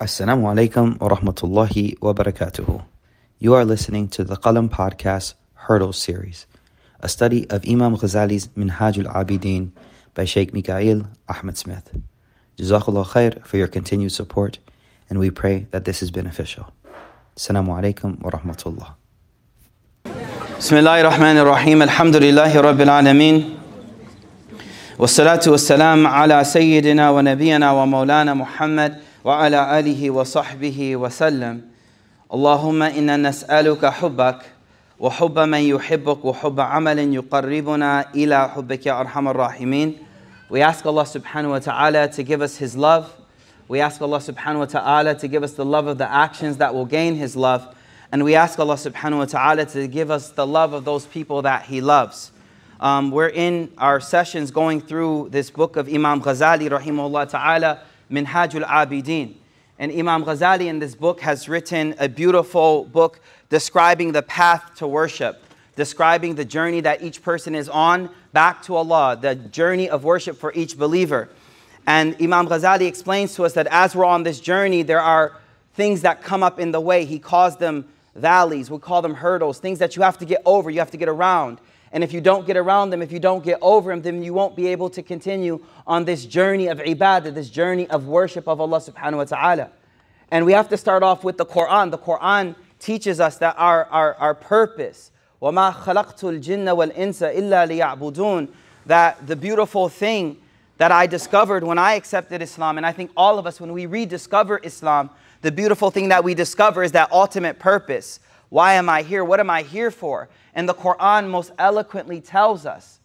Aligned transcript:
Assalamu 0.00 0.48
alaikum 0.48 0.98
wa 0.98 1.10
rahmatullahi 1.10 2.00
wa 2.00 2.14
barakatuhu. 2.14 2.82
You 3.38 3.52
are 3.52 3.66
listening 3.66 4.08
to 4.08 4.24
the 4.24 4.34
Qalam 4.34 4.70
Podcast 4.70 5.34
Hurdle 5.52 5.92
Series, 5.92 6.46
a 7.00 7.08
study 7.10 7.46
of 7.50 7.68
Imam 7.68 7.94
Ghazali's 7.98 8.48
Minhajul 8.56 9.04
Abidin 9.12 9.72
by 10.14 10.24
Sheikh 10.24 10.52
Mikaeel 10.52 11.06
Ahmed 11.28 11.58
Smith. 11.58 11.94
Jazakallah 12.56 13.08
khair 13.08 13.44
for 13.44 13.58
your 13.58 13.68
continued 13.68 14.12
support, 14.12 14.58
and 15.10 15.18
we 15.18 15.30
pray 15.30 15.66
that 15.70 15.84
this 15.84 16.02
is 16.02 16.10
beneficial. 16.10 16.72
Assalamu 17.36 17.68
alaikum 17.78 18.18
wa 18.22 18.30
rahmatullah. 18.30 18.94
Bismillahir 20.04 21.10
Rahmanir 21.10 21.44
Rahim, 21.44 21.80
Alhamdulillahi 21.80 22.52
Rabbil 22.52 22.88
Alameen. 22.88 23.56
والصلاة 24.98 25.40
والسلام 25.46 26.06
على 26.06 26.44
سيدنا 26.44 27.10
ونبينا 27.10 27.72
ومولانا 27.72 28.34
محمد 28.34 29.09
وعلى 29.23 29.79
آله 29.79 30.11
وصحبه 30.11 30.95
وسلم 30.95 31.61
اللهم 32.33 32.83
إنا 32.83 33.17
نسألك 33.17 33.85
حبك 33.85 34.39
وحب 34.99 35.39
من 35.39 35.59
يحبك 35.59 36.25
وحب 36.25 36.59
عمل 36.59 37.13
يقربنا 37.13 38.05
إلى 38.15 38.49
حبك 38.49 38.85
يا 38.85 38.99
أرحم 39.01 39.27
الراحمين 39.27 39.97
We 40.49 40.61
ask 40.61 40.85
Allah 40.85 41.05
subhanahu 41.05 41.49
wa 41.49 41.59
ta'ala 41.59 42.07
to 42.09 42.21
give 42.23 42.41
us 42.41 42.57
His 42.57 42.77
love. 42.77 43.11
We 43.67 43.81
ask 43.81 43.99
Allah 43.99 44.19
subhanahu 44.19 44.59
wa 44.59 44.65
ta'ala 44.65 45.15
to 45.15 45.27
give 45.27 45.41
us 45.41 45.53
the 45.53 45.65
love 45.65 45.87
of 45.87 45.97
the 45.97 46.09
actions 46.09 46.57
that 46.57 46.75
will 46.75 46.85
gain 46.85 47.15
His 47.15 47.35
love. 47.35 47.75
And 48.11 48.23
we 48.23 48.35
ask 48.35 48.59
Allah 48.59 48.75
subhanahu 48.75 49.17
wa 49.17 49.25
ta'ala 49.25 49.65
to 49.65 49.87
give 49.87 50.11
us 50.11 50.29
the 50.29 50.45
love 50.45 50.73
of 50.73 50.85
those 50.85 51.07
people 51.07 51.41
that 51.41 51.63
He 51.63 51.81
loves. 51.81 52.31
Um, 52.79 53.09
we're 53.09 53.29
in 53.29 53.71
our 53.79 53.99
sessions 53.99 54.51
going 54.51 54.81
through 54.81 55.29
this 55.31 55.49
book 55.49 55.77
of 55.77 55.87
Imam 55.87 56.21
Ghazali, 56.21 56.69
rahimahullah 56.69 57.27
ta'ala, 57.27 57.79
Minhajul 58.10 58.64
Abidin. 58.66 59.34
And 59.78 59.92
Imam 59.92 60.24
Ghazali 60.24 60.66
in 60.66 60.78
this 60.78 60.94
book 60.94 61.20
has 61.20 61.48
written 61.48 61.94
a 61.98 62.08
beautiful 62.08 62.84
book 62.84 63.20
describing 63.48 64.12
the 64.12 64.22
path 64.22 64.74
to 64.76 64.86
worship, 64.86 65.42
describing 65.76 66.34
the 66.34 66.44
journey 66.44 66.80
that 66.82 67.02
each 67.02 67.22
person 67.22 67.54
is 67.54 67.68
on 67.68 68.10
back 68.32 68.62
to 68.64 68.76
Allah, 68.76 69.18
the 69.20 69.34
journey 69.34 69.88
of 69.88 70.04
worship 70.04 70.36
for 70.36 70.52
each 70.54 70.76
believer. 70.76 71.30
And 71.86 72.14
Imam 72.20 72.46
Ghazali 72.46 72.86
explains 72.86 73.34
to 73.36 73.44
us 73.44 73.54
that 73.54 73.66
as 73.68 73.96
we're 73.96 74.04
on 74.04 74.22
this 74.22 74.38
journey, 74.38 74.82
there 74.82 75.00
are 75.00 75.36
things 75.74 76.02
that 76.02 76.22
come 76.22 76.42
up 76.42 76.60
in 76.60 76.72
the 76.72 76.80
way. 76.80 77.04
He 77.04 77.18
calls 77.18 77.56
them 77.56 77.88
valleys, 78.14 78.70
we 78.70 78.78
call 78.78 79.02
them 79.02 79.14
hurdles, 79.14 79.60
things 79.60 79.78
that 79.78 79.96
you 79.96 80.02
have 80.02 80.18
to 80.18 80.24
get 80.24 80.42
over, 80.44 80.68
you 80.68 80.80
have 80.80 80.90
to 80.90 80.96
get 80.96 81.08
around. 81.08 81.58
And 81.91 82.03
if 82.03 82.11
you 82.11 82.19
don't 82.19 82.45
get 82.45 82.57
around 82.57 82.89
them, 82.89 83.01
if 83.01 83.11
you 83.11 83.19
don't 83.19 83.43
get 83.43 83.57
over 83.61 83.89
them, 83.89 84.01
then 84.01 84.21
you 84.21 84.33
won't 84.33 84.55
be 84.55 84.67
able 84.67 84.89
to 84.89 85.01
continue 85.01 85.63
on 85.87 86.03
this 86.03 86.25
journey 86.25 86.67
of 86.67 86.79
ibadah, 86.79 87.33
this 87.33 87.49
journey 87.49 87.87
of 87.89 88.07
worship 88.07 88.47
of 88.47 88.59
Allah 88.59 88.79
subhanahu 88.79 89.17
wa 89.17 89.23
ta'ala. 89.23 89.69
And 90.31 90.45
we 90.45 90.53
have 90.53 90.67
to 90.69 90.77
start 90.77 91.03
off 91.03 91.23
with 91.23 91.37
the 91.37 91.45
Quran. 91.45 91.91
The 91.91 91.97
Quran 91.97 92.55
teaches 92.79 93.19
us 93.19 93.37
that 93.37 93.55
our, 93.57 93.85
our, 93.85 94.15
our 94.15 94.33
purpose, 94.35 95.11
وَمَا 95.41 95.73
خَلَقْتُ 95.73 96.39
الْجِنَّ 96.39 96.65
وَالْإِنسَ 96.65 97.35
إِلَّا 97.35 97.97
لِيَعْبُدُونَ 97.97 98.49
That 98.87 99.25
the 99.25 99.35
beautiful 99.35 99.87
thing 99.87 100.37
that 100.77 100.91
I 100.91 101.07
discovered 101.07 101.63
when 101.63 101.77
I 101.77 101.93
accepted 101.93 102.41
Islam, 102.41 102.77
and 102.77 102.85
I 102.85 102.91
think 102.91 103.11
all 103.15 103.39
of 103.39 103.47
us, 103.47 103.61
when 103.61 103.71
we 103.71 103.85
rediscover 103.85 104.59
Islam, 104.63 105.09
the 105.41 105.51
beautiful 105.51 105.91
thing 105.91 106.09
that 106.09 106.23
we 106.23 106.33
discover 106.33 106.83
is 106.83 106.91
that 106.93 107.11
ultimate 107.11 107.59
purpose. 107.59 108.19
Why 108.49 108.73
am 108.73 108.89
I 108.89 109.01
here? 109.01 109.23
What 109.23 109.39
am 109.39 109.49
I 109.49 109.63
here 109.63 109.91
for? 109.91 110.29
And 110.53 110.69
the 110.69 110.73
Quran 110.73 111.29
most 111.29 111.51
eloquently 111.57 112.21
tells 112.21 112.65
us 112.65 112.99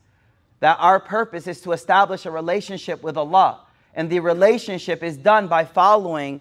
that 0.61 0.77
our 0.79 1.01
purpose 1.01 1.47
is 1.47 1.61
to 1.63 1.73
establish 1.73 2.27
a 2.27 2.31
relationship 2.31 3.03
with 3.03 3.17
Allah. 3.17 3.61
And 3.95 4.09
the 4.09 4.21
relationship 4.21 5.03
is 5.03 5.17
done 5.17 5.49
by 5.49 5.65
following, 5.65 6.41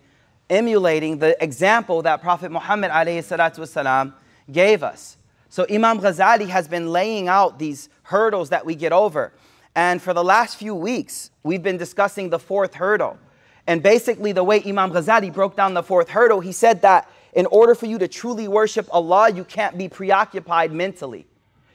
emulating 0.50 1.18
the 1.18 1.42
example 1.44 2.02
that 2.04 2.22
Prophet 2.22 2.52
Muhammad 2.52 2.92
والسلام, 2.92 4.14
gave 4.52 4.84
us. 4.84 5.18
So 5.50 5.66
Imam 5.70 6.00
Ghazali 6.00 6.48
has 6.50 6.68
been 6.68 6.92
laying 6.92 7.28
out 7.28 7.58
these 7.58 7.90
hurdles 8.04 8.50
that 8.50 8.66
we 8.66 8.76
get 8.76 8.92
over. 8.92 9.32
And 9.76 10.02
for 10.02 10.14
the 10.14 10.24
last 10.24 10.58
few 10.58 10.76
weeks, 10.76 11.32
we've 11.44 11.64
been 11.64 11.78
discussing 11.78 12.30
the 12.30 12.40
fourth 12.40 12.76
hurdle. 12.76 13.18
And 13.66 13.82
basically, 13.82 14.32
the 14.32 14.44
way 14.44 14.62
Imam 14.66 14.92
Ghazali 14.92 15.32
broke 15.32 15.56
down 15.56 15.74
the 15.74 15.84
fourth 15.84 16.10
hurdle, 16.10 16.40
he 16.40 16.52
said 16.52 16.82
that 16.82 17.10
in 17.35 17.47
order 17.47 17.75
for 17.75 17.87
you 17.87 17.99
to 17.99 18.09
truly 18.09 18.49
worship 18.49 18.89
Allah, 18.93 19.31
you 19.31 19.45
can't 19.45 19.77
be 19.77 19.89
preoccupied 19.89 20.73
mentally. 20.73 21.27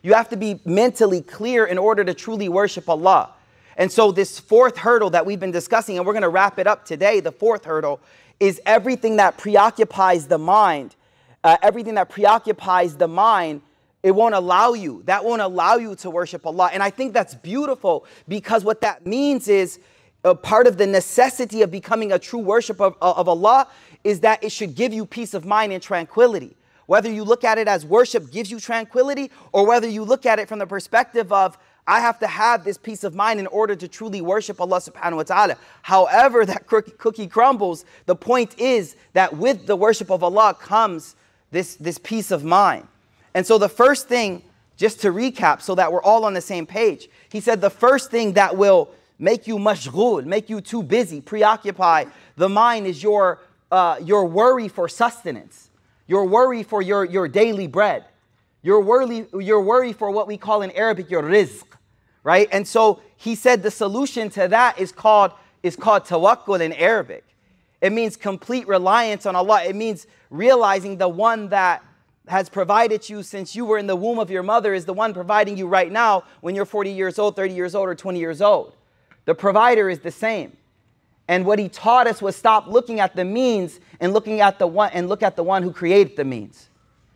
You 0.02 0.14
have 0.14 0.30
to 0.30 0.38
be 0.38 0.62
mentally 0.66 1.22
clear 1.22 1.66
in 1.66 1.78
order 1.78 2.04
to 2.04 2.14
truly 2.14 2.48
worship 2.48 2.88
Allah. 2.90 3.34
And 3.76 3.92
so, 3.92 4.12
this 4.12 4.40
fourth 4.40 4.78
hurdle 4.78 5.10
that 5.12 5.26
we've 5.26 5.40
been 5.40 5.52
discussing, 5.52 5.98
and 5.98 6.06
we're 6.06 6.14
going 6.14 6.24
to 6.24 6.30
wrap 6.30 6.60
it 6.60 6.68
up 6.68 6.86
today, 6.86 7.20
the 7.20 7.32
fourth 7.32 7.66
hurdle 7.66 8.00
is 8.40 8.62
everything 8.66 9.18
that 9.18 9.38
preoccupies 9.38 10.28
the 10.28 10.38
mind. 10.38 10.96
Uh, 11.44 11.58
everything 11.62 11.96
that 11.96 12.10
preoccupies 12.10 12.98
the 12.98 13.08
mind, 13.08 13.62
it 14.04 14.12
won't 14.12 14.36
allow 14.36 14.74
you. 14.74 15.02
That 15.06 15.24
won't 15.24 15.42
allow 15.42 15.76
you 15.76 15.96
to 15.98 16.10
worship 16.10 16.46
Allah. 16.46 16.70
And 16.74 16.84
I 16.84 16.90
think 16.90 17.14
that's 17.14 17.36
beautiful 17.36 18.06
because 18.28 18.64
what 18.64 18.82
that 18.82 19.06
means 19.06 19.48
is 19.48 19.80
a 20.24 20.36
part 20.36 20.68
of 20.68 20.78
the 20.78 20.88
necessity 20.88 21.62
of 21.62 21.72
becoming 21.72 22.12
a 22.12 22.20
true 22.20 22.40
worshiper 22.40 22.86
of, 22.86 22.96
of 23.02 23.30
Allah 23.30 23.68
is 24.04 24.22
that 24.22 24.44
it 24.44 24.52
should 24.52 24.76
give 24.76 24.94
you 24.94 25.06
peace 25.06 25.34
of 25.34 25.46
mind 25.46 25.74
and 25.74 25.82
tranquility. 25.82 26.56
Whether 26.86 27.12
you 27.12 27.24
look 27.24 27.44
at 27.44 27.58
it 27.58 27.68
as 27.68 27.86
worship 27.86 28.32
gives 28.32 28.50
you 28.50 28.60
tranquility, 28.60 29.30
or 29.52 29.66
whether 29.68 29.88
you 29.88 30.04
look 30.04 30.26
at 30.26 30.40
it 30.40 30.48
from 30.48 30.60
the 30.60 30.66
perspective 30.66 31.32
of, 31.32 31.58
I 31.86 32.00
have 32.00 32.20
to 32.20 32.28
have 32.28 32.64
this 32.64 32.78
peace 32.78 33.04
of 33.04 33.16
mind 33.16 33.40
in 33.40 33.48
order 33.48 33.76
to 33.76 33.88
truly 33.88 34.22
worship 34.22 34.62
Allah 34.62 34.80
subhanahu 34.80 35.18
wa 35.18 35.24
ta'ala. 35.24 35.56
However, 35.82 36.46
that 36.46 36.68
cookie 36.68 37.28
crumbles, 37.28 37.86
the 38.06 38.16
point 38.16 38.60
is 38.60 38.96
that 39.14 39.38
with 39.38 39.66
the 39.66 39.76
worship 39.76 40.12
of 40.12 40.24
Allah 40.24 40.56
comes 40.60 41.16
this, 41.52 41.76
this 41.76 41.98
peace 41.98 42.32
of 42.32 42.44
mind. 42.44 42.88
And 43.34 43.46
so, 43.46 43.58
the 43.58 43.70
first 43.70 44.08
thing, 44.08 44.44
just 44.78 45.02
to 45.02 45.12
recap 45.12 45.62
so 45.62 45.76
that 45.76 45.92
we're 45.92 46.04
all 46.04 46.26
on 46.26 46.34
the 46.34 46.42
same 46.42 46.66
page, 46.66 47.10
he 47.30 47.40
said 47.40 47.62
the 47.62 47.70
first 47.70 48.12
thing 48.12 48.34
that 48.34 48.56
will 48.56 48.90
make 49.20 49.48
you 49.48 49.58
mashghul, 49.58 50.26
make 50.26 50.50
you 50.50 50.62
too 50.62 50.82
busy, 50.82 51.22
preoccupy 51.22 52.06
the 52.38 52.50
mind 52.50 52.88
is 52.88 53.04
your 53.04 53.40
uh, 53.72 53.98
your 54.04 54.26
worry 54.26 54.68
for 54.68 54.88
sustenance, 54.88 55.70
your 56.08 56.26
worry 56.26 56.64
for 56.64 56.82
your, 56.82 57.06
your 57.06 57.28
daily 57.28 57.68
bread, 57.68 58.06
your 58.62 58.82
worry, 58.82 59.28
your 59.40 59.62
worry 59.62 59.94
for 59.94 60.12
what 60.12 60.28
we 60.28 60.38
call 60.38 60.62
in 60.62 60.72
Arabic 60.72 61.10
your 61.10 61.24
rizq, 61.24 61.64
right? 62.24 62.50
And 62.52 62.68
so 62.68 63.02
he 63.16 63.36
said 63.36 63.64
the 63.64 63.72
solution 63.72 64.30
to 64.32 64.48
that 64.48 64.80
is 64.80 64.92
called, 64.92 65.32
is 65.64 65.76
called 65.76 66.06
tawakkul 66.06 66.60
in 66.60 66.74
Arabic. 66.74 67.24
It 67.82 67.94
means 67.94 68.18
complete 68.18 68.68
reliance 68.68 69.26
on 69.26 69.36
Allah. 69.36 69.64
It 69.64 69.76
means 69.76 70.08
realizing 70.30 70.98
the 70.98 71.08
one 71.08 71.50
that 71.50 71.84
has 72.28 72.50
provided 72.50 73.10
you 73.10 73.24
since 73.24 73.56
you 73.56 73.66
were 73.66 73.78
in 73.78 73.88
the 73.88 73.96
womb 73.96 74.20
of 74.20 74.30
your 74.30 74.44
mother 74.44 74.74
is 74.74 74.86
the 74.86 74.94
one 74.94 75.14
providing 75.14 75.58
you 75.58 75.68
right 75.68 75.92
now 75.92 76.24
when 76.42 76.54
you're 76.54 76.66
40 76.66 76.92
years 76.92 77.18
old, 77.18 77.36
30 77.36 77.54
years 77.54 77.74
old, 77.74 77.88
or 77.88 77.96
20 77.96 78.20
years 78.20 78.42
old. 78.42 78.76
The 79.26 79.34
provider 79.34 79.90
is 79.90 80.00
the 80.00 80.12
same. 80.12 80.56
And 81.30 81.46
what 81.46 81.60
he 81.60 81.70
taught 81.70 82.08
us 82.08 82.24
was 82.24 82.36
stop 82.36 82.66
looking 82.66 83.00
at 83.00 83.16
the 83.16 83.24
means 83.24 83.80
and 84.00 84.14
looking 84.14 84.42
at 84.42 84.58
the 84.58 84.66
one 84.66 84.90
and 84.96 85.08
look 85.08 85.22
at 85.22 85.36
the 85.36 85.44
one 85.44 85.62
who 85.62 85.72
created 85.72 86.18
the 86.18 86.26
means. 86.26 86.70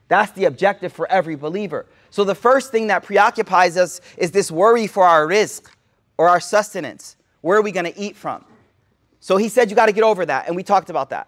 That's 0.08 0.32
the 0.34 0.46
objective 0.46 0.94
for 0.94 1.10
every 1.10 1.36
believer. 1.36 1.88
So 2.12 2.24
the 2.24 2.36
first 2.36 2.72
thing 2.72 2.88
that 2.88 3.02
preoccupies 3.02 3.76
us 3.76 4.02
is 4.16 4.30
this 4.30 4.52
worry 4.52 4.86
for 4.86 5.04
our 5.04 5.26
rizq 5.26 5.68
or 6.20 6.30
our 6.30 6.40
sustenance. 6.40 7.16
Where 7.42 7.58
are 7.58 7.64
we 7.64 7.72
going 7.72 7.92
to 7.92 8.00
eat 8.00 8.16
from? 8.16 8.46
So 9.20 9.36
he 9.36 9.50
said 9.50 9.72
you 9.72 9.76
got 9.76 9.88
to 9.88 9.92
get 9.92 10.04
over 10.04 10.28
that, 10.28 10.46
and 10.46 10.56
we 10.56 10.62
talked 10.62 10.92
about 10.92 11.10
that. 11.10 11.28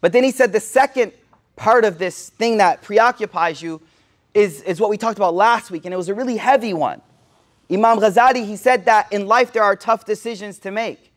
But 0.00 0.14
then 0.14 0.24
he 0.24 0.30
said 0.30 0.54
the 0.54 0.60
second 0.60 1.12
part 1.56 1.84
of 1.84 1.98
this 1.98 2.30
thing 2.30 2.56
that 2.56 2.80
preoccupies 2.80 3.60
you 3.60 3.82
is, 4.32 4.62
is 4.62 4.80
what 4.80 4.88
we 4.88 4.96
talked 4.96 5.18
about 5.18 5.34
last 5.34 5.70
week, 5.70 5.84
and 5.84 5.92
it 5.92 5.98
was 5.98 6.08
a 6.08 6.14
really 6.14 6.38
heavy 6.38 6.72
one. 6.72 7.02
Imam 7.70 7.98
Ghazali, 7.98 8.46
he 8.46 8.56
said 8.56 8.86
that 8.86 9.12
in 9.12 9.26
life 9.26 9.52
there 9.52 9.62
are 9.62 9.76
tough 9.76 10.06
decisions 10.06 10.58
to 10.60 10.70
make. 10.70 11.11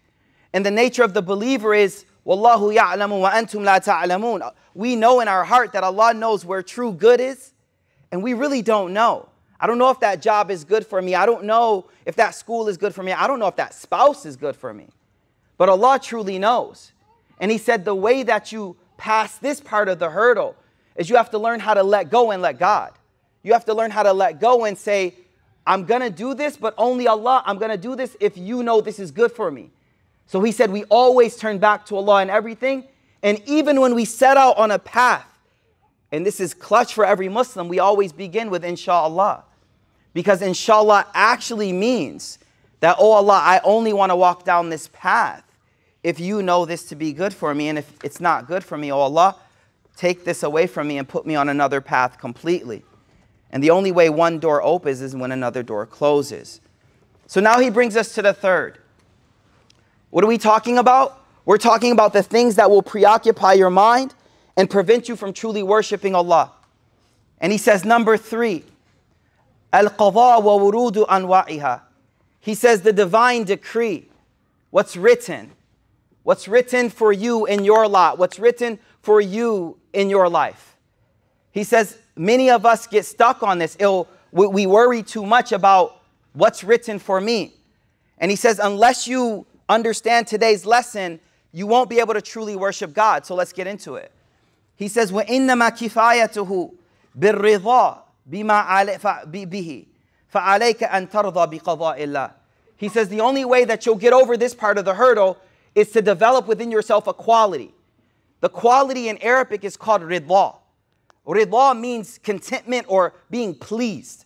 And 0.56 0.66
the 0.66 0.72
nature 0.72 1.04
of 1.04 1.14
the 1.14 1.22
believer 1.22 1.74
is, 1.74 2.06
Wallahu 2.26 2.74
ya'lamu 2.74 3.20
wa 3.20 3.32
antum 3.32 3.66
la 3.66 3.78
ta'lamun. 3.78 4.54
We 4.74 4.96
know 4.96 5.20
in 5.20 5.28
our 5.28 5.44
heart 5.44 5.74
that 5.74 5.84
Allah 5.84 6.14
knows 6.14 6.46
where 6.46 6.64
true 6.64 6.94
good 6.94 7.20
is, 7.20 7.52
and 8.10 8.24
we 8.24 8.34
really 8.34 8.62
don't 8.62 8.94
know. 8.94 9.28
I 9.60 9.68
don't 9.68 9.78
know 9.78 9.90
if 9.90 10.00
that 10.00 10.22
job 10.22 10.50
is 10.50 10.64
good 10.64 10.88
for 10.88 11.02
me. 11.02 11.14
I 11.14 11.26
don't 11.26 11.44
know 11.44 11.88
if 12.06 12.16
that 12.16 12.36
school 12.36 12.70
is 12.70 12.78
good 12.78 12.96
for 12.96 13.04
me. 13.04 13.12
I 13.12 13.28
don't 13.28 13.38
know 13.38 13.48
if 13.48 13.58
that 13.58 13.74
spouse 13.74 14.26
is 14.26 14.38
good 14.38 14.56
for 14.56 14.74
me. 14.74 14.88
But 15.58 15.68
Allah 15.68 16.00
truly 16.02 16.40
knows. 16.40 16.94
And 17.42 17.52
He 17.52 17.58
said 17.58 17.84
the 17.84 17.94
way 17.94 18.24
that 18.24 18.54
you 18.54 18.78
pass 18.96 19.38
this 19.38 19.60
part 19.60 19.90
of 19.90 20.00
the 20.00 20.10
hurdle 20.10 20.56
is 20.96 21.10
you 21.10 21.18
have 21.18 21.32
to 21.32 21.38
learn 21.38 21.60
how 21.60 21.74
to 21.74 21.84
let 21.84 22.10
go 22.10 22.32
and 22.32 22.42
let 22.42 22.60
God. 22.60 22.94
You 23.44 23.52
have 23.52 23.66
to 23.66 23.74
learn 23.74 23.92
how 23.92 24.04
to 24.04 24.14
let 24.14 24.40
go 24.40 24.64
and 24.64 24.78
say, 24.78 25.16
I'm 25.68 25.84
gonna 25.84 26.10
do 26.10 26.34
this, 26.34 26.56
but 26.56 26.74
only 26.78 27.10
Allah, 27.10 27.44
I'm 27.46 27.58
gonna 27.58 27.76
do 27.76 27.98
this 27.98 28.16
if 28.22 28.38
you 28.38 28.64
know 28.64 28.80
this 28.80 29.00
is 29.00 29.12
good 29.12 29.34
for 29.34 29.52
me. 29.52 29.72
So 30.28 30.42
he 30.42 30.52
said, 30.52 30.72
we 30.72 30.84
always 30.86 31.36
turn 31.36 31.60
back 31.60 31.86
to 31.88 31.96
Allah 31.98 32.22
in 32.22 32.30
everything. 32.30 32.86
And 33.22 33.42
even 33.46 33.80
when 33.80 33.96
we 33.96 34.06
set 34.06 34.38
out 34.38 34.58
on 34.58 34.72
a 34.72 34.80
path, 34.80 35.28
and 36.12 36.26
this 36.26 36.40
is 36.40 36.54
clutch 36.54 36.94
for 36.94 37.06
every 37.06 37.30
Muslim, 37.30 37.68
we 37.68 37.80
always 37.80 38.12
begin 38.12 38.50
with 38.50 38.64
inshallah. 38.64 39.44
Because 40.14 40.42
inshallah 40.42 41.08
actually 41.14 41.74
means 41.74 42.40
that, 42.80 42.96
oh 43.00 43.12
Allah, 43.12 43.40
I 43.44 43.62
only 43.64 43.94
want 43.94 44.12
to 44.12 44.16
walk 44.16 44.46
down 44.46 44.70
this 44.70 44.90
path 44.94 45.44
if 46.04 46.20
you 46.20 46.44
know 46.44 46.66
this 46.66 46.86
to 46.86 46.96
be 46.96 47.12
good 47.14 47.34
for 47.34 47.56
me, 47.56 47.68
and 47.68 47.80
if 47.80 47.92
it's 48.04 48.22
not 48.22 48.48
good 48.48 48.64
for 48.64 48.78
me, 48.78 48.92
oh 48.92 49.00
Allah, 49.00 49.36
take 49.96 50.24
this 50.24 50.44
away 50.44 50.68
from 50.68 50.88
me 50.88 51.00
and 51.00 51.10
put 51.10 51.26
me 51.26 51.34
on 51.36 51.50
another 51.50 51.82
path 51.82 52.20
completely. 52.20 52.84
And 53.50 53.64
the 53.64 53.72
only 53.72 53.92
way 53.92 54.10
one 54.10 54.38
door 54.38 54.62
opens 54.62 55.02
is 55.02 55.16
when 55.16 55.32
another 55.32 55.64
door 55.64 55.88
closes. 55.88 56.62
So 57.26 57.42
now 57.42 57.60
he 57.60 57.72
brings 57.72 57.98
us 57.98 58.14
to 58.14 58.22
the 58.22 58.34
third. 58.34 58.78
What 60.16 60.24
are 60.24 60.28
we 60.28 60.38
talking 60.38 60.78
about? 60.78 61.22
We're 61.44 61.58
talking 61.58 61.92
about 61.92 62.14
the 62.14 62.24
things 62.24 62.56
that 62.56 62.70
will 62.70 62.82
preoccupy 62.82 63.52
your 63.52 63.70
mind 63.70 64.16
and 64.56 64.70
prevent 64.70 65.10
you 65.10 65.18
from 65.18 65.34
truly 65.34 65.62
worshiping 65.62 66.16
Allah. 66.16 66.54
And 67.42 67.52
he 67.52 67.58
says, 67.58 67.84
number 67.84 68.16
three, 68.16 68.64
al 69.74 69.88
qadha 69.88 70.42
wa 70.42 70.58
wurudu 70.58 71.06
anwa'iha. 71.06 71.82
He 72.40 72.56
says, 72.56 72.80
the 72.80 72.94
divine 72.94 73.44
decree, 73.44 74.08
what's 74.70 74.96
written, 74.96 75.52
what's 76.24 76.48
written 76.48 76.90
for 76.90 77.12
you 77.12 77.46
in 77.46 77.66
your 77.66 77.86
lot, 77.86 78.18
what's 78.18 78.40
written 78.40 78.80
for 79.02 79.20
you 79.20 79.78
in 79.92 80.10
your 80.10 80.30
life. 80.30 80.78
He 81.52 81.66
says, 81.66 81.98
many 82.16 82.50
of 82.50 82.66
us 82.66 82.88
get 82.88 83.04
stuck 83.04 83.44
on 83.44 83.60
this. 83.60 83.76
It'll, 83.82 84.08
we 84.32 84.66
worry 84.66 85.04
too 85.04 85.26
much 85.26 85.52
about 85.52 86.00
what's 86.32 86.64
written 86.64 87.00
for 87.00 87.20
me. 87.20 87.54
And 88.18 88.32
he 88.32 88.38
says, 88.38 88.60
unless 88.60 89.10
you 89.10 89.46
understand 89.69 90.27
today's 90.27 90.67
lesson, 90.67 91.21
you 91.53 91.67
won't 91.67 91.91
be 91.91 92.01
able 92.01 92.15
to 92.15 92.23
truly 92.23 92.57
worship 92.57 92.93
God. 92.93 93.27
So 93.27 93.35
let's 93.35 93.53
get 93.53 93.67
into 93.67 93.95
it. 93.95 94.13
He 94.77 94.89
says, 94.89 95.13
وَإِنَّمَا 95.13 95.71
كِفَايَتُهُ 95.71 96.75
بِالرِّضَى 97.19 97.99
بِمَا 98.31 99.27
بِهِ 99.31 99.87
فَعَلَيْكَ 100.33 100.89
أَن 100.89 101.11
تَرْضَى 101.11 101.61
بِقَضَاءِ 101.61 101.99
اللَّهِ 101.99 102.33
He 102.77 102.89
says, 102.89 103.09
the 103.09 103.21
only 103.21 103.45
way 103.45 103.65
that 103.65 103.85
you'll 103.85 103.97
get 103.97 104.13
over 104.13 104.37
this 104.37 104.55
part 104.55 104.79
of 104.79 104.85
the 104.85 104.95
hurdle 104.95 105.39
is 105.75 105.91
to 105.91 106.03
develop 106.03 106.47
within 106.47 106.71
yourself 106.71 107.07
a 107.07 107.13
quality. 107.13 107.75
The 108.41 108.49
quality 108.49 109.09
in 109.09 109.19
Arabic 109.19 109.65
is 109.65 109.77
called 109.77 110.03
ridha. 110.03 110.57
Ridha 111.27 111.79
means 111.79 112.19
contentment 112.19 112.87
or 112.89 113.13
being 113.31 113.55
pleased. 113.55 114.25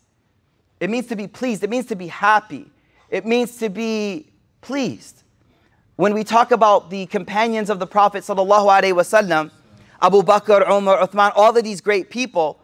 It 0.81 0.89
means 0.91 1.07
to 1.07 1.17
be 1.17 1.27
pleased. 1.27 1.65
It 1.65 1.71
means 1.71 1.87
to 1.87 1.97
be 1.97 2.07
happy. 2.07 2.71
It 3.11 3.27
means 3.27 3.57
to 3.59 3.69
be 3.69 4.31
pleased. 4.61 5.23
When 6.00 6.14
we 6.14 6.24
talk 6.24 6.52
about 6.52 6.90
the 6.90 7.08
companions 7.08 7.70
of 7.70 7.80
the 7.80 7.86
Prophet 7.86 8.24
wasallam, 8.24 9.52
Abu 10.02 10.22
Bakr, 10.22 10.66
Umar, 10.72 10.98
Uthman, 11.06 11.34
all 11.36 11.58
of 11.58 11.62
these 11.62 11.82
great 11.82 12.10
people, 12.10 12.62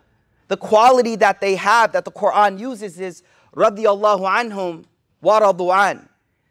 the 0.47 0.55
quality 0.55 1.17
that 1.17 1.41
they 1.41 1.55
have 1.55 1.91
that 1.91 2.05
the 2.05 2.13
Quran 2.13 2.57
uses 2.57 2.97
is 2.97 3.23
radiyallahu 3.53 4.21
anhum 4.21 4.85
wa 5.21 5.51
an, 5.89 6.07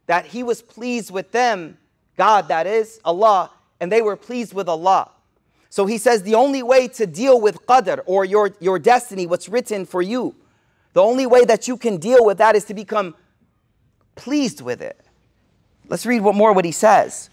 that 0.08 0.26
he 0.26 0.42
was 0.42 0.60
pleased 0.60 1.10
with 1.10 1.32
them, 1.32 1.78
God 2.18 2.48
that 2.48 2.66
is, 2.66 3.00
Allah, 3.02 3.50
and 3.80 3.90
they 3.90 4.02
were 4.02 4.14
pleased 4.14 4.52
with 4.52 4.68
Allah. 4.68 5.10
So 5.70 5.86
he 5.86 5.96
says 5.96 6.22
the 6.22 6.34
only 6.34 6.62
way 6.62 6.86
to 6.88 7.06
deal 7.06 7.40
with 7.40 7.64
qadr 7.66 8.02
or 8.04 8.26
your, 8.26 8.50
your 8.60 8.78
destiny, 8.78 9.26
what's 9.26 9.48
written 9.48 9.86
for 9.86 10.02
you, 10.02 10.34
the 10.92 11.00
only 11.02 11.24
way 11.24 11.46
that 11.46 11.66
you 11.66 11.78
can 11.78 11.96
deal 11.96 12.26
with 12.26 12.36
that 12.36 12.54
is 12.54 12.66
to 12.66 12.74
become 12.74 13.14
pleased 14.16 14.60
with 14.60 14.82
it. 14.82 15.03
Let's 15.87 16.05
read 16.05 16.21
what 16.21 16.35
more 16.35 16.53
what 16.53 16.65
he 16.65 16.71
says. 16.71 17.29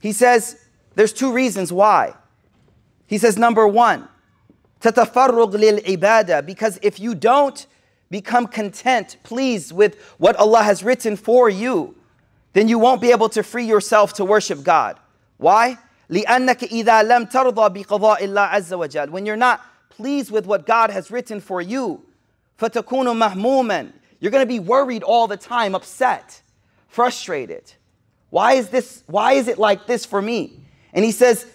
He 0.00 0.12
says 0.12 0.56
there's 0.94 1.12
two 1.12 1.32
reasons 1.32 1.72
why. 1.72 2.14
He 3.06 3.18
says 3.18 3.38
number 3.38 3.66
1, 3.66 4.08
tatafarrug 4.80 5.52
lil 5.52 5.78
ibadah 5.78 6.44
because 6.44 6.78
if 6.82 7.00
you 7.00 7.14
don't 7.14 7.66
become 8.10 8.46
content, 8.46 9.16
pleased 9.22 9.72
with 9.72 9.98
what 10.18 10.36
Allah 10.36 10.62
has 10.62 10.82
written 10.82 11.16
for 11.16 11.48
you, 11.48 11.94
then 12.52 12.68
you 12.68 12.78
won't 12.78 13.00
be 13.00 13.10
able 13.10 13.28
to 13.30 13.42
free 13.42 13.64
yourself 13.64 14.14
to 14.14 14.24
worship 14.24 14.62
God. 14.62 14.98
Why? 15.36 15.78
لأنك 16.10 16.64
إذا 16.64 17.02
لم 17.02 17.24
ترضى 17.24 17.82
بقضاء 17.82 18.24
الله 18.24 18.40
عز 18.40 18.72
وجل 18.72 19.10
when 19.10 19.26
you're 19.26 19.36
not 19.36 19.60
pleased 19.90 20.30
with 20.30 20.46
what 20.46 20.66
God 20.66 20.90
has 20.90 21.10
written 21.10 21.40
for 21.40 21.60
you 21.60 22.02
فتكون 22.58 23.16
مهموما 23.18 23.92
you're 24.20 24.30
going 24.30 24.42
to 24.42 24.46
be 24.46 24.58
worried 24.58 25.02
all 25.02 25.26
the 25.26 25.36
time 25.36 25.74
upset 25.74 26.40
frustrated 26.88 27.74
why 28.32 28.54
is 28.54 28.68
this 28.68 29.02
why 29.06 29.32
is 29.32 29.48
it 29.48 29.58
like 29.58 29.86
this 29.86 30.04
for 30.04 30.20
me 30.20 30.60
and 30.92 31.04
he 31.04 31.12
says 31.12 31.46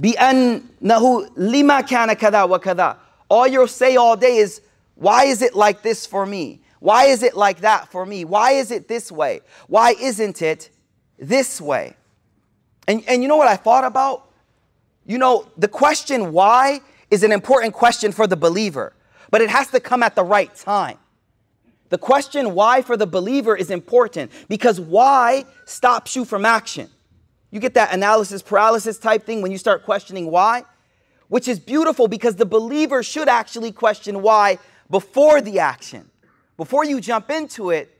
بأنه 0.00 1.36
لما 1.36 1.80
كان 1.86 2.12
كذا 2.12 2.44
وكذا 2.44 2.96
all 3.28 3.46
you'll 3.46 3.66
say 3.68 3.96
all 3.96 4.16
day 4.16 4.36
is 4.36 4.60
why 4.94 5.24
is 5.24 5.42
it 5.42 5.54
like 5.54 5.82
this 5.82 6.06
for 6.06 6.26
me 6.26 6.60
why 6.80 7.04
is 7.06 7.22
it 7.22 7.36
like 7.36 7.60
that 7.60 7.90
for 7.90 8.04
me 8.04 8.24
why 8.24 8.52
is 8.52 8.70
it 8.70 8.88
this 8.88 9.10
way 9.10 9.40
why 9.68 9.94
isn't 10.00 10.42
it 10.42 10.70
this 11.18 11.60
way 11.60 11.96
and, 12.86 13.02
and 13.08 13.22
you 13.22 13.28
know 13.28 13.36
what 13.36 13.48
I 13.48 13.56
thought 13.56 13.84
about? 13.84 14.30
You 15.06 15.18
know, 15.18 15.46
the 15.56 15.68
question 15.68 16.32
why 16.32 16.80
is 17.10 17.22
an 17.22 17.32
important 17.32 17.74
question 17.74 18.12
for 18.12 18.26
the 18.26 18.36
believer, 18.36 18.92
but 19.30 19.40
it 19.40 19.50
has 19.50 19.68
to 19.68 19.80
come 19.80 20.02
at 20.02 20.14
the 20.14 20.24
right 20.24 20.54
time. 20.54 20.98
The 21.89 21.97
question 21.97 22.53
why 22.53 22.81
for 22.81 22.95
the 22.97 23.07
believer 23.07 23.55
is 23.55 23.71
important 23.71 24.31
because 24.47 24.79
why 24.79 25.45
stops 25.65 26.15
you 26.15 26.25
from 26.25 26.45
action. 26.45 26.89
You 27.51 27.59
get 27.59 27.73
that 27.73 27.93
analysis 27.93 28.41
paralysis 28.41 28.99
type 28.99 29.25
thing 29.25 29.41
when 29.41 29.51
you 29.51 29.57
start 29.57 29.83
questioning 29.83 30.29
why, 30.29 30.63
which 31.27 31.47
is 31.47 31.59
beautiful 31.59 32.07
because 32.07 32.35
the 32.35 32.45
believer 32.45 33.01
should 33.01 33.27
actually 33.27 33.71
question 33.71 34.21
why 34.21 34.59
before 34.89 35.41
the 35.41 35.59
action. 35.59 36.09
Before 36.57 36.83
you 36.83 37.01
jump 37.01 37.31
into 37.31 37.71
it, 37.71 37.97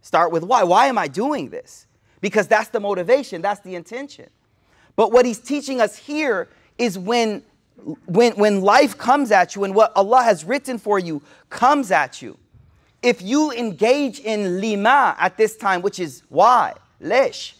start 0.00 0.32
with 0.32 0.42
why. 0.42 0.64
Why 0.64 0.86
am 0.86 0.98
I 0.98 1.06
doing 1.06 1.50
this? 1.50 1.86
because 2.20 2.46
that's 2.46 2.68
the 2.68 2.80
motivation, 2.80 3.42
that's 3.42 3.60
the 3.60 3.74
intention. 3.74 4.28
But 4.96 5.12
what 5.12 5.24
he's 5.24 5.38
teaching 5.38 5.80
us 5.80 5.96
here 5.96 6.48
is 6.78 6.98
when, 6.98 7.42
when, 8.06 8.32
when 8.34 8.60
life 8.60 8.98
comes 8.98 9.30
at 9.30 9.54
you 9.54 9.64
and 9.64 9.74
what 9.74 9.92
Allah 9.96 10.22
has 10.22 10.44
written 10.44 10.78
for 10.78 10.98
you 10.98 11.22
comes 11.48 11.90
at 11.90 12.20
you, 12.20 12.38
if 13.01 13.21
you 13.21 13.51
engage 13.51 14.19
in 14.19 14.59
lima 14.59 15.15
at 15.19 15.37
this 15.37 15.55
time, 15.55 15.81
which 15.81 15.99
is 15.99 16.23
why, 16.29 16.73
lesh, 16.99 17.55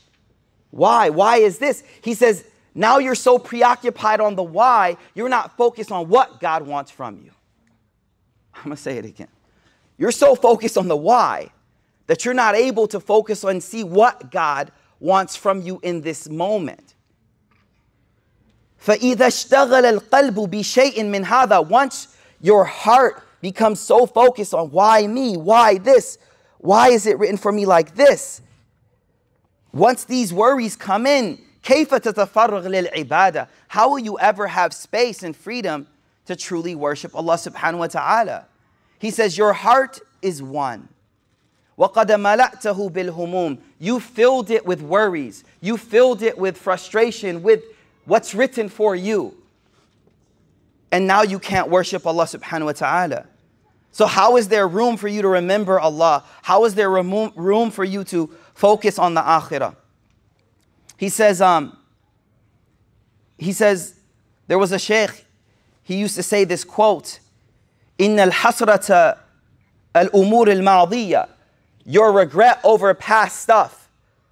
why, 0.71 1.09
why 1.09 1.37
is 1.37 1.59
this? 1.59 1.83
He 2.01 2.13
says, 2.13 2.43
now 2.73 2.97
you're 2.97 3.15
so 3.15 3.39
preoccupied 3.39 4.19
on 4.19 4.35
the 4.35 4.43
why, 4.43 4.97
you're 5.13 5.29
not 5.29 5.55
focused 5.55 5.91
on 5.91 6.09
what 6.09 6.39
God 6.39 6.65
wants 6.67 6.91
from 6.91 7.21
you. 7.23 7.31
I'm 8.55 8.63
gonna 8.63 8.77
say 8.77 8.97
it 8.97 9.05
again. 9.05 9.27
You're 9.97 10.11
so 10.11 10.35
focused 10.35 10.77
on 10.77 10.87
the 10.87 10.95
why 10.95 11.49
that 12.07 12.25
you're 12.25 12.33
not 12.33 12.55
able 12.55 12.87
to 12.87 12.99
focus 12.99 13.43
on 13.43 13.61
see 13.61 13.83
what 13.83 14.31
God 14.31 14.71
wants 14.99 15.35
from 15.35 15.61
you 15.61 15.79
in 15.83 16.01
this 16.01 16.27
moment. 16.27 16.93
فإذا 18.79 19.27
اشتغل 19.27 19.85
القلب 19.85 20.35
بشيء 20.35 21.03
من 21.03 21.25
هذا 21.25 21.67
once 21.69 22.07
your 22.41 22.65
heart 22.65 23.23
become 23.40 23.74
so 23.74 24.06
focused 24.06 24.54
on 24.54 24.70
why 24.70 25.06
me? 25.06 25.36
Why 25.36 25.78
this? 25.78 26.18
Why 26.58 26.88
is 26.88 27.06
it 27.06 27.18
written 27.18 27.36
for 27.36 27.52
me 27.52 27.66
like 27.66 27.94
this? 27.94 28.42
Once 29.72 30.04
these 30.04 30.32
worries 30.32 30.76
come 30.76 31.06
in, 31.06 31.38
how 33.68 33.90
will 33.90 33.98
you 33.98 34.18
ever 34.18 34.46
have 34.46 34.72
space 34.72 35.22
and 35.22 35.36
freedom 35.36 35.86
to 36.26 36.34
truly 36.36 36.74
worship 36.74 37.14
Allah 37.14 37.34
subhanahu 37.34 37.78
wa 37.78 37.86
ta'ala? 37.86 38.46
He 38.98 39.10
says, 39.10 39.38
Your 39.38 39.52
heart 39.52 40.00
is 40.22 40.42
one. 40.42 40.88
You 43.78 44.00
filled 44.00 44.50
it 44.50 44.66
with 44.66 44.82
worries. 44.82 45.44
You 45.60 45.76
filled 45.78 46.22
it 46.22 46.36
with 46.36 46.58
frustration, 46.58 47.42
with 47.42 47.62
what's 48.04 48.34
written 48.34 48.68
for 48.68 48.94
you. 48.94 49.34
And 50.92 51.06
now 51.06 51.22
you 51.22 51.38
can't 51.38 51.70
worship 51.70 52.06
Allah 52.06 52.24
subhanahu 52.24 52.66
wa 52.66 52.72
ta'ala. 52.72 53.26
So 53.91 54.05
how 54.05 54.35
is 54.35 54.49
there 54.49 54.67
room 54.67 54.97
for 54.97 55.07
you 55.07 55.21
to 55.21 55.27
remember 55.27 55.79
Allah? 55.79 56.23
How 56.41 56.65
is 56.65 56.75
there 56.75 56.89
room 56.89 57.71
for 57.71 57.83
you 57.83 58.03
to 58.05 58.29
focus 58.53 58.99
on 58.99 59.13
the 59.13 59.21
akhirah? 59.21 59.75
He 60.97 61.09
says, 61.09 61.41
um, 61.41 61.77
he 63.37 63.53
says, 63.53 63.95
there 64.47 64.59
was 64.59 64.71
a 64.71 64.79
sheikh, 64.79 65.25
he 65.83 65.95
used 65.95 66.15
to 66.15 66.23
say 66.23 66.43
this 66.43 66.63
quote, 66.63 67.19
إن 67.97 68.17
الحسرة 68.17 69.17
الأمور 69.95 70.47
الماضية 70.47 71.29
your 71.85 72.11
regret 72.11 72.59
over 72.63 72.93
past 72.93 73.41
stuff. 73.41 73.89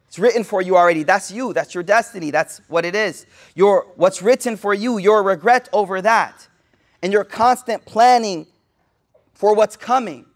It's 0.07 0.19
written 0.19 0.43
for 0.43 0.61
you 0.61 0.75
already. 0.75 1.03
That's 1.03 1.31
you. 1.31 1.53
That's 1.53 1.73
your 1.73 1.83
destiny. 1.83 2.31
That's 2.31 2.61
what 2.67 2.83
it 2.83 2.95
is. 2.95 3.25
Your 3.55 3.87
what's 3.95 4.21
written 4.21 4.57
for 4.57 4.73
you, 4.73 4.97
your 4.97 5.23
regret 5.23 5.69
over 5.71 6.01
that. 6.01 6.47
And 7.01 7.13
your 7.13 7.23
constant 7.23 7.85
planning 7.85 8.47
for 9.38 9.54
what's 9.54 9.76
coming. 9.76 10.26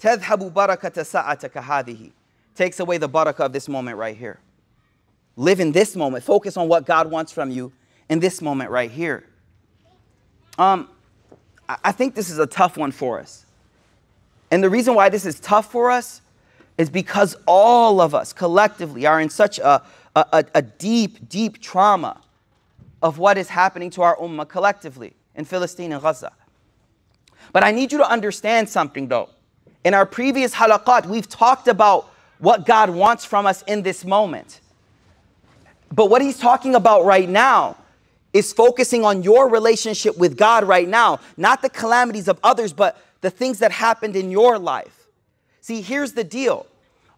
تذهب 0.00 0.52
بركة 0.52 1.02
ساعتك 1.02 2.12
takes 2.56 2.80
away 2.80 2.98
the 2.98 3.08
barakah 3.08 3.46
of 3.46 3.52
this 3.52 3.68
moment 3.68 3.96
right 3.96 4.16
here. 4.16 4.40
Live 5.36 5.60
in 5.60 5.70
this 5.70 5.94
moment. 5.94 6.24
Focus 6.24 6.56
on 6.56 6.68
what 6.68 6.84
God 6.84 7.08
wants 7.08 7.30
from 7.30 7.52
you 7.52 7.72
in 8.08 8.18
this 8.18 8.42
moment 8.42 8.70
right 8.70 8.90
here. 8.90 9.24
Um, 10.58 10.88
I 11.68 11.92
think 11.92 12.16
this 12.16 12.28
is 12.28 12.38
a 12.40 12.46
tough 12.46 12.76
one 12.76 12.90
for 12.90 13.20
us. 13.20 13.46
And 14.50 14.62
the 14.62 14.68
reason 14.68 14.94
why 14.96 15.08
this 15.08 15.24
is 15.24 15.38
tough 15.38 15.70
for 15.70 15.92
us 15.92 16.20
is 16.76 16.90
because 16.90 17.36
all 17.46 18.00
of 18.00 18.12
us 18.12 18.32
collectively 18.32 19.06
are 19.06 19.20
in 19.20 19.30
such 19.30 19.60
a, 19.60 19.82
a, 20.16 20.44
a 20.52 20.62
deep, 20.62 21.28
deep 21.28 21.62
trauma 21.62 22.20
of 23.00 23.18
what 23.18 23.38
is 23.38 23.48
happening 23.48 23.88
to 23.90 24.02
our 24.02 24.16
ummah 24.16 24.48
collectively 24.48 25.14
in 25.36 25.44
Palestine 25.44 25.92
and 25.92 26.02
Gaza. 26.02 26.32
But 27.52 27.64
I 27.64 27.70
need 27.70 27.92
you 27.92 27.98
to 27.98 28.08
understand 28.08 28.68
something 28.68 29.08
though. 29.08 29.30
In 29.84 29.94
our 29.94 30.06
previous 30.06 30.54
halaqat, 30.54 31.06
we've 31.06 31.28
talked 31.28 31.68
about 31.68 32.10
what 32.38 32.66
God 32.66 32.90
wants 32.90 33.24
from 33.24 33.46
us 33.46 33.62
in 33.62 33.82
this 33.82 34.04
moment. 34.04 34.60
But 35.92 36.08
what 36.10 36.22
he's 36.22 36.38
talking 36.38 36.74
about 36.74 37.04
right 37.04 37.28
now 37.28 37.76
is 38.32 38.52
focusing 38.52 39.04
on 39.04 39.22
your 39.22 39.48
relationship 39.48 40.16
with 40.16 40.36
God 40.36 40.64
right 40.64 40.88
now, 40.88 41.20
not 41.36 41.62
the 41.62 41.68
calamities 41.68 42.28
of 42.28 42.38
others, 42.42 42.72
but 42.72 43.00
the 43.20 43.30
things 43.30 43.58
that 43.58 43.72
happened 43.72 44.16
in 44.16 44.30
your 44.30 44.58
life. 44.58 45.06
See, 45.60 45.80
here's 45.80 46.12
the 46.12 46.24
deal 46.24 46.66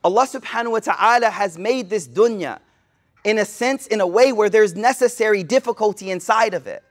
Allah 0.03 0.27
subhanahu 0.27 0.73
wa 0.73 0.81
ta'ala 0.81 1.31
has 1.31 1.57
made 1.57 1.89
this 1.89 2.07
dunya 2.07 2.59
in 3.25 3.39
a 3.39 3.45
sense, 3.45 3.87
in 3.87 4.01
a 4.01 4.07
way 4.07 4.33
where 4.33 4.51
there's 4.51 4.75
necessary 4.75 5.43
difficulty 5.43 6.11
inside 6.11 6.53
of 6.53 6.67
it. 6.67 6.85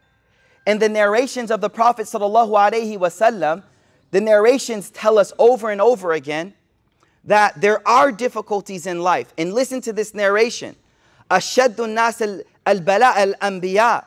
And 0.66 0.80
the 0.80 0.88
narrations 0.88 1.50
of 1.50 1.60
the 1.60 1.70
Prophet 1.70 2.06
sallallahu 2.06 2.50
alaihi 2.50 2.98
wasallam, 2.98 3.62
the 4.10 4.20
narrations 4.20 4.90
tell 4.90 5.18
us 5.18 5.32
over 5.38 5.70
and 5.70 5.80
over 5.80 6.12
again 6.12 6.54
that 7.24 7.60
there 7.60 7.86
are 7.86 8.12
difficulties 8.12 8.86
in 8.86 9.00
life. 9.02 9.32
And 9.38 9.52
listen 9.52 9.80
to 9.82 9.92
this 9.92 10.14
narration. 10.14 10.76
أشد 11.30 11.76
الناس 11.80 12.22
البلاء 12.68 13.22
الأنبياء 13.22 14.04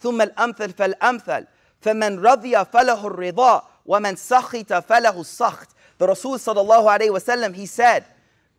ثم 0.00 0.22
الأمثل 0.22 0.72
فالأمثل 0.72 1.46
فمن 1.80 2.18
رضي 2.18 2.64
فله 2.64 3.06
الرضا 3.06 3.68
ومن 3.86 4.16
سخط 4.16 4.72
فله 4.72 5.20
السخط 5.20 5.68
The 5.98 6.08
Rasul 6.08 6.36
sallallahu 6.38 6.98
alayhi 6.98 7.10
wasallam, 7.10 7.54
he 7.54 7.64
said, 7.64 8.04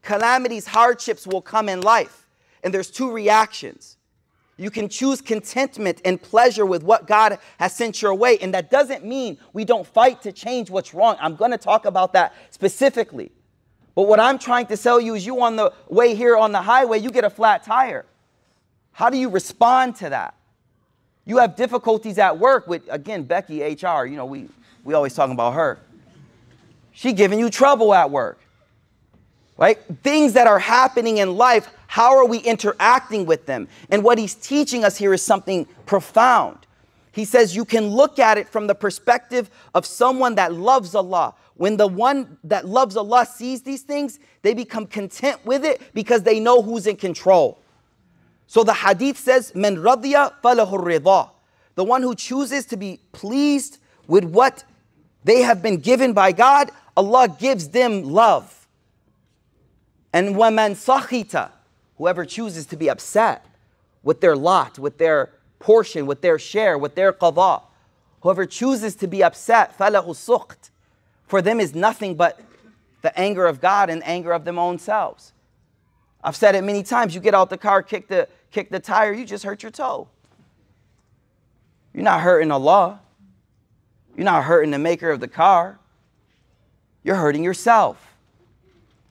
calamities, 0.02 0.68
hardships 0.68 1.28
will 1.28 1.42
come 1.42 1.68
in 1.68 1.82
life. 1.82 2.26
And 2.64 2.74
there's 2.74 2.90
two 2.90 3.12
reactions. 3.12 3.97
You 4.59 4.71
can 4.73 4.89
choose 4.89 5.21
contentment 5.21 6.03
and 6.05 6.21
pleasure 6.21 6.67
with 6.67 6.83
what 6.83 7.07
God 7.07 7.39
has 7.59 7.75
sent 7.75 8.03
your 8.03 8.13
way. 8.13 8.39
And 8.39 8.53
that 8.55 8.71
doesn't 8.71 9.05
mean 9.05 9.39
we 9.53 9.65
don't 9.65 9.87
fight 9.87 10.21
to 10.23 10.33
change 10.33 10.69
what's 10.69 10.93
wrong. 10.93 11.17
I'm 11.21 11.37
going 11.37 11.53
to 11.53 11.59
talk 11.59 11.87
about 11.87 12.13
that 12.15 12.35
specifically. 12.51 13.31
But 13.95 14.09
what 14.09 14.19
I'm 14.19 14.39
trying 14.39 14.67
to 14.67 14.77
sell 14.77 15.01
you 15.01 15.15
is 15.15 15.25
you 15.25 15.41
on 15.41 15.55
the 15.55 15.73
way 15.89 16.17
here 16.17 16.37
on 16.37 16.51
the 16.51 16.61
highway, 16.61 16.99
you 16.99 17.11
get 17.11 17.25
a 17.25 17.31
flat 17.31 17.63
tire. 17.63 18.05
How 18.93 19.11
do 19.11 19.17
you 19.17 19.29
respond 19.29 19.95
to 19.97 20.11
that? 20.11 20.35
You 21.25 21.39
have 21.39 21.55
difficulties 21.55 22.19
at 22.19 22.37
work 22.37 22.67
with, 22.67 22.83
again, 22.91 23.23
Becky, 23.23 23.63
HR, 23.63 24.07
you 24.07 24.17
know, 24.17 24.27
we, 24.27 24.49
we 24.83 24.95
always 24.95 25.15
talking 25.15 25.35
about 25.35 25.55
her. 25.55 25.79
She 26.91 27.13
giving 27.13 27.39
you 27.39 27.49
trouble 27.49 27.95
at 27.95 28.11
work. 28.11 28.41
Right? 29.59 29.79
Things 30.03 30.33
that 30.35 30.47
are 30.47 30.61
happening 30.61 31.19
in 31.19 31.37
life, 31.37 31.69
how 31.89 32.17
are 32.17 32.25
we 32.25 32.39
interacting 32.39 33.27
with 33.27 33.45
them? 33.47 33.69
And 33.91 34.05
what 34.05 34.17
he's 34.17 34.35
teaching 34.35 34.85
us 34.85 34.97
here 34.97 35.13
is 35.13 35.21
something 35.21 35.67
profound. 35.85 36.59
He 37.11 37.25
says 37.25 37.57
you 37.57 37.65
can 37.65 37.89
look 37.89 38.21
at 38.21 38.39
it 38.39 38.49
from 38.49 38.69
the 38.69 38.75
perspective 38.77 39.51
of 39.75 39.85
someone 39.85 40.37
that 40.37 40.55
loves 40.55 40.95
Allah. 40.95 41.35
When 41.57 41.77
the 41.77 41.89
one 41.89 42.39
that 42.45 42.67
loves 42.67 42.97
Allah 42.97 43.27
sees 43.27 43.63
these 43.63 43.83
things, 43.83 44.21
they 44.43 44.55
become 44.55 44.87
content 44.87 45.45
with 45.45 45.65
it 45.65 45.83
because 45.93 46.23
they 46.23 46.39
know 46.39 46.63
who's 46.63 46.87
in 46.87 46.95
control. 46.95 47.61
So 48.47 48.63
the 48.63 48.75
hadith 48.75 49.19
says, 49.19 49.53
"Men 49.57 49.79
radiya 49.79 50.35
falahu 50.41 50.79
rida." 50.79 51.31
The 51.75 51.83
one 51.83 52.03
who 52.03 52.15
chooses 52.15 52.65
to 52.67 52.77
be 52.77 53.01
pleased 53.11 53.79
with 54.07 54.25
what 54.25 54.63
they 55.25 55.43
have 55.43 55.61
been 55.61 55.79
given 55.79 56.13
by 56.13 56.31
God, 56.31 56.71
Allah 56.97 57.29
gives 57.29 57.71
them 57.71 58.05
love. 58.05 58.58
And 60.19 60.35
waman 60.35 60.73
sakhita, 60.73 61.53
whoever 61.97 62.25
chooses 62.25 62.67
to 62.67 62.77
be 62.77 62.91
upset 62.91 63.47
with 64.03 64.21
their 64.21 64.35
lot, 64.35 64.77
with 64.77 64.99
their 64.99 65.31
portion, 65.61 66.07
with 66.07 66.23
their 66.23 66.41
share, 66.41 66.77
with 66.77 66.97
their 66.97 67.13
qada, 67.13 67.63
whoever 68.23 68.45
chooses 68.45 68.97
to 68.97 69.07
be 69.07 69.23
upset, 69.23 69.79
falahu 69.79 70.09
sukht, 70.09 70.71
for 71.29 71.41
them 71.41 71.61
is 71.61 71.73
nothing 71.73 72.17
but 72.17 72.41
the 73.03 73.17
anger 73.17 73.47
of 73.47 73.61
God 73.61 73.91
and 73.91 74.05
anger 74.05 74.33
of 74.33 74.45
them 74.45 74.59
own 74.59 74.81
selves. 74.81 75.35
I've 76.25 76.35
said 76.35 76.57
it 76.57 76.65
many 76.65 76.83
times. 76.83 77.15
You 77.15 77.21
get 77.21 77.33
out 77.33 77.49
the 77.49 77.57
car, 77.57 77.81
kick 77.81 78.09
the 78.09 78.27
kick 78.51 78.71
the 78.71 78.81
tire, 78.81 79.13
you 79.13 79.25
just 79.25 79.45
hurt 79.45 79.63
your 79.63 79.71
toe. 79.71 80.09
You're 81.95 82.03
not 82.03 82.23
hurting 82.23 82.51
Allah. 82.51 83.01
You're 84.17 84.25
not 84.25 84.43
hurting 84.43 84.73
the 84.73 84.81
maker 84.81 85.13
of 85.13 85.21
the 85.21 85.29
car. 85.29 85.79
You're 87.05 87.15
hurting 87.15 87.45
yourself. 87.45 88.18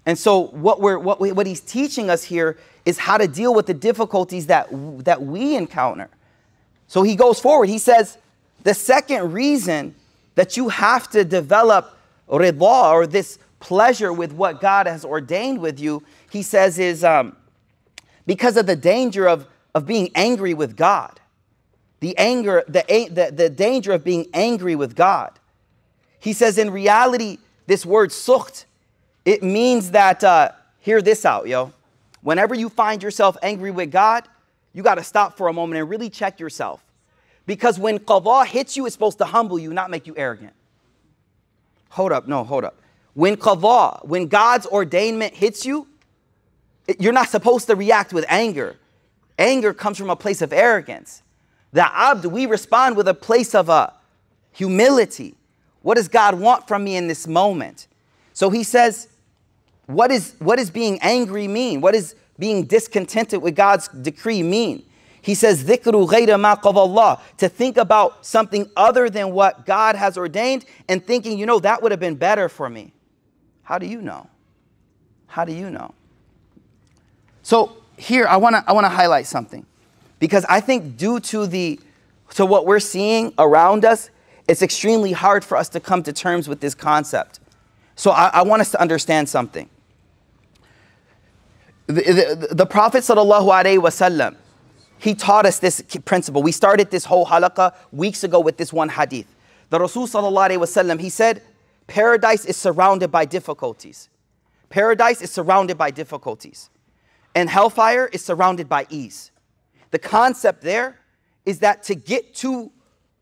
And 0.07 0.17
so 0.17 0.47
what 0.47 0.79
we're 0.79 0.97
what, 0.97 1.19
we, 1.19 1.33
what 1.33 1.45
he's 1.45 1.59
teaching 1.59 2.09
us 2.09 2.23
here 2.23 2.57
is 2.85 2.97
how 2.97 3.17
to 3.17 3.27
deal 3.27 3.53
with 3.53 3.65
the 3.65 3.73
difficulties 3.73 4.47
that 4.47 4.69
that 5.03 5.21
we 5.21 5.55
encounter. 5.55 6.09
So 6.87 7.03
he 7.03 7.15
goes 7.15 7.41
forward. 7.41 7.67
He 7.67 7.77
says 7.77 8.17
the 8.63 8.73
second 8.73 9.33
reason 9.33 9.93
that 10.35 10.55
you 10.55 10.69
have 10.69 11.09
to 11.11 11.25
develop 11.25 11.97
rida 12.29 12.91
or 12.93 13.05
this 13.05 13.37
pleasure 13.59 14.13
with 14.13 14.31
what 14.31 14.61
God 14.61 14.87
has 14.87 15.03
ordained 15.03 15.59
with 15.59 15.77
you, 15.77 16.03
he 16.31 16.41
says 16.41 16.79
is 16.79 17.03
um, 17.03 17.35
because 18.25 18.55
of 18.55 18.65
the 18.65 18.77
danger 18.77 19.27
of, 19.27 19.45
of 19.75 19.85
being 19.85 20.09
angry 20.15 20.53
with 20.53 20.77
God. 20.77 21.19
The 21.99 22.17
anger, 22.17 22.63
the, 22.67 22.83
the, 23.11 23.31
the 23.31 23.49
danger 23.49 23.91
of 23.91 24.03
being 24.03 24.27
angry 24.33 24.75
with 24.75 24.95
God. 24.95 25.31
He 26.19 26.31
says, 26.31 26.57
in 26.57 26.69
reality, 26.69 27.39
this 27.65 27.85
word 27.85 28.11
sukht, 28.11 28.65
it 29.27 29.43
means 29.43 29.91
that, 29.91 30.24
uh, 30.24 30.51
hear 30.79 31.01
this 31.01 31.25
out, 31.25 31.50
yo. 31.50 31.74
Whenever 32.22 32.55
you 32.55 32.69
find 32.69 33.03
yourself 33.03 33.36
angry 33.43 33.72
with 33.72 33.91
God, 33.91 34.25
you 34.72 34.81
got 34.81 34.96
to 34.96 35.03
stop 35.03 35.36
for 35.36 35.50
a 35.50 35.53
moment 35.53 35.81
and 35.81 35.89
really 35.89 36.10
check 36.10 36.39
yourself. 36.39 36.81
Because 37.46 37.77
when 37.77 38.00
qadha 38.00 38.46
hits 38.46 38.77
you, 38.77 38.86
it's 38.86 38.93
supposed 38.93 39.17
to 39.17 39.25
humble 39.25 39.60
you, 39.60 39.74
not 39.74 39.89
make 39.89 40.07
you 40.07 40.13
arrogant. 40.15 40.53
Hold 41.89 42.13
up, 42.13 42.29
no, 42.29 42.46
hold 42.46 42.63
up. 42.63 42.79
When 43.15 43.36
qadha, 43.36 44.05
when 44.05 44.27
God's 44.27 44.65
ordainment 44.67 45.34
hits 45.34 45.65
you, 45.65 45.89
you're 46.98 47.12
not 47.12 47.27
supposed 47.27 47.67
to 47.67 47.75
react 47.75 48.13
with 48.13 48.24
anger. 48.29 48.77
Anger 49.38 49.74
comes 49.74 49.98
from 49.98 50.10
a 50.10 50.15
place 50.15 50.41
of 50.41 50.53
arrogance. 50.53 51.22
The 51.74 51.86
abd, 51.93 52.27
we 52.27 52.46
respond 52.46 52.96
with 52.96 53.10
a 53.10 53.13
place 53.13 53.53
of 53.53 53.69
uh, 53.69 53.89
humility. 54.53 55.36
What 55.81 55.96
does 55.96 56.07
God 56.07 56.36
want 56.36 56.65
from 56.65 56.86
me 56.86 56.96
in 56.96 57.07
this 57.07 57.27
moment? 57.27 57.88
So 58.31 58.50
he 58.50 58.63
says, 58.63 59.10
what, 59.88 60.12
is, 60.12 60.36
what 60.39 60.58
does 60.58 60.70
being 60.70 61.00
angry 61.01 61.48
mean? 61.48 61.82
What 61.82 61.94
does 61.94 62.15
being 62.38 62.65
discontented 62.65 63.41
with 63.41 63.56
God's 63.56 63.88
decree 63.88 64.44
mean? 64.44 64.84
He 65.22 65.34
says, 65.36 65.63
Dhikru 65.63 66.75
Allah, 66.75 67.22
to 67.38 67.50
think 67.50 67.77
about 67.77 68.25
something 68.25 68.70
other 68.77 69.10
than 69.10 69.32
what 69.32 69.65
God 69.65 69.96
has 69.96 70.17
ordained 70.17 70.65
and 70.88 71.03
thinking, 71.03 71.38
you 71.38 71.46
know, 71.46 71.60
that 71.60 71.82
would 71.82 71.91
have 71.91 72.00
been 72.00 72.15
better 72.15 72.48
for 72.48 72.70
me. 72.70 72.94
How 73.63 73.77
do 73.77 73.86
you 73.86 74.01
know? 74.01 74.29
How 75.27 75.44
do 75.44 75.51
you 75.51 75.70
know? 75.70 75.94
So 77.44 77.77
here, 77.98 78.25
I 78.27 78.38
want 78.38 78.56
to 78.56 78.63
I 78.67 78.74
wanna 78.74 78.89
highlight 78.89 79.25
something 79.25 79.65
because 80.20 80.46
I 80.46 80.60
think 80.60 80.98
due 80.98 81.20
to, 81.20 81.46
the, 81.46 81.79
to 82.36 82.46
what 82.46 82.65
we're 82.65 82.79
seeing 82.79 83.34
around 83.38 83.84
us, 83.84 84.10
it's 84.48 84.62
extremely 84.62 85.12
hard 85.12 85.44
for 85.44 85.58
us 85.58 85.67
to 85.70 85.79
come 85.79 86.03
to 86.03 86.13
terms 86.13 86.48
with 86.48 86.62
this 86.62 86.74
concept. 86.74 87.39
So 87.96 88.12
I, 88.12 88.29
I 88.34 88.41
want 88.44 88.62
us 88.62 88.72
to 88.72 88.82
understand 88.82 89.27
something. 89.27 89.70
The, 91.88 91.94
the, 91.94 92.56
the 92.56 92.65
Prophet 92.65 93.00
sallallahu 93.00 93.48
alaihi 93.48 93.79
wasallam, 93.79 94.36
he 95.00 95.13
taught 95.15 95.46
us 95.46 95.60
this 95.60 95.82
principle. 96.06 96.44
We 96.44 96.51
started 96.51 96.91
this 96.91 97.06
whole 97.06 97.25
halaqah 97.25 97.74
weeks 97.91 98.24
ago 98.24 98.39
with 98.39 98.58
this 98.58 98.74
one 98.74 98.89
hadith. 98.89 99.27
The 99.70 99.79
Rasul 99.79 100.08
sallallahu 100.08 100.50
alaihi 100.50 100.60
wasallam, 100.60 101.00
he 101.00 101.10
said, 101.10 101.41
paradise 101.88 102.46
is 102.46 102.58
surrounded 102.58 103.12
by 103.12 103.25
difficulties. 103.25 104.10
Paradise 104.70 105.22
is 105.22 105.32
surrounded 105.32 105.77
by 105.77 105.91
difficulties 105.91 106.70
and 107.38 107.50
hellfire 107.50 108.08
is 108.08 108.25
surrounded 108.25 108.67
by 108.67 108.88
ease. 108.89 109.32
The 109.91 110.00
concept 110.00 110.63
there 110.63 111.00
is 111.46 111.60
that 111.60 111.84
to 111.84 111.94
get 111.94 112.34
to 112.38 112.72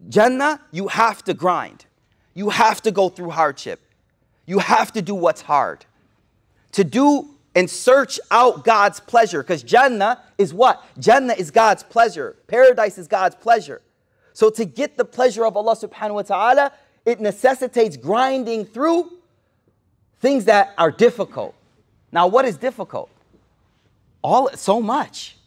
Jannah, 0.08 0.62
you 0.72 0.88
have 0.88 1.22
to 1.26 1.34
grind. 1.34 1.86
You 2.34 2.50
have 2.50 2.82
to 2.84 2.92
go 2.92 3.10
through 3.10 3.32
hardship. 3.32 3.82
You 4.46 4.60
have 4.60 4.94
to 4.94 5.02
do 5.02 5.14
what's 5.14 5.42
hard. 5.42 5.86
To 6.72 6.84
do 6.84 7.35
and 7.56 7.70
search 7.70 8.20
out 8.30 8.64
God's 8.64 9.00
pleasure, 9.00 9.42
because 9.42 9.64
Jannah 9.64 10.22
is 10.38 10.54
what? 10.54 10.84
Jannah 11.00 11.34
is 11.34 11.52
God's 11.52 11.84
pleasure. 11.84 12.36
Paradise 12.48 12.98
is 12.98 13.08
God's 13.08 13.36
pleasure. 13.36 13.82
So 14.34 14.50
to 14.50 14.66
get 14.66 14.98
the 14.98 15.06
pleasure 15.06 15.46
of 15.46 15.56
Allah 15.56 15.76
subhanahu 15.76 16.16
wa 16.16 16.22
ta'ala, 16.24 16.72
it 17.06 17.22
necessitates 17.22 17.96
grinding 17.96 18.66
through 18.66 19.10
things 20.20 20.46
that 20.46 20.74
are 20.78 20.92
difficult. 20.92 21.56
Now, 22.12 22.28
what 22.28 22.46
is 22.46 22.58
difficult? 22.58 23.10
all 24.26 24.50
so 24.56 24.82
much. 24.82 25.38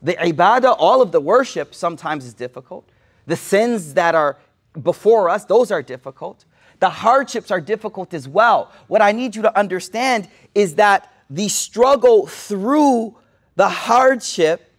The 0.00 0.14
ibadah, 0.14 0.74
all 0.78 1.02
of 1.02 1.12
the 1.12 1.20
worship 1.20 1.74
sometimes 1.74 2.24
is 2.24 2.32
difficult. 2.32 2.88
The 3.26 3.36
sins 3.36 3.92
that 3.94 4.14
are 4.14 4.38
before 4.80 5.28
us, 5.28 5.44
those 5.44 5.70
are 5.70 5.82
difficult. 5.82 6.46
The 6.80 6.90
hardships 6.90 7.50
are 7.50 7.60
difficult 7.60 8.14
as 8.14 8.28
well. 8.28 8.72
What 8.88 9.02
I 9.02 9.12
need 9.12 9.36
you 9.36 9.42
to 9.42 9.58
understand 9.58 10.28
is 10.54 10.74
that 10.76 11.12
the 11.30 11.48
struggle 11.48 12.26
through 12.26 13.16
the 13.56 13.68
hardship 13.68 14.70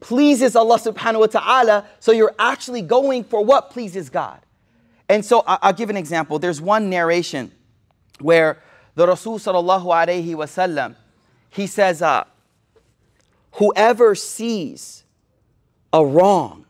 pleases 0.00 0.56
Allah 0.56 0.78
subhanahu 0.78 1.20
wa 1.20 1.26
ta'ala, 1.26 1.86
so 2.00 2.12
you're 2.12 2.34
actually 2.38 2.82
going 2.82 3.24
for 3.24 3.44
what 3.44 3.70
pleases 3.70 4.10
God. 4.10 4.40
And 5.08 5.24
so 5.24 5.44
I- 5.46 5.68
will 5.68 5.76
give 5.76 5.90
an 5.90 5.96
example. 5.96 6.38
There's 6.38 6.60
one 6.60 6.90
narration 6.90 7.52
where 8.18 8.62
the 8.94 9.06
Rasul 9.06 9.38
sallallahu 9.38 9.84
alayhi 9.84 10.96
he 11.50 11.66
says, 11.66 12.00
uh, 12.00 12.24
whoever 13.52 14.14
sees 14.14 15.04
a 15.92 16.04
wrong 16.04 16.64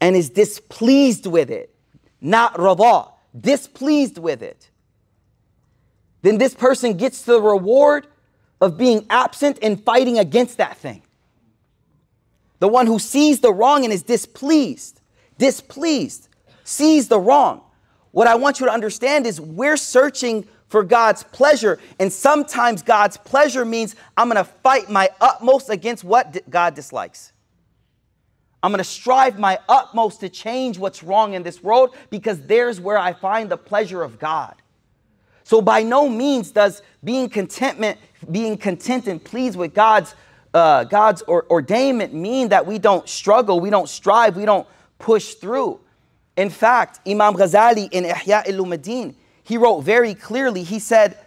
and 0.00 0.14
is 0.14 0.30
displeased 0.30 1.26
with 1.26 1.50
it, 1.50 1.74
not 2.20 2.58
rada, 2.58 3.10
displeased 3.38 4.18
with 4.18 4.42
it, 4.42 4.70
then 6.22 6.38
this 6.38 6.54
person 6.54 6.96
gets 6.96 7.22
the 7.22 7.40
reward 7.40 8.06
of 8.60 8.76
being 8.76 9.06
absent 9.08 9.58
and 9.62 9.82
fighting 9.82 10.18
against 10.18 10.58
that 10.58 10.76
thing. 10.76 11.02
The 12.58 12.68
one 12.68 12.86
who 12.86 12.98
sees 12.98 13.40
the 13.40 13.52
wrong 13.52 13.84
and 13.84 13.92
is 13.92 14.02
displeased, 14.02 15.00
displeased, 15.38 16.28
sees 16.64 17.08
the 17.08 17.18
wrong. 17.18 17.62
What 18.10 18.26
I 18.26 18.34
want 18.34 18.60
you 18.60 18.66
to 18.66 18.72
understand 18.72 19.26
is 19.26 19.40
we're 19.40 19.78
searching 19.78 20.46
for 20.68 20.84
God's 20.84 21.24
pleasure. 21.24 21.78
And 21.98 22.12
sometimes 22.12 22.82
God's 22.82 23.16
pleasure 23.16 23.64
means 23.64 23.96
I'm 24.16 24.28
going 24.28 24.42
to 24.42 24.50
fight 24.62 24.90
my 24.90 25.10
utmost 25.20 25.70
against 25.70 26.04
what 26.04 26.48
God 26.48 26.74
dislikes. 26.74 27.32
I'm 28.62 28.72
going 28.72 28.78
to 28.78 28.84
strive 28.84 29.38
my 29.38 29.58
utmost 29.68 30.20
to 30.20 30.28
change 30.28 30.78
what's 30.78 31.02
wrong 31.02 31.34
in 31.34 31.42
this 31.42 31.62
world 31.62 31.94
because 32.10 32.40
there's 32.42 32.80
where 32.80 32.98
I 32.98 33.12
find 33.12 33.50
the 33.50 33.56
pleasure 33.56 34.02
of 34.02 34.18
God. 34.18 34.54
So 35.44 35.62
by 35.62 35.82
no 35.82 36.08
means 36.08 36.50
does 36.50 36.82
being 37.02 37.28
contentment, 37.28 37.98
being 38.30 38.56
content 38.56 39.06
and 39.06 39.22
pleased 39.22 39.56
with 39.56 39.74
God's 39.74 40.14
uh, 40.52 40.84
God's 40.84 41.22
or, 41.22 41.44
ordainment 41.44 42.12
mean 42.12 42.48
that 42.48 42.66
we 42.66 42.78
don't 42.78 43.08
struggle, 43.08 43.60
we 43.60 43.70
don't 43.70 43.88
strive, 43.88 44.36
we 44.36 44.44
don't 44.44 44.66
push 44.98 45.34
through. 45.34 45.80
In 46.36 46.50
fact, 46.50 47.00
Imam 47.06 47.34
Ghazali 47.34 47.88
in 47.92 48.04
Ihya 48.04 48.44
Ulumuddin, 48.46 49.14
he 49.42 49.56
wrote 49.56 49.80
very 49.82 50.14
clearly, 50.14 50.62
he 50.62 50.78
said, 50.78 51.18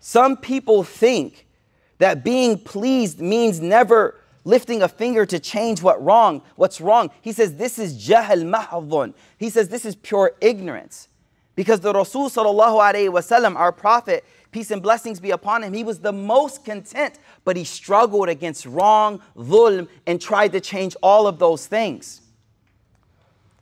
some 0.00 0.36
people 0.36 0.84
think 0.84 1.46
that 1.98 2.22
being 2.24 2.58
pleased 2.58 3.20
means 3.20 3.60
never 3.60 4.14
lifting 4.44 4.82
a 4.82 4.88
finger 4.88 5.26
to 5.26 5.38
change 5.38 5.82
what 5.82 6.02
wrong, 6.02 6.42
what's 6.56 6.80
wrong. 6.80 7.10
He 7.20 7.32
says 7.32 7.56
this 7.56 7.78
is 7.78 8.06
jahl 8.08 8.44
mahdhun. 8.44 9.14
He 9.36 9.50
says 9.50 9.68
this 9.68 9.84
is 9.84 9.96
pure 9.96 10.32
ignorance. 10.40 11.08
Because 11.54 11.80
the 11.80 11.92
Rasul 11.92 12.30
sallallahu 12.30 13.10
wasallam, 13.10 13.56
our 13.56 13.72
prophet, 13.72 14.24
peace 14.52 14.70
and 14.70 14.80
blessings 14.80 15.18
be 15.18 15.32
upon 15.32 15.64
him, 15.64 15.72
he 15.72 15.82
was 15.82 15.98
the 15.98 16.12
most 16.12 16.64
content, 16.64 17.18
but 17.44 17.56
he 17.56 17.64
struggled 17.64 18.28
against 18.28 18.64
wrong, 18.64 19.20
dhulm, 19.36 19.88
and 20.06 20.20
tried 20.20 20.52
to 20.52 20.60
change 20.60 20.94
all 21.02 21.26
of 21.26 21.40
those 21.40 21.66
things. 21.66 22.20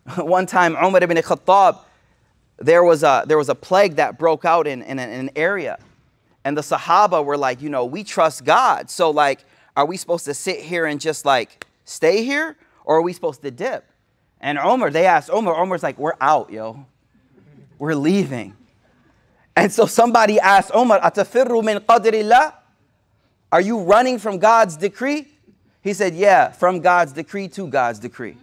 One 0.16 0.44
time, 0.44 0.76
Umar 0.76 1.02
ibn 1.02 1.16
Khattab, 1.16 1.78
there 2.58 2.84
was 2.84 3.02
a, 3.02 3.24
there 3.26 3.38
was 3.38 3.48
a 3.48 3.54
plague 3.54 3.96
that 3.96 4.18
broke 4.18 4.44
out 4.44 4.66
in, 4.66 4.82
in, 4.82 4.98
in 4.98 5.10
an 5.10 5.30
area. 5.34 5.78
And 6.44 6.56
the 6.56 6.62
Sahaba 6.62 7.24
were 7.24 7.36
like, 7.36 7.60
you 7.60 7.70
know, 7.70 7.84
we 7.84 8.04
trust 8.04 8.44
God. 8.44 8.90
So, 8.90 9.10
like, 9.10 9.44
are 9.76 9.86
we 9.86 9.96
supposed 9.96 10.24
to 10.24 10.34
sit 10.34 10.60
here 10.60 10.86
and 10.86 11.00
just 11.00 11.24
like 11.24 11.66
stay 11.84 12.24
here? 12.24 12.56
Or 12.84 12.96
are 12.96 13.02
we 13.02 13.12
supposed 13.12 13.42
to 13.42 13.50
dip? 13.50 13.84
And 14.40 14.58
Omar, 14.58 14.90
they 14.90 15.06
asked 15.06 15.30
Omar. 15.30 15.54
Omar's 15.56 15.82
like, 15.82 15.98
we're 15.98 16.14
out, 16.20 16.50
yo. 16.50 16.86
We're 17.78 17.94
leaving. 17.94 18.56
And 19.54 19.72
so 19.72 19.86
somebody 19.86 20.38
asked 20.40 20.70
Omar, 20.72 21.00
Atafirru 21.00 21.62
min 21.64 21.78
qadrillah? 21.78 22.54
Are 23.52 23.60
you 23.60 23.80
running 23.80 24.18
from 24.18 24.38
God's 24.38 24.76
decree? 24.76 25.28
He 25.80 25.92
said, 25.92 26.14
Yeah, 26.14 26.50
from 26.50 26.80
God's 26.80 27.12
decree 27.12 27.48
to 27.48 27.68
God's 27.68 27.98
decree. 27.98 28.36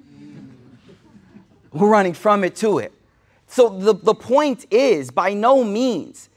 We're 1.71 1.89
running 1.89 2.13
from 2.13 2.43
it 2.43 2.55
to 2.57 2.79
it. 2.79 2.93
So 3.47 3.69
the, 3.69 3.93
the 3.93 4.15
point 4.15 4.65
is, 4.71 5.11
by 5.11 5.33
no 5.33 5.63
means, 5.63 6.29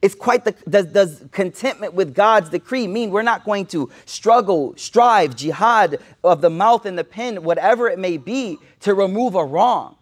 it's 0.00 0.14
quite 0.14 0.44
the 0.44 0.54
does, 0.68 0.86
does 0.86 1.24
contentment 1.32 1.94
with 1.94 2.14
God's 2.14 2.50
decree 2.50 2.86
mean 2.86 3.10
we're 3.10 3.22
not 3.22 3.44
going 3.44 3.66
to 3.66 3.90
struggle, 4.06 4.74
strive, 4.76 5.34
jihad 5.34 5.98
of 6.22 6.40
the 6.40 6.50
mouth 6.50 6.86
and 6.86 6.96
the 6.96 7.04
pen, 7.04 7.42
whatever 7.42 7.88
it 7.88 7.98
may 7.98 8.16
be, 8.16 8.58
to 8.80 8.94
remove 8.94 9.34
a 9.34 9.44
wrong 9.44 9.96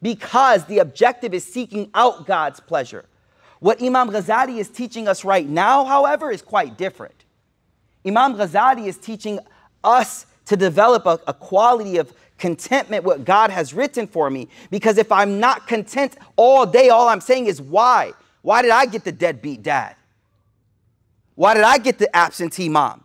because 0.00 0.64
the 0.66 0.78
objective 0.78 1.34
is 1.34 1.44
seeking 1.44 1.90
out 1.94 2.26
God's 2.26 2.60
pleasure. 2.60 3.04
What 3.60 3.80
Imam 3.82 4.10
Ghazali 4.10 4.58
is 4.58 4.68
teaching 4.68 5.06
us 5.06 5.24
right 5.24 5.48
now, 5.48 5.84
however, 5.84 6.30
is 6.30 6.42
quite 6.42 6.76
different. 6.76 7.14
Imam 8.04 8.34
Ghazali 8.34 8.86
is 8.86 8.96
teaching 8.96 9.38
us 9.84 10.26
to 10.46 10.56
develop 10.56 11.06
a, 11.06 11.20
a 11.28 11.34
quality 11.34 11.98
of 11.98 12.12
contentment 12.38 13.04
what 13.04 13.24
God 13.24 13.50
has 13.50 13.72
written 13.72 14.08
for 14.08 14.28
me 14.28 14.48
because 14.70 14.98
if 14.98 15.12
I'm 15.12 15.38
not 15.38 15.68
content 15.68 16.16
all 16.34 16.66
day 16.66 16.88
all 16.88 17.06
I'm 17.06 17.20
saying 17.20 17.46
is 17.46 17.62
why? 17.62 18.12
Why 18.42 18.62
did 18.62 18.70
I 18.70 18.86
get 18.86 19.04
the 19.04 19.12
deadbeat 19.12 19.62
dad? 19.62 19.96
Why 21.34 21.54
did 21.54 21.62
I 21.62 21.78
get 21.78 21.98
the 21.98 22.14
absentee 22.14 22.68
mom? 22.68 23.04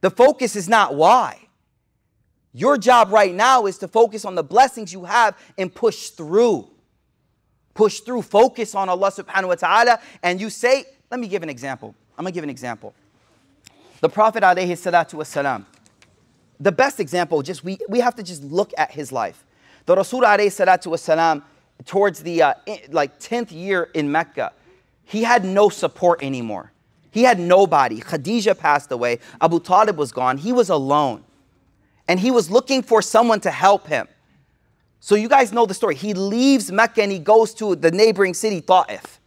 The 0.00 0.10
focus 0.10 0.56
is 0.56 0.68
not 0.68 0.94
why. 0.94 1.38
Your 2.52 2.78
job 2.78 3.12
right 3.12 3.34
now 3.34 3.66
is 3.66 3.78
to 3.78 3.88
focus 3.88 4.24
on 4.24 4.34
the 4.34 4.42
blessings 4.42 4.92
you 4.92 5.04
have 5.04 5.36
and 5.58 5.72
push 5.72 6.10
through. 6.10 6.68
Push 7.74 8.00
through, 8.00 8.22
focus 8.22 8.74
on 8.74 8.88
Allah 8.88 9.12
subhanahu 9.12 9.48
wa 9.48 9.54
ta'ala. 9.54 10.00
And 10.22 10.40
you 10.40 10.50
say, 10.50 10.84
let 11.10 11.20
me 11.20 11.28
give 11.28 11.42
an 11.42 11.50
example. 11.50 11.94
I'm 12.18 12.24
gonna 12.24 12.32
give 12.32 12.44
an 12.44 12.50
example. 12.50 12.94
The 14.00 14.08
Prophet 14.08 14.42
alayhi 14.42 14.72
salatu 14.72 15.14
wasalam, 15.14 15.64
the 16.58 16.72
best 16.72 17.00
example, 17.00 17.42
just 17.42 17.62
we, 17.62 17.78
we 17.88 18.00
have 18.00 18.14
to 18.16 18.22
just 18.22 18.42
look 18.42 18.72
at 18.76 18.90
his 18.90 19.12
life. 19.12 19.44
The 19.86 19.96
Rasul 19.96 20.22
alayhi 20.22 20.48
salatu 20.48 20.88
wasalam, 20.88 21.42
towards 21.86 22.22
the 22.22 22.42
uh, 22.42 22.54
like 22.90 23.18
10th 23.20 23.52
year 23.52 23.90
in 23.94 24.10
Mecca, 24.10 24.52
he 25.04 25.22
had 25.22 25.44
no 25.44 25.68
support 25.68 26.22
anymore. 26.22 26.72
He 27.10 27.22
had 27.22 27.40
nobody. 27.40 28.00
Khadijah 28.00 28.54
passed 28.54 28.92
away. 28.92 29.18
Abu 29.40 29.60
Talib 29.60 29.96
was 29.96 30.12
gone. 30.12 30.38
He 30.38 30.52
was 30.52 30.68
alone 30.68 31.24
and 32.10 32.18
he 32.18 32.30
was 32.30 32.50
looking 32.50 32.82
for 32.82 33.02
someone 33.02 33.40
to 33.40 33.52
help 33.52 33.86
him. 33.86 34.08
So 34.98 35.14
you 35.14 35.28
guys 35.28 35.52
know 35.52 35.64
the 35.64 35.74
story. 35.74 35.94
He 35.94 36.12
leaves 36.12 36.70
Mecca 36.70 37.02
and 37.02 37.12
he 37.12 37.18
goes 37.18 37.54
to 37.54 37.74
the 37.76 37.90
neighboring 37.92 38.34
city, 38.34 38.60
Ta'if. 38.60 39.20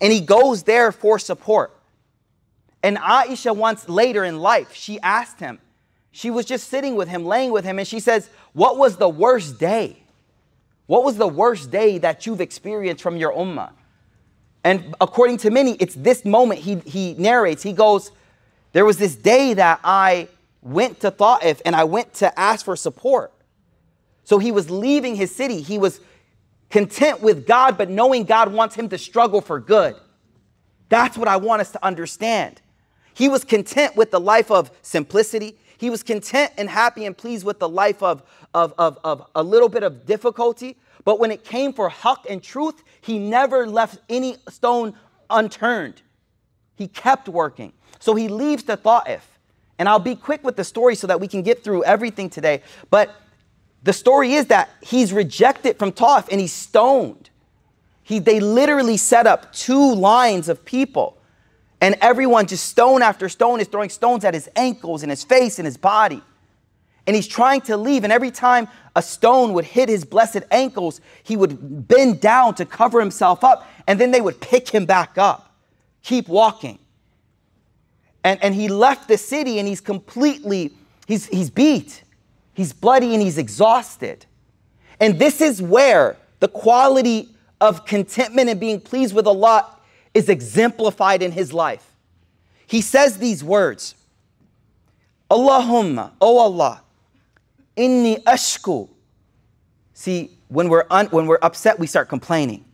And 0.00 0.12
he 0.12 0.20
goes 0.20 0.64
there 0.64 0.92
for 0.92 1.18
support. 1.18 1.76
And 2.82 2.96
Aisha 2.96 3.56
once 3.56 3.88
later 3.88 4.24
in 4.24 4.38
life, 4.38 4.74
she 4.74 5.00
asked 5.00 5.40
him, 5.40 5.60
she 6.10 6.30
was 6.30 6.44
just 6.44 6.68
sitting 6.68 6.96
with 6.96 7.08
him, 7.08 7.24
laying 7.24 7.52
with 7.52 7.64
him, 7.64 7.78
and 7.78 7.86
she 7.86 8.00
says, 8.00 8.28
What 8.52 8.78
was 8.78 8.96
the 8.96 9.08
worst 9.08 9.60
day? 9.60 10.02
What 10.88 11.04
was 11.04 11.18
the 11.18 11.28
worst 11.28 11.70
day 11.70 11.98
that 11.98 12.24
you've 12.24 12.40
experienced 12.40 13.02
from 13.02 13.18
your 13.18 13.32
ummah? 13.32 13.72
And 14.64 14.94
according 15.02 15.36
to 15.38 15.50
many, 15.50 15.74
it's 15.74 15.94
this 15.94 16.24
moment 16.24 16.60
he, 16.60 16.76
he 16.76 17.14
narrates. 17.18 17.62
He 17.62 17.74
goes, 17.74 18.10
There 18.72 18.86
was 18.86 18.96
this 18.96 19.14
day 19.14 19.52
that 19.52 19.80
I 19.84 20.28
went 20.62 21.00
to 21.00 21.10
Ta'if 21.10 21.60
and 21.66 21.76
I 21.76 21.84
went 21.84 22.14
to 22.14 22.38
ask 22.40 22.64
for 22.64 22.74
support. 22.74 23.34
So 24.24 24.38
he 24.38 24.50
was 24.50 24.70
leaving 24.70 25.14
his 25.14 25.34
city. 25.34 25.60
He 25.60 25.76
was 25.76 26.00
content 26.70 27.20
with 27.20 27.46
God, 27.46 27.76
but 27.76 27.90
knowing 27.90 28.24
God 28.24 28.50
wants 28.50 28.74
him 28.74 28.88
to 28.88 28.96
struggle 28.96 29.42
for 29.42 29.60
good. 29.60 29.94
That's 30.88 31.18
what 31.18 31.28
I 31.28 31.36
want 31.36 31.60
us 31.60 31.70
to 31.72 31.84
understand. 31.84 32.62
He 33.12 33.28
was 33.28 33.44
content 33.44 33.94
with 33.94 34.10
the 34.10 34.20
life 34.20 34.50
of 34.50 34.70
simplicity. 34.80 35.58
He 35.76 35.90
was 35.90 36.02
content 36.02 36.52
and 36.56 36.70
happy 36.70 37.04
and 37.04 37.14
pleased 37.16 37.44
with 37.44 37.58
the 37.58 37.68
life 37.68 38.02
of, 38.02 38.22
of, 38.54 38.72
of, 38.78 38.98
of 39.04 39.26
a 39.34 39.42
little 39.42 39.68
bit 39.68 39.82
of 39.82 40.06
difficulty. 40.06 40.76
But 41.04 41.18
when 41.18 41.30
it 41.30 41.44
came 41.44 41.72
for 41.72 41.90
haqq 41.90 42.26
and 42.28 42.42
truth, 42.42 42.82
he 43.00 43.18
never 43.18 43.66
left 43.66 43.98
any 44.08 44.36
stone 44.48 44.94
unturned. 45.30 46.02
He 46.76 46.88
kept 46.88 47.28
working. 47.28 47.72
So 47.98 48.14
he 48.14 48.28
leaves 48.28 48.64
the 48.64 48.76
Ta'if. 48.76 49.38
And 49.78 49.88
I'll 49.88 49.98
be 49.98 50.16
quick 50.16 50.42
with 50.44 50.56
the 50.56 50.64
story 50.64 50.94
so 50.94 51.06
that 51.06 51.20
we 51.20 51.28
can 51.28 51.42
get 51.42 51.62
through 51.62 51.84
everything 51.84 52.30
today. 52.30 52.62
But 52.90 53.14
the 53.82 53.92
story 53.92 54.34
is 54.34 54.46
that 54.46 54.70
he's 54.82 55.12
rejected 55.12 55.78
from 55.78 55.92
Ta'if 55.92 56.28
and 56.30 56.40
he's 56.40 56.52
stoned. 56.52 57.30
He, 58.02 58.18
they 58.18 58.40
literally 58.40 58.96
set 58.96 59.26
up 59.26 59.52
two 59.52 59.94
lines 59.94 60.48
of 60.48 60.64
people. 60.64 61.18
And 61.80 61.94
everyone, 62.00 62.46
just 62.46 62.64
stone 62.64 63.02
after 63.02 63.28
stone, 63.28 63.60
is 63.60 63.68
throwing 63.68 63.90
stones 63.90 64.24
at 64.24 64.34
his 64.34 64.48
ankles 64.56 65.02
and 65.02 65.10
his 65.10 65.22
face 65.22 65.58
and 65.58 65.66
his 65.66 65.76
body. 65.76 66.22
And 67.08 67.16
he's 67.16 67.26
trying 67.26 67.62
to 67.62 67.76
leave. 67.78 68.04
And 68.04 68.12
every 68.12 68.30
time 68.30 68.68
a 68.94 69.00
stone 69.00 69.54
would 69.54 69.64
hit 69.64 69.88
his 69.88 70.04
blessed 70.04 70.42
ankles, 70.50 71.00
he 71.22 71.38
would 71.38 71.88
bend 71.88 72.20
down 72.20 72.54
to 72.56 72.66
cover 72.66 73.00
himself 73.00 73.42
up. 73.42 73.66
And 73.86 73.98
then 73.98 74.10
they 74.10 74.20
would 74.20 74.42
pick 74.42 74.68
him 74.68 74.84
back 74.84 75.16
up, 75.16 75.56
keep 76.02 76.28
walking. 76.28 76.78
And, 78.22 78.38
and 78.44 78.54
he 78.54 78.68
left 78.68 79.08
the 79.08 79.16
city 79.16 79.58
and 79.58 79.66
he's 79.66 79.80
completely, 79.80 80.72
he's, 81.06 81.26
he's 81.26 81.48
beat. 81.48 82.04
He's 82.52 82.74
bloody 82.74 83.14
and 83.14 83.22
he's 83.22 83.38
exhausted. 83.38 84.26
And 85.00 85.18
this 85.18 85.40
is 85.40 85.62
where 85.62 86.18
the 86.40 86.48
quality 86.48 87.30
of 87.58 87.86
contentment 87.86 88.50
and 88.50 88.60
being 88.60 88.80
pleased 88.80 89.14
with 89.14 89.26
Allah 89.26 89.76
is 90.12 90.28
exemplified 90.28 91.22
in 91.22 91.32
his 91.32 91.54
life. 91.54 91.94
He 92.66 92.82
says 92.82 93.16
these 93.16 93.42
words 93.42 93.94
Allahumma, 95.30 96.12
oh 96.20 96.38
Allah, 96.38 96.82
inni 97.78 98.22
ashku. 98.24 98.88
See, 99.94 100.36
when 100.48 100.68
we're, 100.68 100.84
un- 100.90 101.06
when 101.06 101.26
we're 101.26 101.38
upset, 101.40 101.78
we 101.78 101.86
start 101.86 102.08
complaining. 102.08 102.64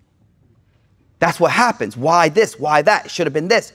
That's 1.19 1.39
what 1.39 1.53
happens. 1.53 1.97
Why 1.97 2.29
this? 2.29 2.59
Why 2.59 2.83
that? 2.83 3.07
It 3.07 3.11
should 3.11 3.27
have 3.27 3.33
been 3.33 3.49
this. 3.49 3.73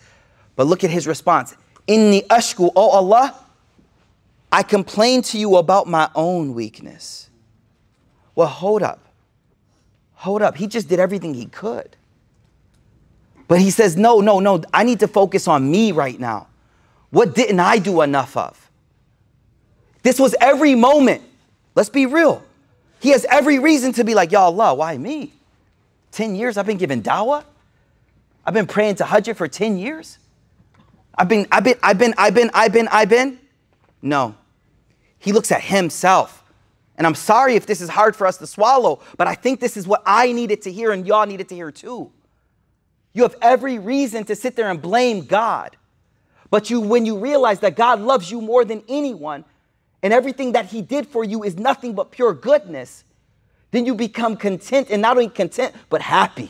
But 0.56 0.68
look 0.68 0.84
at 0.84 0.90
his 0.90 1.08
response. 1.08 1.56
Inni 1.88 2.28
ashku, 2.28 2.72
oh 2.76 2.90
Allah, 2.90 3.36
I 4.52 4.64
complain 4.64 5.22
to 5.24 5.40
you 5.40 5.56
about 5.56 5.88
my 5.88 6.10
own 6.16 6.54
weakness. 6.54 7.30
Well, 8.36 8.48
hold 8.48 8.84
up. 8.84 9.06
Hold 10.14 10.42
up. 10.42 10.58
He 10.58 10.68
just 10.68 10.88
did 10.88 11.00
everything 11.00 11.34
he 11.34 11.46
could. 11.46 11.96
But 13.48 13.60
he 13.60 13.72
says, 13.72 13.98
no, 13.98 14.20
no, 14.20 14.40
no, 14.40 14.62
I 14.74 14.84
need 14.84 15.00
to 15.00 15.08
focus 15.08 15.48
on 15.48 15.72
me 15.72 15.92
right 15.92 16.20
now. 16.20 16.48
What 17.10 17.34
didn't 17.34 17.60
I 17.60 17.80
do 17.80 18.02
enough 18.02 18.38
of? 18.38 18.69
This 20.04 20.20
was 20.20 20.36
every 20.40 20.76
moment. 20.76 21.22
Let's 21.76 21.90
be 21.90 22.06
real. 22.06 22.44
He 23.00 23.10
has 23.10 23.26
every 23.30 23.60
reason 23.60 23.94
to 23.94 24.04
be 24.04 24.14
like, 24.14 24.32
Ya 24.32 24.44
Allah, 24.46 24.74
why 24.74 24.98
me? 24.98 25.34
10 26.12 26.36
years 26.36 26.58
I've 26.58 26.66
been 26.66 26.78
giving 26.78 27.02
dawah. 27.02 27.44
I've 28.46 28.54
been 28.54 28.68
praying 28.68 28.96
to 28.96 29.06
Hajj 29.06 29.36
for 29.36 29.48
10 29.48 29.78
years. 29.78 30.18
I've 31.16 31.28
been, 31.28 31.48
I've 31.52 31.64
been, 31.64 31.76
I've 31.84 31.98
been, 31.98 32.14
I've 32.18 32.34
been, 32.34 32.50
I've 32.54 32.74
been, 32.74 32.88
I've 32.90 33.10
been. 33.10 33.40
No. 34.02 34.36
He 35.20 35.32
looks 35.34 35.52
at 35.52 35.62
himself. 35.62 36.44
And 36.98 37.06
I'm 37.06 37.16
sorry 37.16 37.56
if 37.56 37.66
this 37.66 37.80
is 37.80 37.90
hard 37.90 38.16
for 38.16 38.28
us 38.28 38.38
to 38.38 38.48
swallow, 38.48 39.02
but 39.18 39.28
I 39.28 39.36
think 39.36 39.60
this 39.60 39.78
is 39.78 39.88
what 39.88 40.02
I 40.06 40.32
needed 40.32 40.64
to 40.64 40.72
hear 40.72 40.92
and 40.92 41.08
y'all 41.08 41.26
needed 41.26 41.48
to 41.50 41.56
hear 41.56 41.72
too. 41.72 42.12
You 43.14 43.24
have 43.24 43.36
every 43.42 43.80
reason 43.80 44.26
to 44.26 44.36
sit 44.36 44.56
there 44.56 44.70
and 44.70 44.82
blame 44.82 45.26
God. 45.26 45.78
But 46.50 46.70
you 46.70 46.82
when 46.82 47.06
you 47.06 47.18
realize 47.18 47.60
that 47.60 47.76
God 47.76 48.02
loves 48.02 48.32
you 48.32 48.42
more 48.42 48.66
than 48.66 48.84
anyone 48.90 49.46
and 50.02 50.14
everything 50.14 50.54
that 50.54 50.68
he 50.68 50.82
did 50.82 51.08
for 51.08 51.24
you 51.24 51.44
is 51.44 51.58
nothing 51.58 51.94
but 51.94 52.12
pure 52.12 52.34
goodness, 52.34 53.04
then 53.72 53.86
you 53.86 53.94
become 53.94 54.38
content 54.38 54.90
and 54.90 55.02
not 55.02 55.18
only 55.18 55.30
content 55.30 55.76
but 55.90 56.02
happy. 56.02 56.50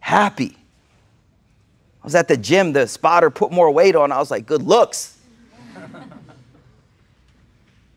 Happy. 0.00 0.56
I 2.02 2.04
was 2.04 2.14
at 2.14 2.26
the 2.26 2.36
gym, 2.36 2.72
the 2.72 2.88
spotter 2.88 3.30
put 3.30 3.52
more 3.52 3.70
weight 3.70 3.94
on. 3.94 4.10
I 4.10 4.18
was 4.18 4.30
like, 4.30 4.46
good 4.46 4.62
looks. 4.62 5.18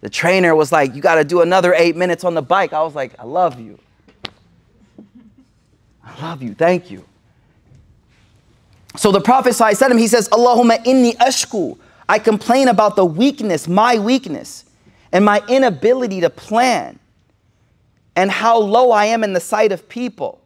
the 0.01 0.09
trainer 0.09 0.55
was 0.55 0.71
like, 0.71 0.93
you 0.93 1.01
got 1.01 1.15
to 1.15 1.23
do 1.23 1.41
another 1.41 1.73
eight 1.73 1.95
minutes 1.95 2.23
on 2.23 2.35
the 2.35 2.41
bike. 2.41 2.73
I 2.73 2.83
was 2.83 2.93
like, 2.93 3.19
I 3.19 3.23
love 3.23 3.59
you. 3.59 3.79
I 6.03 6.21
love 6.21 6.43
you. 6.43 6.53
Thank 6.53 6.91
you. 6.91 7.03
So 8.95 9.11
the 9.11 9.21
Prophet 9.21 9.49
ﷺ, 9.49 9.99
he 9.99 10.07
says, 10.07 10.29
Allahumma 10.29 10.83
inni 10.85 11.15
ashku. 11.17 11.77
I 12.07 12.19
complain 12.19 12.67
about 12.67 12.95
the 12.95 13.05
weakness, 13.05 13.67
my 13.67 13.97
weakness, 13.97 14.65
and 15.11 15.25
my 15.25 15.41
inability 15.47 16.21
to 16.21 16.29
plan, 16.29 16.99
and 18.15 18.29
how 18.29 18.59
low 18.59 18.91
I 18.91 19.05
am 19.05 19.23
in 19.23 19.33
the 19.33 19.39
sight 19.39 19.71
of 19.71 19.89
people. 19.89 20.41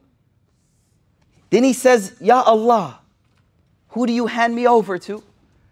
Then 1.49 1.63
he 1.63 1.73
says, 1.73 2.15
Ya 2.21 2.41
Allah, 2.41 2.99
who 3.89 4.05
do 4.05 4.13
you 4.13 4.27
hand 4.27 4.55
me 4.55 4.67
over 4.67 4.97
to? 4.99 5.23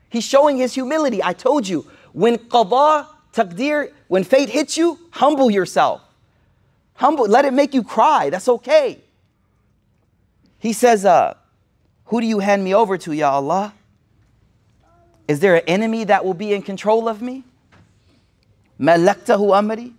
He's 0.10 0.24
showing 0.24 0.58
his 0.58 0.74
humility. 0.74 1.24
I 1.24 1.34
told 1.34 1.68
you, 1.68 1.86
when 2.14 2.38
qada, 2.38 3.08
taqdir, 3.34 3.92
when 4.08 4.24
fate 4.24 4.50
hits 4.50 4.78
you, 4.78 5.00
humble 5.12 5.52
yourself. 5.52 6.02
Humble, 6.96 7.28
let 7.28 7.46
it 7.46 7.54
make 7.54 7.74
you 7.74 7.84
cry. 7.84 8.30
That's 8.30 8.48
okay. 8.48 9.00
He 10.58 10.74
says, 10.74 11.06
uh, 11.06 11.36
Who 12.06 12.22
do 12.22 12.28
you 12.28 12.40
hand 12.40 12.64
me 12.64 12.74
over 12.74 12.98
to, 12.98 13.12
Ya 13.14 13.32
Allah? 13.32 13.74
Is 15.28 15.40
there 15.40 15.56
an 15.56 15.64
enemy 15.68 16.04
that 16.06 16.24
will 16.24 16.34
be 16.34 16.54
in 16.54 16.62
control 16.62 17.10
of 17.10 17.22
me? 17.22 17.44
Malaktahu 18.80 19.50
amri. 19.50 19.94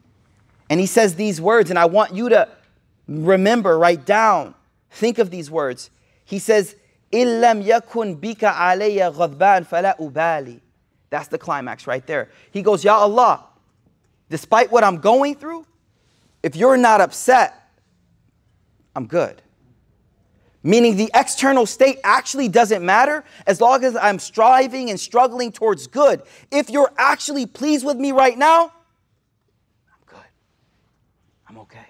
And 0.70 0.80
he 0.80 0.86
says 0.86 1.14
these 1.14 1.40
words, 1.40 1.70
and 1.70 1.78
I 1.78 1.86
want 1.86 2.14
you 2.14 2.28
to 2.28 2.48
remember, 3.06 3.78
write 3.78 4.04
down, 4.04 4.54
think 4.90 5.18
of 5.18 5.30
these 5.30 5.50
words. 5.50 5.90
He 6.24 6.38
says, 6.38 6.76
Illam 7.12 7.64
yakun 7.64 8.20
bika 8.20 8.52
alayya 8.54 9.14
ghadban 9.14 9.66
fala 9.66 9.94
ubali. 9.98 10.60
That's 11.10 11.28
the 11.28 11.38
climax 11.38 11.86
right 11.86 12.06
there. 12.06 12.28
He 12.50 12.62
goes, 12.62 12.84
Ya 12.84 12.94
Allah, 12.96 13.44
despite 14.28 14.70
what 14.70 14.84
I'm 14.84 14.98
going 14.98 15.34
through, 15.36 15.64
if 16.42 16.54
you're 16.54 16.76
not 16.76 17.00
upset, 17.00 17.54
I'm 18.94 19.06
good 19.06 19.40
Meaning 20.65 20.95
the 20.95 21.11
external 21.13 21.65
state 21.65 21.99
actually 22.05 22.47
doesn't 22.47 22.85
matter 22.85 23.25
as 23.45 23.59
long 23.59 23.83
as 23.83 23.97
I'm 23.97 24.17
striving 24.17 24.89
and 24.89 24.99
struggling 24.99 25.51
towards 25.51 25.87
good. 25.87 26.21
If 26.51 26.69
you're 26.69 26.91
actually 26.97 27.45
pleased 27.45 27.85
with 27.85 27.97
me 27.97 28.13
right 28.13 28.37
now, 28.37 28.71
I'm 29.89 30.05
good. 30.05 30.25
I'm 31.49 31.57
okay. 31.59 31.85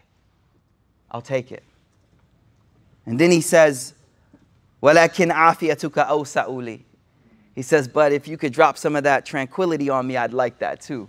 I'll 1.12 1.22
take 1.22 1.52
it. 1.52 1.62
And 3.06 3.20
then 3.20 3.30
he 3.30 3.42
says, 3.42 3.94
وَلَكِنْ 4.82 5.32
عَافِيَتُكَ 5.32 6.08
أَوْسَعُ 6.08 6.82
He 7.54 7.62
says, 7.62 7.88
but 7.88 8.12
if 8.12 8.28
you 8.28 8.38
could 8.38 8.54
drop 8.54 8.80
some 8.80 8.96
of 8.96 9.04
that 9.04 9.24
tranquility 9.24 9.90
on 9.90 10.08
me, 10.08 10.18
I'd 10.18 10.34
like 10.34 10.58
that 10.60 10.82
too. 10.82 11.08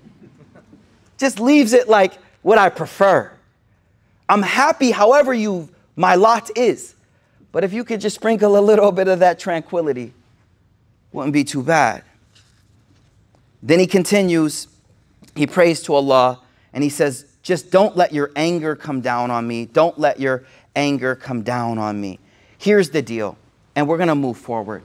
Just 1.16 1.40
leaves 1.40 1.72
it 1.72 1.88
like 1.88 2.12
what 2.42 2.58
I 2.58 2.68
prefer. 2.68 3.32
I'm 4.28 4.42
happy 4.42 4.90
however 4.90 5.32
you 5.32 5.70
my 5.96 6.16
lot 6.16 6.50
is. 6.58 6.94
But 7.51 7.63
if 7.63 7.73
you 7.73 7.83
could 7.83 8.01
just 8.01 8.15
sprinkle 8.15 8.57
a 8.57 8.61
little 8.61 8.91
bit 8.91 9.07
of 9.07 9.19
that 9.19 9.39
tranquility, 9.39 10.13
wouldn't 11.11 11.33
be 11.33 11.43
too 11.43 11.63
bad. 11.63 12.03
Then 13.63 13.79
he 13.79 13.87
continues, 13.87 14.67
he 15.35 15.47
prays 15.47 15.81
to 15.83 15.95
Allah, 15.95 16.41
and 16.73 16.83
he 16.83 16.89
says, 16.89 17.25
Just 17.41 17.71
don't 17.71 17.97
let 17.97 18.13
your 18.13 18.31
anger 18.35 18.75
come 18.75 19.01
down 19.01 19.31
on 19.31 19.47
me. 19.47 19.65
Don't 19.65 19.97
let 19.99 20.19
your 20.19 20.45
anger 20.75 21.15
come 21.15 21.41
down 21.41 21.77
on 21.77 21.99
me. 21.99 22.19
Here's 22.57 22.91
the 22.91 23.01
deal, 23.01 23.37
and 23.75 23.87
we're 23.87 23.97
going 23.97 24.09
to 24.09 24.15
move 24.15 24.37
forward. 24.37 24.83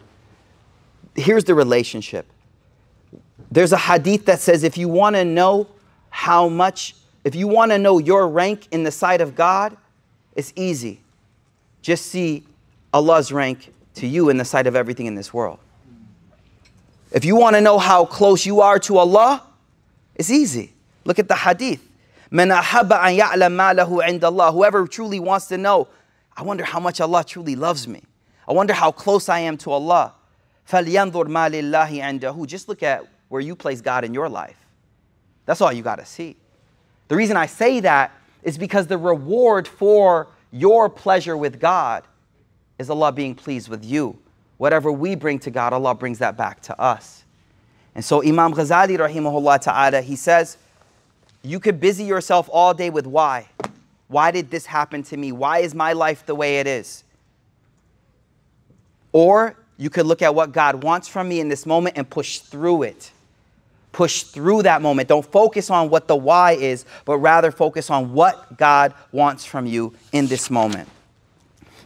Here's 1.14 1.44
the 1.44 1.54
relationship. 1.54 2.26
There's 3.50 3.72
a 3.72 3.76
hadith 3.76 4.26
that 4.26 4.40
says 4.40 4.64
if 4.64 4.78
you 4.78 4.88
want 4.88 5.16
to 5.16 5.24
know 5.24 5.68
how 6.10 6.48
much, 6.48 6.96
if 7.22 7.34
you 7.34 7.46
want 7.46 7.70
to 7.72 7.78
know 7.78 7.98
your 7.98 8.28
rank 8.28 8.68
in 8.70 8.82
the 8.82 8.90
sight 8.90 9.20
of 9.20 9.34
God, 9.34 9.76
it's 10.34 10.52
easy. 10.56 11.00
Just 11.82 12.06
see 12.06 12.44
Allah's 12.93 13.31
rank 13.31 13.73
to 13.95 14.07
you 14.07 14.29
in 14.29 14.37
the 14.37 14.45
sight 14.45 14.67
of 14.67 14.75
everything 14.75 15.05
in 15.05 15.15
this 15.15 15.33
world. 15.33 15.59
If 17.11 17.25
you 17.25 17.35
want 17.35 17.55
to 17.55 17.61
know 17.61 17.77
how 17.77 18.05
close 18.05 18.45
you 18.45 18.61
are 18.61 18.79
to 18.79 18.97
Allah, 18.97 19.43
it's 20.15 20.29
easy. 20.29 20.73
Look 21.05 21.19
at 21.19 21.27
the 21.27 21.35
hadith. 21.35 21.85
من 22.31 22.51
أحب 22.51 22.93
أن 22.93 23.17
يعلم 23.17 23.51
ما 23.51 23.73
له 23.73 24.03
عند 24.03 24.21
الله. 24.21 24.53
Whoever 24.53 24.85
truly 24.85 25.19
wants 25.19 25.47
to 25.47 25.57
know, 25.57 25.87
I 26.37 26.43
wonder 26.43 26.63
how 26.63 26.79
much 26.79 27.01
Allah 27.01 27.23
truly 27.23 27.55
loves 27.55 27.87
me. 27.87 28.03
I 28.47 28.53
wonder 28.53 28.73
how 28.73 28.91
close 28.91 29.29
I 29.29 29.39
am 29.39 29.57
to 29.57 29.71
Allah. 29.71 30.13
فلينظر 30.67 31.27
ما 31.27 31.49
لله 31.49 32.03
عنده. 32.03 32.47
Just 32.47 32.69
look 32.69 32.83
at 32.83 33.07
where 33.29 33.41
you 33.41 33.55
place 33.55 33.81
God 33.81 34.03
in 34.03 34.13
your 34.13 34.29
life. 34.29 34.57
That's 35.45 35.61
all 35.61 35.73
you 35.73 35.81
got 35.81 35.95
to 35.95 36.05
see. 36.05 36.35
The 37.07 37.15
reason 37.15 37.35
I 37.35 37.47
say 37.47 37.79
that 37.79 38.11
is 38.43 38.57
because 38.57 38.85
the 38.85 38.97
reward 38.97 39.67
for 39.67 40.27
your 40.51 40.89
pleasure 40.89 41.35
with 41.35 41.59
God 41.59 42.03
is 42.78 42.90
Allah 42.90 43.12
being 43.12 43.34
pleased 43.34 43.68
with 43.68 43.84
you. 43.84 44.18
Whatever 44.58 44.90
we 44.92 45.14
bring 45.14 45.38
to 45.40 45.50
God, 45.50 45.72
Allah 45.72 45.94
brings 45.94 46.18
that 46.18 46.36
back 46.36 46.60
to 46.62 46.80
us. 46.80 47.24
And 47.94 48.04
so 48.04 48.22
Imam 48.22 48.52
Ghazali 48.52 48.98
rahimahullah 48.98 49.60
ta'ala, 49.60 50.00
he 50.00 50.16
says, 50.16 50.56
you 51.42 51.60
could 51.60 51.78
busy 51.78 52.04
yourself 52.04 52.48
all 52.52 52.72
day 52.74 52.90
with 52.90 53.06
why. 53.06 53.48
Why 54.08 54.30
did 54.30 54.50
this 54.50 54.66
happen 54.66 55.02
to 55.04 55.16
me? 55.16 55.32
Why 55.32 55.58
is 55.58 55.74
my 55.74 55.92
life 55.92 56.24
the 56.24 56.34
way 56.34 56.58
it 56.58 56.66
is? 56.66 57.04
Or 59.12 59.56
you 59.76 59.90
could 59.90 60.06
look 60.06 60.22
at 60.22 60.34
what 60.34 60.52
God 60.52 60.82
wants 60.82 61.06
from 61.06 61.28
me 61.28 61.40
in 61.40 61.48
this 61.48 61.66
moment 61.66 61.96
and 61.96 62.08
push 62.08 62.38
through 62.38 62.84
it. 62.84 63.10
Push 63.92 64.24
through 64.24 64.62
that 64.62 64.82
moment. 64.82 65.08
Don't 65.08 65.24
focus 65.24 65.70
on 65.70 65.90
what 65.90 66.08
the 66.08 66.16
why 66.16 66.52
is, 66.52 66.84
but 67.04 67.18
rather 67.18 67.52
focus 67.52 67.90
on 67.90 68.12
what 68.12 68.56
God 68.56 68.94
wants 69.12 69.44
from 69.44 69.66
you 69.66 69.94
in 70.12 70.26
this 70.26 70.50
moment. 70.50 70.88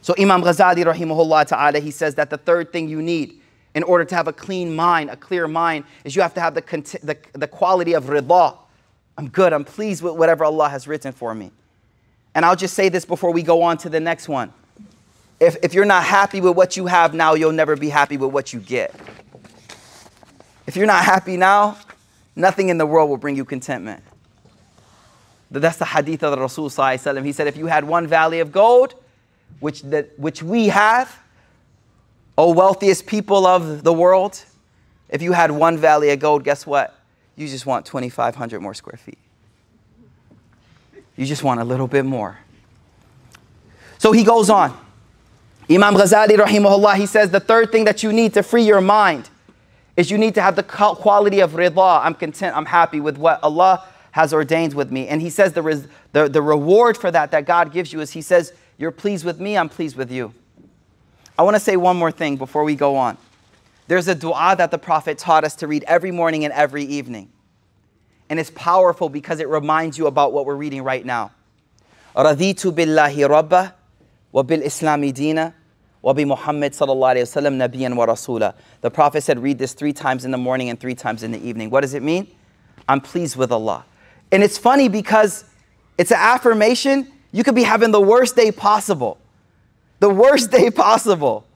So 0.09 0.15
Imam 0.19 0.41
Ghazali 0.41 0.83
rahimahullah 0.87 1.49
ta'ala, 1.49 1.81
he 1.81 1.91
says 1.91 2.15
that 2.15 2.31
the 2.31 2.39
third 2.39 2.73
thing 2.73 2.89
you 2.89 3.03
need 3.03 3.43
in 3.75 3.83
order 3.83 4.07
to 4.07 4.15
have 4.15 4.27
a 4.27 4.33
clean 4.33 4.75
mind, 4.75 5.11
a 5.11 5.17
clear 5.17 5.47
mind, 5.47 5.85
is 6.03 6.17
you 6.17 6.23
have 6.23 6.33
to 6.33 6.41
have 6.41 6.55
the, 6.55 6.63
the, 7.03 7.19
the 7.35 7.47
quality 7.47 7.93
of 7.93 8.05
rida. 8.05 8.57
I'm 9.19 9.29
good, 9.29 9.53
I'm 9.53 9.67
pleased 9.67 10.03
with 10.03 10.15
whatever 10.15 10.47
Allah 10.47 10.71
has 10.71 10.89
written 10.89 11.13
for 11.13 11.35
me. 11.35 11.53
And 12.35 12.47
I'll 12.47 12.57
just 12.57 12.73
say 12.73 12.89
this 12.89 13.05
before 13.05 13.35
we 13.35 13.43
go 13.43 13.61
on 13.61 13.77
to 13.77 13.91
the 13.91 14.01
next 14.01 14.31
one. 14.31 14.51
If, 15.41 15.59
if 15.63 15.75
you're 15.75 15.85
not 15.85 16.05
happy 16.05 16.41
with 16.41 16.57
what 16.57 16.75
you 16.75 16.87
have 16.87 17.13
now, 17.13 17.35
you'll 17.35 17.53
never 17.53 17.77
be 17.77 17.91
happy 17.91 18.17
with 18.17 18.33
what 18.33 18.55
you 18.55 18.61
get. 18.61 18.95
If 20.67 20.75
you're 20.75 20.87
not 20.87 21.05
happy 21.05 21.37
now, 21.37 21.77
nothing 22.35 22.71
in 22.71 22.79
the 22.79 22.87
world 22.87 23.11
will 23.11 23.19
bring 23.19 23.37
you 23.37 23.45
contentment. 23.45 24.03
That's 25.51 25.77
the 25.77 25.85
hadith 25.85 26.23
of 26.23 26.31
the 26.31 26.39
Rasul. 26.39 26.71
He 26.71 26.97
said, 26.97 27.47
if 27.47 27.59
you 27.59 27.67
had 27.67 27.85
one 27.85 28.07
valley 28.07 28.41
of 28.41 28.53
gold, 28.53 28.95
which, 29.61 29.83
that, 29.83 30.19
which 30.19 30.43
we 30.43 30.69
have, 30.69 31.19
O 32.37 32.53
wealthiest 32.53 33.07
people 33.07 33.47
of 33.47 33.83
the 33.83 33.93
world, 33.93 34.45
If 35.09 35.23
you 35.23 35.33
had 35.33 35.51
one 35.51 35.79
valley 35.79 36.11
of 36.11 36.21
gold, 36.21 36.45
guess 36.45 36.67
what? 36.67 36.95
You 37.37 37.49
just 37.49 37.67
want 37.67 37.87
2,500 37.87 38.61
more 38.61 38.75
square 38.75 38.97
feet. 38.97 39.19
You 41.17 41.25
just 41.25 41.43
want 41.43 41.61
a 41.61 41.65
little 41.65 41.89
bit 41.89 42.05
more. 42.05 42.39
So 43.99 44.13
he 44.13 44.23
goes 44.23 44.51
on. 44.51 44.79
Imam 45.71 45.95
Ghazali, 45.95 46.37
rahimahullah, 46.37 46.95
he 46.97 47.07
says 47.07 47.31
the 47.31 47.41
third 47.41 47.73
thing 47.73 47.85
that 47.85 48.03
you 48.03 48.13
need 48.13 48.35
to 48.35 48.43
free 48.43 48.63
your 48.63 48.81
mind 48.81 49.29
is 49.97 50.11
you 50.11 50.19
need 50.19 50.35
to 50.35 50.43
have 50.43 50.57
the 50.57 50.63
quality 50.63 51.41
of 51.41 51.53
rida. 51.53 52.05
I'm 52.05 52.15
content, 52.15 52.57
I'm 52.57 52.67
happy 52.67 53.01
with 53.01 53.19
what 53.19 53.43
Allah 53.43 53.85
has 54.13 54.33
ordained 54.33 54.75
with 54.75 54.91
me. 54.91 55.09
And 55.09 55.21
he 55.21 55.29
says 55.29 55.53
the, 55.53 55.89
the, 56.13 56.29
the 56.29 56.41
reward 56.41 56.97
for 56.97 57.11
that 57.11 57.31
that 57.33 57.47
God 57.47 57.73
gives 57.73 57.93
you 57.93 58.01
is 58.01 58.13
he 58.13 58.23
says, 58.23 58.53
you're 58.79 58.93
pleased 58.93 59.25
with 59.25 59.41
me, 59.41 59.59
I'm 59.59 59.69
pleased 59.69 59.97
with 59.97 60.11
you. 60.13 60.33
I 61.37 61.43
want 61.43 61.57
to 61.57 61.61
say 61.61 61.77
one 61.77 61.97
more 61.97 62.13
thing 62.13 62.37
before 62.37 62.63
we 62.63 62.77
go 62.77 62.95
on. 62.95 63.19
There's 63.89 64.07
a 64.07 64.15
dua 64.15 64.55
that 64.57 64.71
the 64.71 64.79
Prophet 64.79 65.19
taught 65.19 65.45
us 65.45 65.57
to 65.57 65.67
read 65.67 65.83
every 65.89 66.13
morning 66.13 66.45
and 66.45 66.55
every 66.55 66.85
evening. 66.85 67.31
And 68.31 68.39
it's 68.39 68.51
powerful 68.51 69.09
because 69.09 69.41
it 69.41 69.49
reminds 69.49 69.99
you 69.99 70.07
about 70.07 70.33
what 70.33 70.47
we're 70.47 70.55
reading 70.55 70.85
right 70.85 71.05
now. 71.05 71.33
Raditu 72.15 72.73
billahi 72.73 73.29
rabba 73.29 73.75
wa 74.31 74.43
bil 74.43 74.61
islami 74.61 75.13
dina 75.13 75.55
wa 76.03 76.13
bi 76.13 76.25
Muhammad 76.25 76.73
sallallahu 76.73 77.17
alayhi 77.17 77.23
wasallam 77.23 77.57
nabiyan 77.57 77.97
wa 77.97 78.07
rasula. 78.07 78.55
The 78.81 78.91
Prophet 78.91 79.23
said, 79.23 79.41
read 79.41 79.59
this 79.59 79.73
three 79.73 79.93
times 79.93 80.25
in 80.25 80.31
the 80.31 80.39
morning 80.39 80.69
and 80.69 80.79
three 80.79 80.95
times 80.95 81.25
in 81.25 81.33
the 81.33 81.45
evening. 81.45 81.71
What 81.71 81.81
does 81.81 81.95
it 81.95 82.03
mean? 82.03 82.29
I'm 82.89 83.01
pleased 83.01 83.37
with 83.37 83.51
Allah. 83.51 83.85
And 84.31 84.45
it's 84.45 84.59
funny 84.59 84.89
because 84.89 85.45
it's 85.97 86.13
an 86.13 86.19
affirmation 86.21 87.11
you 87.39 87.45
could 87.45 87.55
be 87.55 87.63
having 87.63 87.93
the 87.93 88.01
worst 88.01 88.35
day 88.35 88.51
possible. 88.51 89.17
The 90.01 90.11
worst 90.11 90.51
day 90.59 90.73
possible. 90.73 91.47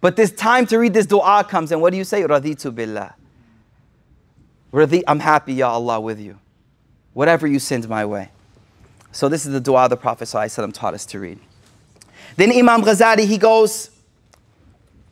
But 0.00 0.16
this 0.16 0.32
time 0.32 0.64
to 0.68 0.78
read 0.78 0.94
this 0.94 1.04
dua 1.04 1.44
comes, 1.46 1.72
and 1.72 1.82
what 1.82 1.90
do 1.90 1.98
you 1.98 2.04
say? 2.04 2.22
Raditu 2.22 2.74
billah. 2.74 3.14
I'm 5.06 5.20
happy, 5.20 5.52
Ya 5.52 5.70
Allah, 5.70 6.00
with 6.00 6.18
you. 6.18 6.38
Whatever 7.12 7.46
you 7.46 7.58
send 7.58 7.86
my 7.86 8.06
way. 8.06 8.30
So 9.12 9.28
this 9.28 9.44
is 9.44 9.52
the 9.52 9.60
dua 9.60 9.90
the 9.90 9.96
Prophet 9.98 10.24
ﷺ 10.24 10.72
taught 10.72 10.94
us 10.94 11.04
to 11.04 11.20
read. 11.20 11.38
Then 12.36 12.50
Imam 12.50 12.80
Ghazali, 12.80 13.26
he 13.26 13.36
goes, 13.36 13.90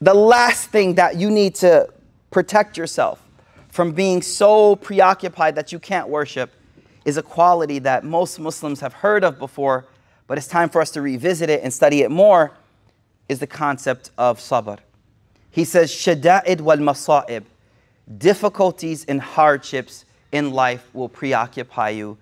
the 0.01 0.15
last 0.15 0.71
thing 0.71 0.95
that 0.95 1.17
you 1.17 1.31
need 1.31 1.55
to 1.57 1.93
protect 2.31 2.79
yourself 2.79 3.23
from 3.69 3.93
being 3.93 4.23
so 4.23 4.75
preoccupied 4.77 5.55
that 5.57 5.71
you 5.71 5.79
can't 5.79 6.09
worship 6.09 6.51
is 7.05 7.17
a 7.17 7.23
quality 7.23 7.79
that 7.81 8.05
most 8.05 8.39
Muslims 8.39 8.81
have 8.81 8.93
heard 8.93 9.25
of 9.25 9.39
before, 9.39 9.87
but 10.27 10.39
it's 10.39 10.47
time 10.47 10.69
for 10.69 10.81
us 10.81 10.91
to 10.93 11.03
revisit 11.03 11.51
it 11.51 11.63
and 11.63 11.73
study 11.73 12.03
it 12.03 12.11
more, 12.11 12.53
is 13.29 13.39
the 13.39 13.47
concept 13.47 14.11
of 14.19 14.39
sabr. 14.39 14.79
He 15.51 15.65
says, 15.65 15.91
shada'id 15.93 16.61
wal 16.61 16.79
masa'ib, 16.79 17.45
difficulties 18.19 19.05
and 19.07 19.21
hardships 19.21 20.05
in 20.33 20.51
life 20.53 20.89
will 20.95 21.09
preoccupy 21.09 21.91
you. 21.91 22.19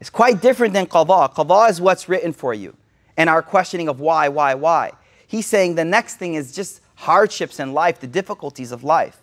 It's 0.00 0.10
quite 0.10 0.42
different 0.42 0.74
than 0.74 0.86
qada. 0.86 1.32
Qada 1.32 1.70
is 1.70 1.80
what's 1.80 2.08
written 2.08 2.32
for 2.32 2.52
you 2.52 2.76
and 3.16 3.30
our 3.30 3.42
questioning 3.42 3.88
of 3.88 4.00
why, 4.00 4.28
why, 4.28 4.54
why. 4.54 4.92
He's 5.26 5.46
saying 5.46 5.74
the 5.74 5.84
next 5.84 6.16
thing 6.16 6.34
is 6.34 6.52
just 6.54 6.80
hardships 6.96 7.58
in 7.60 7.72
life, 7.72 8.00
the 8.00 8.06
difficulties 8.06 8.72
of 8.72 8.84
life. 8.84 9.20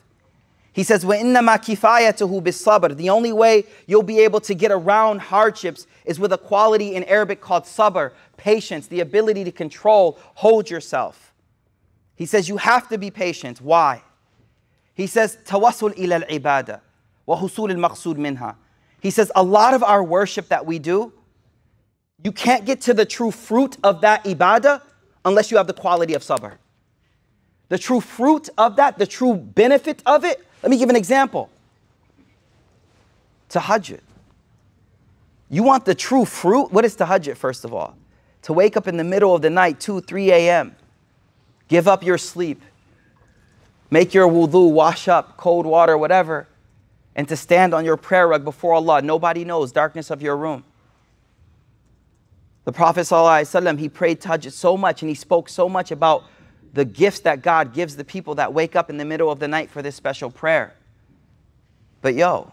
He 0.73 0.85
says, 0.85 1.05
وَإِنَّمَا 1.05 1.59
كِفَايَتُهُ 1.59 2.43
بِالصَّبْرِ 2.43 2.97
The 2.97 3.11
only 3.11 3.33
way 3.33 3.65
you'll 3.87 4.05
be 4.05 4.21
able 4.21 4.41
to 4.43 4.55
get 4.55 4.71
around 4.71 5.21
hardships 5.21 5.89
is 6.05 6.21
with 6.21 6.33
a 6.33 6.39
quality 6.39 6.95
in 6.95 7.03
Arabic 7.05 7.41
called 7.41 7.65
sabr, 7.65 8.13
patience, 8.37 8.87
the 8.87 9.01
ability 9.01 9.43
to 9.43 9.51
control, 9.51 10.19
hold 10.35 10.71
yourself. 10.71 11.33
He 12.15 12.27
says 12.27 12.49
you 12.49 12.59
have 12.59 12.89
to 12.91 12.99
be 12.99 13.11
patient. 13.11 13.61
Why? 13.61 14.03
He 14.95 15.07
says, 15.07 15.39
تَوَصُّلْ 15.45 15.97
إِلَى 15.97 16.29
الْعِبَادَةِ 16.29 16.81
وَحُصُولِ 17.27 17.73
الْمَقْصُودِ 17.73 18.17
مِنْهَا 18.17 18.55
He 19.01 19.11
says 19.11 19.33
a 19.35 19.43
lot 19.43 19.75
of 19.75 19.83
our 19.83 20.05
worship 20.05 20.49
that 20.49 20.65
we 20.65 20.79
do, 20.79 21.13
you 22.23 22.33
can't 22.33 22.65
get 22.65 22.81
to 22.83 22.95
the 22.95 23.05
true 23.05 23.31
fruit 23.31 23.77
of 23.83 24.01
that 24.03 24.25
ibadah 24.25 24.83
unless 25.25 25.51
you 25.51 25.57
have 25.57 25.67
the 25.67 25.73
quality 25.73 26.15
of 26.15 26.23
sabr. 26.23 26.59
The 27.74 27.80
true 27.80 28.02
fruit 28.02 28.50
of 28.56 28.76
that, 28.76 29.00
the 29.00 29.08
true 29.08 29.34
benefit 29.34 30.04
of 30.06 30.24
it, 30.24 30.46
let 30.62 30.70
me 30.70 30.78
give 30.78 30.92
an 30.92 30.96
example. 30.96 31.50
Tahajjud. 33.50 34.00
You 35.50 35.64
want 35.64 35.84
the 35.84 35.96
true 35.96 36.24
fruit? 36.24 36.72
What 36.72 36.86
is 36.86 36.96
tahajjud, 36.96 37.36
first 37.36 37.66
of 37.66 37.74
all? 37.74 37.96
To 38.44 38.54
wake 38.54 38.78
up 38.78 38.88
in 38.88 38.98
the 38.98 39.04
middle 39.04 39.34
of 39.34 39.42
the 39.42 39.50
night, 39.50 39.80
2, 39.80 40.02
3 40.02 40.32
a.m., 40.34 40.76
give 41.68 41.88
up 41.88 42.04
your 42.04 42.20
sleep, 42.20 42.62
make 43.90 44.14
your 44.14 44.30
wudu, 44.30 44.72
wash 44.72 45.08
up, 45.08 45.36
cold 45.36 45.66
water, 45.66 45.98
whatever, 45.98 46.48
and 47.16 47.28
to 47.28 47.36
stand 47.36 47.74
on 47.74 47.84
your 47.84 47.98
prayer 47.98 48.28
rug 48.28 48.44
before 48.44 48.76
Allah. 48.76 49.02
Nobody 49.02 49.44
knows, 49.44 49.72
darkness 49.72 50.12
of 50.12 50.22
your 50.22 50.38
room. 50.38 50.64
The 52.66 52.72
Prophet 52.72 53.02
ﷺ, 53.02 53.80
he 53.80 53.90
prayed 53.90 54.22
tahajjud 54.22 54.52
so 54.52 54.78
much 54.78 55.02
and 55.02 55.10
he 55.10 55.16
spoke 55.16 55.50
so 55.50 55.68
much 55.68 55.90
about 55.90 56.26
the 56.74 56.84
gifts 56.84 57.20
that 57.22 57.42
God 57.42 57.74
gives 57.74 57.96
the 57.96 58.04
people 58.04 58.36
that 58.36 58.54
wake 58.54 58.76
up 58.76 58.90
in 58.90 58.98
the 58.98 59.06
middle 59.06 59.32
of 59.32 59.40
the 59.40 59.48
night 59.48 59.70
for 59.70 59.82
this 59.82 59.96
special 59.96 60.32
prayer. 60.32 60.74
But 62.02 62.16
yo, 62.16 62.52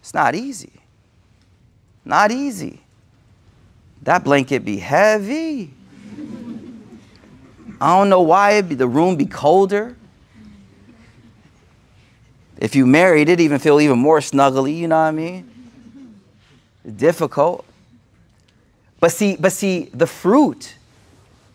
it's 0.00 0.14
not 0.14 0.34
easy. 0.34 0.72
Not 2.04 2.30
easy. 2.30 2.80
That 4.02 4.24
blanket 4.24 4.64
be 4.64 4.76
heavy. 4.76 5.72
I 7.80 7.96
don't 7.96 8.08
know 8.08 8.22
why 8.22 8.60
be, 8.62 8.74
the 8.74 8.88
room 8.88 9.16
be 9.16 9.26
colder. 9.26 9.96
If 12.58 12.74
you 12.74 12.86
married, 12.86 13.28
it 13.28 13.40
even 13.40 13.58
feel 13.58 13.80
even 13.80 13.98
more 13.98 14.18
snuggly, 14.18 14.76
you 14.76 14.88
know 14.88 14.96
what 14.96 15.08
I 15.08 15.10
mean? 15.12 15.48
Difficult. 16.96 17.64
But 19.00 19.12
see, 19.12 19.36
but 19.36 19.52
see, 19.52 19.90
the 19.94 20.06
fruit 20.06 20.74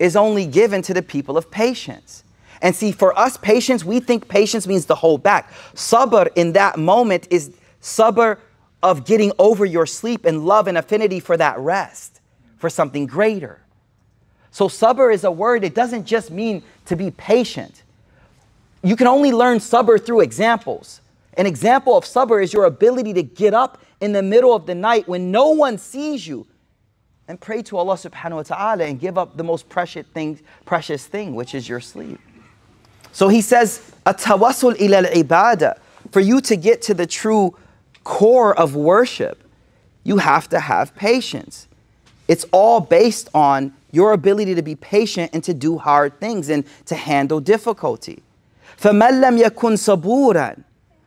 is 0.04 0.18
only 0.18 0.46
given 0.46 0.82
to 0.82 0.94
the 0.94 1.02
people 1.02 1.38
of 1.38 1.50
patience. 1.50 2.26
And 2.62 2.76
see, 2.76 2.92
for 2.92 3.18
us, 3.18 3.38
patience, 3.38 3.86
we 3.86 4.02
think 4.02 4.28
patience 4.28 4.68
means 4.68 4.84
to 4.88 4.96
hold 4.96 5.24
back. 5.24 5.50
Sabr 5.76 6.28
in 6.36 6.52
that 6.54 6.78
moment 6.78 7.28
is 7.30 7.56
sabr 7.82 8.38
of 8.82 9.06
getting 9.06 9.32
over 9.40 9.64
your 9.64 9.86
sleep 9.86 10.26
and 10.26 10.46
love 10.46 10.68
and 10.68 10.78
affinity 10.78 11.22
for 11.22 11.38
that 11.38 11.58
rest, 11.58 12.20
for 12.58 12.70
something 12.70 13.06
greater. 13.06 13.62
So, 14.52 14.68
sabr 14.68 15.14
is 15.14 15.24
a 15.24 15.32
word, 15.32 15.64
it 15.64 15.74
doesn't 15.74 16.06
just 16.06 16.32
mean 16.32 16.64
to 16.86 16.98
be 16.98 17.10
patient. 17.12 17.84
You 18.84 18.98
can 18.98 19.08
only 19.08 19.32
learn 19.32 19.60
sabr 19.60 20.06
through 20.06 20.20
examples. 20.20 21.00
An 21.36 21.46
example 21.46 21.98
of 21.98 22.04
sabr 22.04 22.44
is 22.44 22.52
your 22.52 22.66
ability 22.66 23.14
to 23.14 23.24
get 23.24 23.54
up 23.54 23.82
in 24.02 24.12
the 24.12 24.22
middle 24.22 24.54
of 24.54 24.66
the 24.66 24.76
night 24.76 25.08
when 25.08 25.32
no 25.32 25.52
one 25.52 25.78
sees 25.78 26.28
you 26.28 26.46
and 27.29 27.41
pray 27.41 27.63
to 27.63 27.77
Allah 27.77 27.95
subhanahu 27.95 28.37
wa 28.37 28.43
ta'ala 28.43 28.85
and 28.85 28.99
give 28.99 29.19
up 29.19 29.37
the 29.37 29.45
most 29.45 29.69
precious 29.69 30.07
thing, 30.07 30.41
precious 30.65 31.07
thing, 31.07 31.35
which 31.35 31.55
is 31.55 31.69
your 31.69 31.81
sleep. 31.81 32.19
So 33.13 33.29
he 33.29 33.41
says, 33.41 33.93
Atawasul 34.07 34.81
ila 34.81 35.03
ibadah. 35.03 35.79
For 36.11 36.21
you 36.21 36.41
to 36.43 36.57
get 36.57 36.81
to 36.83 36.95
the 36.95 37.07
true 37.07 37.55
core 38.05 38.59
of 38.59 38.75
worship, 38.75 39.43
you 40.05 40.19
have 40.19 40.49
to 40.49 40.61
have 40.61 40.95
patience. 40.95 41.69
It's 42.29 42.47
all 42.53 42.81
based 42.81 43.29
on 43.35 43.75
your 43.91 44.13
ability 44.13 44.55
to 44.55 44.63
be 44.63 44.75
patient 44.75 45.31
and 45.35 45.45
to 45.45 45.53
do 45.53 45.77
hard 45.79 46.19
things 46.21 46.49
and 46.49 46.65
to 46.87 46.95
handle 46.95 47.41
difficulty. 47.41 48.23
فَمَن 48.79 49.21
لَّمْ 49.21 49.43
يَكُن 49.43 49.77
صَبُورًا 49.77 50.63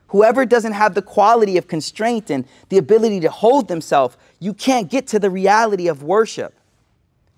Whoever 0.09 0.47
doesn't 0.47 0.73
have 0.73 0.95
the 0.95 1.03
quality 1.03 1.57
of 1.57 1.66
constraint 1.66 2.31
and 2.31 2.47
the 2.69 2.79
ability 2.79 3.21
to 3.21 3.31
hold 3.31 3.69
themselves, 3.69 4.16
you 4.38 4.55
can't 4.55 4.88
get 4.90 5.07
to 5.09 5.19
the 5.19 5.31
reality 5.31 5.88
of 5.88 6.03
worship. 6.03 6.55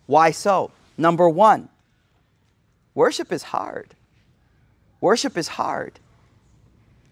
Why 0.06 0.30
so? 0.30 0.70
Number 0.96 1.28
one, 1.28 1.68
worship 2.94 3.32
is 3.32 3.42
hard. 3.42 3.94
Worship 5.00 5.38
is 5.38 5.48
hard. 5.48 5.98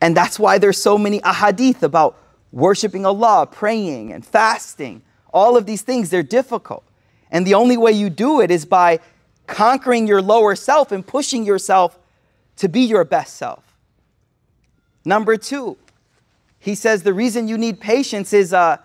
And 0.01 0.16
that's 0.16 0.38
why 0.38 0.59
there's 0.59 0.81
so 0.81 0.99
many 0.99 1.21
ahadith 1.21 1.83
about 1.83 2.19
worshiping 2.53 3.07
Allah, 3.07 3.49
praying 3.51 4.12
and 4.12 4.25
fasting. 4.25 5.03
All 5.33 5.57
of 5.57 5.66
these 5.66 5.83
things, 5.83 6.11
they're 6.11 6.23
difficult. 6.23 6.85
And 7.31 7.47
the 7.47 7.55
only 7.55 7.77
way 7.77 7.92
you 7.92 8.11
do 8.11 8.40
it 8.40 8.51
is 8.51 8.64
by 8.64 9.01
conquering 9.47 10.07
your 10.07 10.21
lower 10.21 10.55
self 10.55 10.92
and 10.92 11.07
pushing 11.07 11.45
yourself 11.45 11.99
to 12.57 12.69
be 12.69 12.81
your 12.81 13.05
best 13.05 13.37
self. 13.37 13.65
Number 15.06 15.38
two, 15.38 15.78
he 16.60 16.76
says 16.76 17.04
the 17.04 17.13
reason 17.13 17.48
you 17.48 17.58
need 17.58 17.80
patience 17.80 18.34
is 18.34 18.54
uh, 18.54 18.78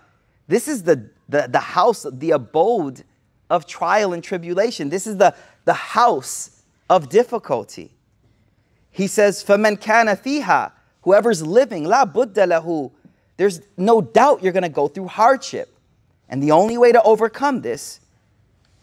this 0.47 0.67
is 0.67 0.83
the, 0.83 1.09
the, 1.29 1.47
the 1.49 1.59
house, 1.59 2.05
the 2.11 2.31
abode 2.31 3.03
of 3.49 3.67
trial 3.67 4.13
and 4.13 4.23
tribulation. 4.23 4.89
This 4.89 5.05
is 5.05 5.17
the, 5.17 5.35
the 5.65 5.73
house 5.73 6.63
of 6.89 7.09
difficulty. 7.09 7.91
He 8.91 9.07
says, 9.07 9.43
فَمَنْ 9.43 9.79
كَانَ 9.79 10.07
فِيهَا 10.21 10.71
Whoever's 11.01 11.45
living, 11.45 11.85
la 11.85 12.05
budda 12.05 12.47
lahu. 12.47 12.91
There's 13.37 13.61
no 13.77 14.01
doubt 14.01 14.43
you're 14.43 14.51
going 14.51 14.63
to 14.63 14.69
go 14.69 14.87
through 14.87 15.07
hardship. 15.07 15.73
And 16.27 16.41
the 16.43 16.51
only 16.51 16.77
way 16.77 16.91
to 16.91 17.01
overcome 17.03 17.61
this 17.61 17.99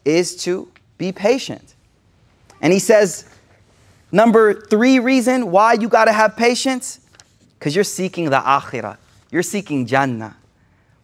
is 0.05 0.37
to 0.45 0.71
be 0.97 1.13
patient. 1.13 1.75
And 2.61 2.73
he 2.73 2.79
says, 2.79 3.29
Number 4.13 4.55
three 4.55 5.01
reason 5.01 5.51
why 5.51 5.73
you 5.73 5.89
got 5.89 6.05
to 6.05 6.13
have 6.13 6.37
patience 6.37 7.01
because 7.59 7.75
you're 7.75 7.85
seeking 7.85 8.31
the 8.31 8.41
akhirah. 8.41 8.99
You're 9.31 9.43
seeking 9.43 9.87
Jannah. 9.87 10.37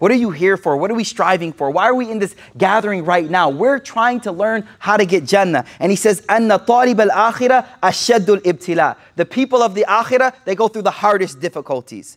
What 0.00 0.10
are 0.10 0.16
you 0.16 0.30
here 0.30 0.56
for? 0.56 0.78
What 0.78 0.90
are 0.90 0.94
we 0.94 1.04
striving 1.04 1.52
for? 1.52 1.70
Why 1.70 1.84
are 1.84 1.94
we 1.94 2.10
in 2.10 2.18
this 2.18 2.34
gathering 2.56 3.04
right 3.04 3.28
now? 3.28 3.50
We're 3.50 3.78
trying 3.78 4.20
to 4.20 4.32
learn 4.32 4.66
how 4.78 4.96
to 4.96 5.04
get 5.04 5.26
Jannah. 5.26 5.66
And 5.78 5.90
he 5.92 5.96
says, 5.96 6.22
أَنَّ 6.22 6.48
طَالِبَ 6.64 7.10
الْآخِرَةِ 7.10 7.66
أَشَدُّ 7.82 8.40
الْإِبْتِلَاءِ 8.40 8.96
The 9.16 9.26
people 9.26 9.62
of 9.62 9.74
the 9.74 9.84
akhirah, 9.86 10.34
they 10.46 10.54
go 10.54 10.68
through 10.68 10.82
the 10.82 10.90
hardest 10.90 11.38
difficulties. 11.40 12.16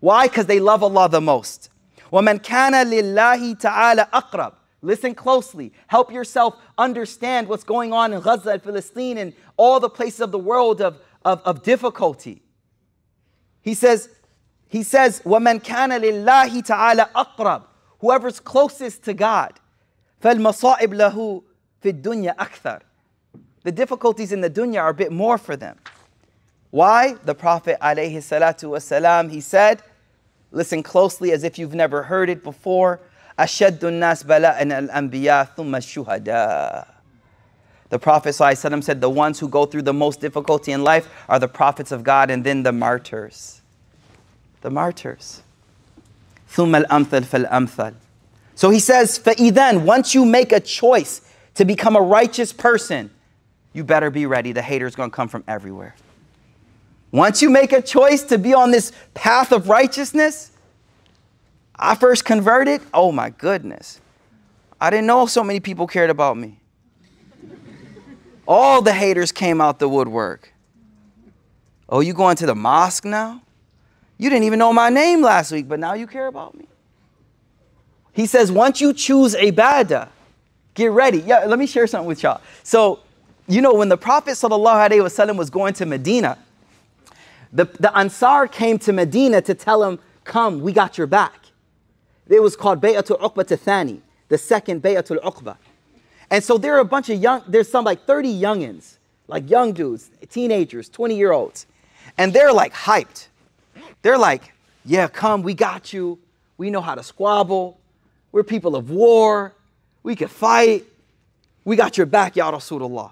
Why? 0.00 0.28
Because 0.28 0.44
they 0.44 0.60
love 0.60 0.82
Allah 0.82 1.08
the 1.08 1.22
most. 1.22 1.70
وَمَنْ 2.12 2.42
كَانَ 2.42 2.72
لِلَّهِ 2.72 3.58
تَعَالَى 3.58 4.10
أَقْرَبُ 4.10 4.52
Listen 4.82 5.14
closely. 5.14 5.72
Help 5.86 6.12
yourself 6.12 6.56
understand 6.76 7.48
what's 7.48 7.64
going 7.64 7.94
on 7.94 8.12
in 8.12 8.20
Gaza 8.20 8.50
and 8.50 8.62
Palestine 8.62 9.16
and 9.16 9.32
all 9.56 9.80
the 9.80 9.88
places 9.88 10.20
of 10.20 10.30
the 10.30 10.38
world 10.38 10.82
of, 10.82 11.00
of, 11.24 11.40
of 11.46 11.62
difficulty. 11.62 12.42
He 13.62 13.74
says, 13.74 14.08
he 14.68 14.82
says, 14.82 15.22
وَمَنْ 15.24 15.62
كَانَ 15.62 15.90
لِلَّهِ 15.90 16.66
تَعَالَى 16.66 17.12
أَقْرَبُ 17.12 17.64
Whoever's 18.00 18.40
closest 18.40 19.04
to 19.04 19.14
God. 19.14 19.58
فَالْمَصَائِبْ 20.22 20.88
لَهُ 20.88 21.42
فِي 21.82 21.92
الدُّنْيَا 21.92 22.36
أَكْثَرُ 22.36 22.80
The 23.62 23.72
difficulties 23.72 24.32
in 24.32 24.40
the 24.40 24.50
dunya 24.50 24.82
are 24.82 24.90
a 24.90 24.94
bit 24.94 25.12
more 25.12 25.38
for 25.38 25.56
them. 25.56 25.78
Why? 26.70 27.14
The 27.24 27.34
Prophet 27.34 27.78
alayhi 27.80 28.16
salatu 28.16 28.70
wasalam, 28.70 29.30
he 29.30 29.40
said, 29.40 29.82
listen 30.50 30.82
closely 30.82 31.30
as 31.32 31.44
if 31.44 31.58
you've 31.58 31.74
never 31.74 32.02
heard 32.02 32.28
it 32.28 32.42
before, 32.42 33.00
أَشَدُّ 33.38 33.78
النَّاسِ 33.78 34.24
بَلَاءً 34.24 34.62
الْأَنْبِيَاء 34.62 35.54
ثُمَّ 35.56 35.76
الشُّهَدَاء 35.76 36.94
the 37.90 37.98
Prophet 37.98 38.30
ﷺ 38.30 38.82
said, 38.82 39.00
The 39.00 39.10
ones 39.10 39.38
who 39.38 39.48
go 39.48 39.66
through 39.66 39.82
the 39.82 39.92
most 39.92 40.20
difficulty 40.20 40.72
in 40.72 40.82
life 40.82 41.08
are 41.28 41.38
the 41.38 41.48
prophets 41.48 41.92
of 41.92 42.02
God 42.02 42.30
and 42.30 42.44
then 42.44 42.62
the 42.62 42.72
martyrs 42.72 43.62
the 44.64 44.70
martyrs. 44.70 45.42
ثم 46.50 46.74
الأمثل 46.84 47.24
فالأمثل. 47.24 47.94
So 48.56 48.70
he 48.70 48.80
says, 48.80 49.18
فَإِذَن 49.18 49.84
Once 49.84 50.14
you 50.14 50.24
make 50.24 50.52
a 50.52 50.60
choice 50.60 51.20
to 51.54 51.64
become 51.64 51.96
a 51.96 52.00
righteous 52.00 52.52
person, 52.52 53.10
you 53.72 53.84
better 53.84 54.10
be 54.10 54.26
ready. 54.26 54.52
The 54.52 54.62
haters 54.62 54.96
going 54.96 55.10
to 55.10 55.14
come 55.14 55.28
from 55.28 55.44
everywhere. 55.46 55.94
Once 57.12 57.42
you 57.42 57.50
make 57.50 57.72
a 57.72 57.82
choice 57.82 58.22
to 58.22 58.38
be 58.38 58.54
on 58.54 58.70
this 58.70 58.90
path 59.12 59.52
of 59.52 59.68
righteousness, 59.68 60.50
I 61.76 61.94
first 61.94 62.24
converted, 62.24 62.80
oh 62.94 63.12
my 63.12 63.30
goodness. 63.30 64.00
I 64.80 64.90
didn't 64.90 65.06
know 65.06 65.26
so 65.26 65.44
many 65.44 65.60
people 65.60 65.86
cared 65.86 66.10
about 66.10 66.36
me. 66.36 66.57
All 68.49 68.81
the 68.81 68.93
haters 68.93 69.31
came 69.31 69.61
out 69.61 69.77
the 69.77 69.87
woodwork. 69.87 70.51
Oh, 71.87 71.99
you 71.99 72.13
going 72.13 72.35
to 72.37 72.47
the 72.47 72.55
mosque 72.55 73.05
now? 73.05 73.43
You 74.17 74.27
didn't 74.31 74.45
even 74.45 74.57
know 74.57 74.73
my 74.73 74.89
name 74.89 75.21
last 75.21 75.51
week, 75.51 75.67
but 75.67 75.79
now 75.79 75.93
you 75.93 76.07
care 76.07 76.25
about 76.25 76.57
me. 76.57 76.65
He 78.11 78.25
says, 78.25 78.51
once 78.51 78.81
you 78.81 78.91
choose 78.91 79.35
ibadah, 79.35 80.09
get 80.73 80.89
ready. 80.89 81.19
Yeah, 81.19 81.45
let 81.45 81.59
me 81.59 81.67
share 81.67 81.85
something 81.85 82.07
with 82.07 82.23
y'all. 82.23 82.41
So, 82.63 83.01
you 83.47 83.61
know, 83.61 83.75
when 83.75 83.87
the 83.87 83.97
Prophet 83.97 84.31
ﷺ 84.31 85.37
was 85.37 85.51
going 85.51 85.75
to 85.75 85.85
Medina, 85.85 86.39
the, 87.53 87.65
the 87.79 87.95
Ansar 87.95 88.47
came 88.47 88.79
to 88.79 88.91
Medina 88.91 89.43
to 89.43 89.53
tell 89.53 89.83
him, 89.83 89.99
come, 90.23 90.61
we 90.61 90.73
got 90.73 90.97
your 90.97 91.07
back. 91.07 91.35
It 92.27 92.41
was 92.41 92.55
called 92.55 92.81
Bay'atul 92.81 93.19
Uqba 93.19 93.59
Thani, 93.59 94.01
the 94.27 94.39
second 94.39 94.81
Bay'atul 94.81 95.21
Uqba. 95.21 95.57
And 96.31 96.43
so 96.43 96.57
there 96.57 96.75
are 96.75 96.79
a 96.79 96.85
bunch 96.85 97.09
of 97.09 97.21
young, 97.21 97.43
there's 97.47 97.69
some 97.69 97.85
like 97.85 98.05
30 98.05 98.39
youngins, 98.39 98.97
like 99.27 99.49
young 99.49 99.73
dudes, 99.73 100.11
teenagers, 100.29 100.89
20 100.89 101.15
year 101.17 101.31
olds. 101.31 101.65
And 102.17 102.33
they're 102.33 102.53
like 102.53 102.73
hyped. 102.73 103.27
They're 104.01 104.17
like, 104.17 104.53
yeah, 104.85 105.07
come, 105.07 105.41
we 105.41 105.53
got 105.53 105.93
you. 105.93 106.19
We 106.57 106.69
know 106.69 106.81
how 106.81 106.95
to 106.95 107.03
squabble. 107.03 107.79
We're 108.31 108.43
people 108.43 108.75
of 108.75 108.89
war. 108.89 109.53
We 110.03 110.15
can 110.15 110.27
fight. 110.27 110.85
We 111.65 111.75
got 111.75 111.97
your 111.97 112.05
back, 112.05 112.35
Ya 112.35 112.51
Rasulullah. 112.51 113.11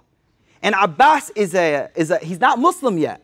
And 0.62 0.76
Abbas 0.80 1.32
is 1.32 1.54
a, 1.54 1.90
is 1.96 2.12
a, 2.12 2.18
he's 2.20 2.40
not 2.40 2.60
Muslim 2.60 2.98
yet. 2.98 3.24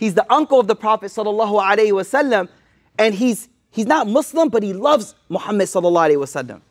He's 0.00 0.14
the 0.14 0.32
uncle 0.32 0.58
of 0.58 0.66
the 0.66 0.74
Prophet 0.74 1.06
sallallahu 1.10 1.62
alaihi 1.62 1.92
wasallam, 1.92 2.48
and 2.98 3.14
he's 3.14 3.50
he's 3.70 3.84
not 3.84 4.06
Muslim, 4.08 4.48
but 4.48 4.62
he 4.62 4.72
loves 4.72 5.14
Muhammad 5.28 5.68
sallallahu 5.68 6.08
alaihi 6.08 6.16
wasallam. 6.16 6.62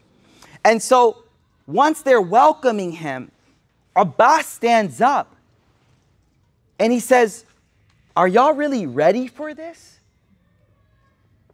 And 0.65 0.81
so 0.81 1.23
once 1.69 2.01
they're 2.01 2.19
welcoming 2.19 2.91
him, 2.91 3.31
Abbas 3.95 4.47
stands 4.47 5.01
up 5.01 5.35
and 6.79 6.91
he 6.91 6.99
says, 6.99 7.45
Are 8.15 8.27
y'all 8.27 8.53
really 8.53 8.87
ready 8.87 9.27
for 9.27 9.53
this? 9.53 9.99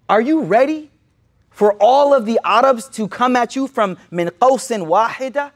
Are 0.07 0.21
you 0.21 0.43
ready 0.43 0.89
for 1.49 1.73
all 1.73 2.13
of 2.13 2.25
the 2.25 2.39
Arabs 2.45 2.87
to 2.89 3.09
come 3.09 3.35
at 3.35 3.55
you 3.57 3.67
from 3.67 3.97
min 4.09 4.29
qawsin 4.29 4.87
wahida, 4.87 5.51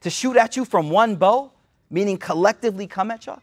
to 0.00 0.08
shoot 0.08 0.36
at 0.36 0.56
you 0.56 0.64
from 0.64 0.88
one 0.88 1.16
bow, 1.16 1.52
meaning 1.90 2.16
collectively 2.16 2.86
come 2.86 3.10
at 3.10 3.26
y'all? 3.26 3.42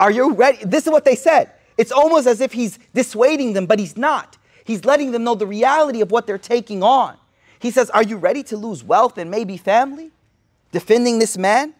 Are 0.00 0.10
you 0.10 0.32
ready? 0.32 0.64
This 0.64 0.86
is 0.86 0.90
what 0.90 1.04
they 1.04 1.16
said. 1.16 1.52
It's 1.76 1.92
almost 1.92 2.26
as 2.26 2.40
if 2.40 2.52
he's 2.52 2.78
dissuading 2.94 3.52
them, 3.52 3.66
but 3.66 3.78
he's 3.78 3.96
not. 3.96 4.38
He's 4.64 4.86
letting 4.86 5.10
them 5.10 5.24
know 5.24 5.34
the 5.34 5.46
reality 5.46 6.00
of 6.00 6.10
what 6.10 6.26
they're 6.26 6.38
taking 6.38 6.82
on. 6.82 7.16
He 7.58 7.70
says, 7.70 7.90
Are 7.90 8.02
you 8.02 8.16
ready 8.16 8.42
to 8.44 8.56
lose 8.56 8.84
wealth 8.84 9.18
and 9.18 9.30
maybe 9.30 9.56
family? 9.56 10.10
Defending 10.72 11.18
this 11.18 11.36
man? 11.36 11.74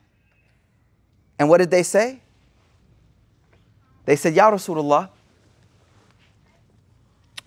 And 1.38 1.48
what 1.48 1.58
did 1.58 1.70
they 1.70 1.82
say? 1.82 2.20
They 4.04 4.16
said, 4.16 4.34
Ya 4.34 4.50
Rasulullah, 4.50 5.10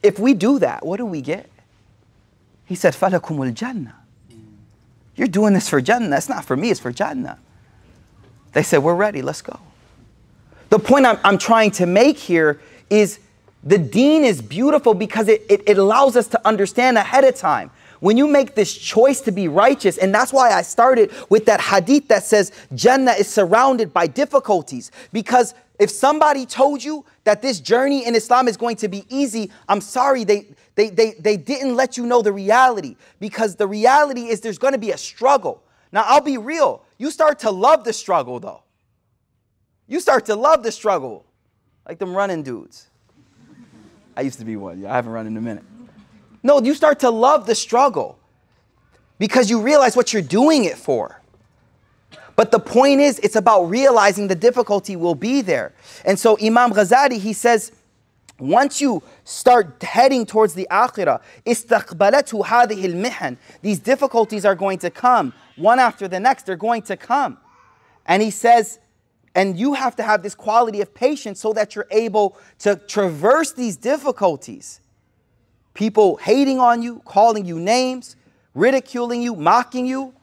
if 0.04 0.18
we 0.20 0.34
do 0.34 0.60
that, 0.60 0.86
what 0.86 0.98
do 0.98 1.06
we 1.06 1.22
get? 1.22 1.50
He 2.66 2.76
said, 2.76 2.94
Falakumul 2.94 3.54
Jannah. 3.54 3.96
You're 5.16 5.28
doing 5.28 5.54
this 5.54 5.70
for 5.70 5.82
Jannah. 5.82 6.16
It's 6.16 6.30
not 6.30 6.46
for 6.46 6.56
me, 6.56 6.72
it's 6.72 6.80
for 6.80 6.92
Jannah. 6.92 7.38
They 8.54 8.64
said, 8.64 8.80
We're 8.80 8.96
ready, 8.96 9.22
let's 9.22 9.42
go. 9.42 9.60
The 10.70 10.80
point 10.80 11.06
I'm, 11.06 11.20
I'm 11.24 11.38
trying 11.38 11.72
to 11.72 11.86
make 11.86 12.18
here 12.18 12.62
is 12.90 13.20
the 13.64 13.78
deen 13.78 14.24
is 14.24 14.42
beautiful 14.42 14.94
because 14.94 15.28
it, 15.28 15.46
it, 15.50 15.64
it 15.68 15.78
allows 15.78 16.16
us 16.16 16.28
to 16.30 16.48
understand 16.48 16.98
ahead 16.98 17.24
of 17.24 17.36
time. 17.36 17.72
When 18.02 18.18
you 18.18 18.28
make 18.28 18.56
this 18.56 18.76
choice 18.76 19.22
to 19.22 19.32
be 19.32 19.48
righteous, 19.48 20.00
and 20.00 20.14
that's 20.14 20.34
why 20.34 20.52
I 20.52 20.64
started 20.64 21.12
with 21.30 21.46
that 21.46 21.62
hadith 21.62 22.08
that 22.08 22.24
says 22.24 22.52
Jannah 22.74 23.12
is 23.12 23.28
surrounded 23.28 23.94
by 23.94 24.08
difficulties. 24.08 24.92
Because 25.14 25.54
if 25.78 25.92
somebody 25.92 26.48
told 26.48 26.84
you 26.84 27.06
that 27.26 27.44
this 27.44 27.60
journey 27.60 28.08
in 28.08 28.16
Islam 28.16 28.48
is 28.48 28.58
going 28.58 28.76
to 28.78 28.88
be 28.88 29.06
easy, 29.10 29.52
I'm 29.70 29.82
sorry, 29.82 30.24
they, 30.24 30.48
they, 30.74 30.90
they, 30.90 31.12
they 31.14 31.38
didn't 31.38 31.76
let 31.76 31.96
you 31.96 32.08
know 32.08 32.24
the 32.24 32.32
reality. 32.32 32.96
Because 33.20 33.56
the 33.56 33.68
reality 33.68 34.30
is 34.30 34.42
there's 34.42 34.58
going 34.58 34.74
to 34.74 34.80
be 34.80 34.92
a 34.92 34.98
struggle. 34.98 35.62
Now, 35.92 36.04
I'll 36.08 36.22
be 36.22 36.40
real. 36.40 36.84
You 36.98 37.12
start 37.12 37.38
to 37.40 37.52
love 37.52 37.84
the 37.84 37.94
struggle, 37.94 38.40
though. 38.40 38.64
You 39.88 40.00
start 40.00 40.26
to 40.26 40.36
love 40.36 40.64
the 40.64 40.72
struggle, 40.72 41.24
like 41.88 42.00
them 42.00 42.16
running 42.16 42.42
dudes. 42.42 42.88
I 44.18 44.22
used 44.22 44.40
to 44.40 44.46
be 44.46 44.56
one. 44.56 44.84
I 44.88 44.96
haven't 44.96 45.12
run 45.12 45.28
in 45.28 45.38
a 45.38 45.42
minute. 45.42 45.66
No, 46.44 46.62
you 46.62 46.74
start 46.74 47.00
to 47.02 47.10
love 47.10 47.46
the 47.46 47.56
struggle 47.56 48.18
because 49.20 49.50
you 49.50 49.62
realize 49.62 49.96
what 49.96 50.14
you're 50.14 50.22
doing 50.22 50.66
it 50.66 50.78
for. 50.78 51.22
But 52.36 52.52
the 52.52 52.60
point 52.60 53.02
is, 53.02 53.20
it's 53.20 53.36
about 53.36 53.64
realizing 53.66 54.28
the 54.28 54.36
difficulty 54.36 54.96
will 54.96 55.16
be 55.16 55.42
there. 55.42 55.74
And 56.06 56.18
so 56.18 56.38
Imam 56.40 56.72
Ghazali, 56.72 57.20
he 57.20 57.34
says, 57.34 57.72
once 58.40 58.82
you 58.82 59.04
start 59.24 59.82
heading 59.84 60.26
towards 60.26 60.56
the 60.56 60.68
akhirah. 60.72 61.22
These 63.62 63.80
difficulties 63.80 64.46
are 64.46 64.56
going 64.56 64.80
to 64.80 64.90
come 64.90 65.34
one 65.56 65.78
after 65.80 66.08
the 66.08 66.20
next. 66.20 66.48
They're 66.48 66.56
going 66.56 66.82
to 66.84 66.98
come. 66.98 67.38
And 68.08 68.24
he 68.24 68.32
says, 68.32 68.80
and 69.36 69.58
you 69.58 69.76
have 69.76 69.96
to 69.98 70.04
have 70.04 70.24
this 70.24 70.36
quality 70.36 70.82
of 70.82 70.94
patience 70.94 71.40
so 71.40 71.54
that 71.54 71.76
you're 71.76 71.88
able 71.92 72.36
to 72.60 72.76
traverse 72.76 73.54
these 73.54 73.78
difficulties 73.78 74.81
people 75.74 76.18
hating 76.18 76.60
on 76.60 76.82
you, 76.82 77.02
calling 77.06 77.46
you 77.46 77.60
names, 77.60 78.16
ridiculing 78.54 79.22
you, 79.22 79.36
mocking 79.36 79.86
you, 79.86 80.14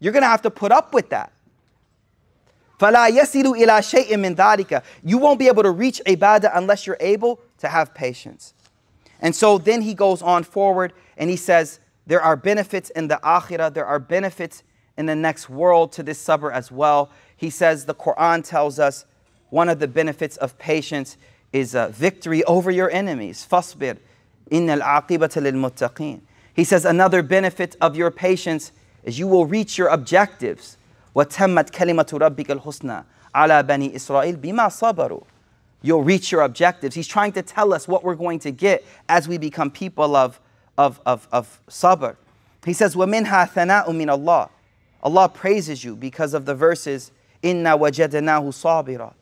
you're 0.00 0.12
going 0.12 0.22
to 0.22 0.28
have 0.28 0.42
to 0.42 0.50
put 0.50 0.72
up 0.72 0.92
with 0.92 1.10
that. 1.10 1.32
You 2.80 2.88
won't 5.18 5.38
be 5.38 5.48
able 5.48 5.62
to 5.62 5.70
reach 5.70 6.02
ibadah 6.06 6.50
unless 6.54 6.86
you're 6.86 6.96
able 7.00 7.40
to 7.58 7.68
have 7.68 7.94
patience. 7.94 8.54
And 9.20 9.34
so 9.34 9.58
then 9.58 9.80
he 9.80 9.94
goes 9.94 10.20
on 10.20 10.44
forward 10.44 10.92
and 11.16 11.30
he 11.30 11.36
says, 11.36 11.80
There 12.06 12.20
are 12.20 12.36
benefits 12.36 12.90
in 12.90 13.08
the 13.08 13.18
akhirah, 13.24 13.72
there 13.72 13.86
are 13.86 13.98
benefits 13.98 14.62
in 14.98 15.06
the 15.06 15.14
next 15.14 15.48
world 15.48 15.92
to 15.92 16.02
this 16.02 16.22
sabr 16.22 16.52
as 16.52 16.70
well. 16.70 17.10
He 17.36 17.48
says, 17.48 17.86
The 17.86 17.94
Quran 17.94 18.46
tells 18.46 18.78
us 18.78 19.06
one 19.50 19.68
of 19.68 19.78
the 19.78 19.88
benefits 19.88 20.36
of 20.36 20.58
patience 20.58 21.16
is 21.52 21.74
uh, 21.74 21.88
victory 21.88 22.44
over 22.44 22.70
your 22.70 22.90
enemies. 22.90 23.46
Fasbir. 23.48 23.98
إِنَّ 24.51 24.67
الْعَاقِبَةَ 24.81 25.51
لِلْمُتَّقِينَ 25.51 26.21
He 26.53 26.63
says 26.63 26.85
another 26.85 27.21
benefit 27.21 27.75
of 27.79 27.95
your 27.95 28.11
patience 28.11 28.71
is 29.03 29.19
you 29.19 29.27
will 29.27 29.45
reach 29.45 29.77
your 29.77 29.87
objectives. 29.87 30.77
وَتَمَّتْ 31.15 31.71
كَلِمَةُ 31.71 32.19
رَبِّكَ 32.19 32.61
الْحُسْنَى 32.61 33.03
على 33.35 33.63
بني 33.63 33.95
إسرائيل 33.95 34.37
بما 34.37 34.69
صبروا. 34.69 35.23
You'll 35.81 36.03
reach 36.03 36.31
your 36.31 36.41
objectives. 36.41 36.95
He's 36.95 37.07
trying 37.07 37.31
to 37.33 37.41
tell 37.41 37.73
us 37.73 37.87
what 37.87 38.03
we're 38.03 38.15
going 38.15 38.39
to 38.39 38.51
get 38.51 38.83
as 39.07 39.27
we 39.27 39.37
become 39.37 39.71
people 39.71 40.15
of, 40.15 40.39
of, 40.77 40.99
of, 41.05 41.27
of 41.31 41.61
sabr. 41.69 42.15
He 42.65 42.73
says, 42.73 42.95
وَمِنْهَا 42.95 43.51
ثَنَاءٌ 43.51 43.87
مِّنَ 43.87 44.07
اللَّهِ 44.07 44.49
Allah 45.01 45.29
praises 45.29 45.83
you 45.83 45.95
because 45.95 46.33
of 46.33 46.45
the 46.45 46.55
verses, 46.55 47.11
إِنَّا 47.43 47.79
وَجَدْنَاهُ 47.79 48.43
صَابِرًا 48.43 49.13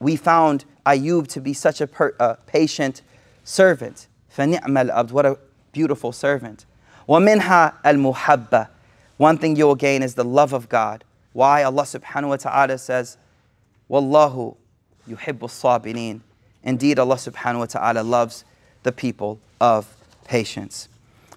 We 0.00 0.16
found 0.16 0.64
Ayub 0.84 1.28
to 1.28 1.40
be 1.40 1.52
such 1.52 1.80
a 1.80 1.86
per, 1.86 2.14
uh, 2.18 2.34
patient 2.46 3.02
servant. 3.44 4.08
فَنِعْمَ 4.36 4.90
الْأَبْدُ 4.90 5.10
What 5.10 5.26
a 5.26 5.38
beautiful 5.72 6.12
servant. 6.12 6.64
وَمِنْهَا 7.08 7.82
الْمُحَبَّةِ 7.84 8.68
One 9.16 9.38
thing 9.38 9.56
you 9.56 9.66
will 9.66 9.74
gain 9.74 10.02
is 10.02 10.14
the 10.14 10.24
love 10.24 10.52
of 10.52 10.68
God. 10.68 11.04
Why? 11.32 11.62
Allah 11.62 11.82
subhanahu 11.82 12.28
wa 12.28 12.36
ta'ala 12.36 12.78
says, 12.78 13.16
وَاللَّهُ 13.90 14.56
يُحِبُّ 15.08 15.38
الصَّابِرِينَ 15.38 16.20
Indeed, 16.62 16.98
Allah 16.98 17.16
subhanahu 17.16 17.58
wa 17.60 17.66
ta'ala 17.66 18.02
loves 18.02 18.44
the 18.82 18.92
people 18.92 19.40
of 19.60 19.96
patience. 20.24 20.88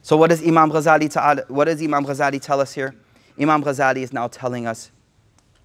So 0.02 0.16
what 0.18 0.30
does 0.30 0.46
Imam 0.46 0.72
Ghazali 0.72 1.10
ta'ala, 1.12 1.46
what 1.48 1.66
does 1.66 1.82
Imam 1.82 2.06
Ghazali 2.06 2.40
tell 2.40 2.62
us 2.62 2.74
here? 2.74 2.94
Imam 3.40 3.64
Ghazali 3.64 3.98
is 3.98 4.14
now 4.14 4.28
telling 4.28 4.68
us 4.68 4.92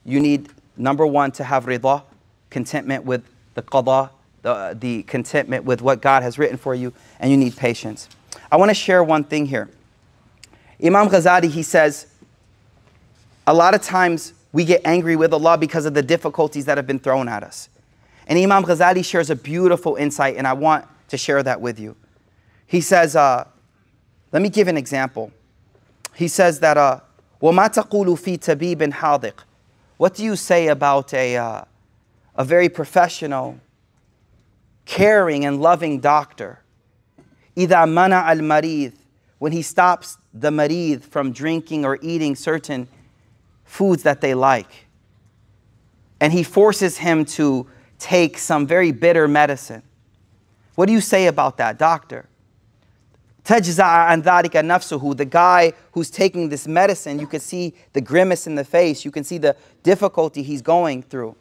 you 0.05 0.19
need 0.19 0.49
number 0.77 1.07
one 1.07 1.31
to 1.33 1.45
have 1.45 1.67
rida, 1.67 2.03
contentment 2.49 3.05
with 3.05 3.23
the 3.55 3.63
qada, 3.63 4.11
the, 4.45 4.77
the 4.79 5.03
contentment 5.05 5.65
with 5.65 5.83
what 5.83 6.01
God 6.01 6.23
has 6.23 6.39
written 6.39 6.57
for 6.57 6.75
you, 6.75 6.93
and 7.19 7.31
you 7.31 7.37
need 7.37 7.57
patience. 7.57 8.09
I 8.51 8.57
want 8.57 8.71
to 8.71 8.75
share 8.75 9.05
one 9.05 9.25
thing 9.25 9.47
here. 9.47 9.69
Imam 10.83 11.09
Ghazali, 11.09 11.51
he 11.51 11.63
says, 11.63 12.07
a 13.47 13.55
lot 13.55 13.75
of 13.75 13.83
times 13.83 14.33
we 14.53 14.65
get 14.65 14.81
angry 14.85 15.17
with 15.17 15.33
Allah 15.33 15.59
because 15.59 15.87
of 15.87 15.95
the 15.95 16.03
difficulties 16.03 16.65
that 16.65 16.79
have 16.79 16.87
been 16.87 16.99
thrown 16.99 17.29
at 17.29 17.43
us. 17.43 17.69
And 18.27 18.39
Imam 18.39 18.65
Ghazali 18.65 19.05
shares 19.05 19.31
a 19.31 19.37
beautiful 19.37 19.97
insight, 19.97 20.37
and 20.37 20.47
I 20.47 20.53
want 20.53 20.87
to 21.09 21.17
share 21.17 21.43
that 21.43 21.61
with 21.61 21.79
you. 21.79 21.97
He 22.67 22.81
says, 22.81 23.17
uh, 23.17 23.47
let 24.33 24.43
me 24.43 24.49
give 24.49 24.69
an 24.69 24.77
example. 24.77 25.33
He 26.15 26.29
says 26.29 26.61
that, 26.61 26.77
uh, 26.77 27.01
وَمَا 27.43 27.75
تَقُولُ 27.75 28.07
فِي 28.19 28.39
تَبِيبٍ 28.39 28.93
حَاضِقٍ 28.93 29.33
What 29.97 30.15
do 30.15 30.25
you 30.25 30.37
say 30.37 30.69
about 30.69 31.13
a, 31.13 31.37
uh, 31.37 31.65
a 32.37 32.45
very 32.45 32.69
professional, 32.69 33.59
caring, 34.85 35.45
and 35.45 35.61
loving 35.61 36.01
doctor? 36.01 36.61
إِذَا 37.57 37.87
مَنَعَ 37.87 38.27
الْمَرِيض 38.33 38.93
When 39.39 39.53
he 39.53 39.63
stops 39.63 40.19
the 40.33 40.51
marid 40.51 41.03
from 41.03 41.33
drinking 41.33 41.85
or 41.85 41.99
eating 42.03 42.37
certain 42.37 42.89
foods 43.65 44.03
that 44.03 44.21
they 44.21 44.35
like. 44.35 44.87
And 46.21 46.33
he 46.33 46.43
forces 46.43 46.99
him 46.99 47.25
to 47.37 47.67
take 47.99 48.39
some 48.39 48.67
very 48.67 48.93
bitter 48.93 49.29
medicine. 49.29 49.83
What 50.75 50.87
do 50.87 50.93
you 50.93 51.01
say 51.01 51.27
about 51.27 51.57
that, 51.59 51.79
doctor? 51.79 52.27
تجزع 53.45 53.85
عن 53.85 54.23
ذلك 54.23 54.57
نفسه 54.57 55.17
the 55.17 55.25
guy 55.25 55.73
who's 55.93 56.11
taking 56.11 56.49
this 56.51 56.69
medicine 56.69 57.19
you 57.19 57.27
can 57.27 57.41
see 57.41 57.75
the 57.95 58.01
grimace 58.01 58.47
in 58.47 58.55
the 58.55 58.65
face 58.65 59.05
you 59.05 59.11
can 59.11 59.25
see 59.25 59.39
the 59.39 59.57
difficulty 59.83 60.43
he's 60.43 60.63
going 60.63 61.03
through 61.03 61.35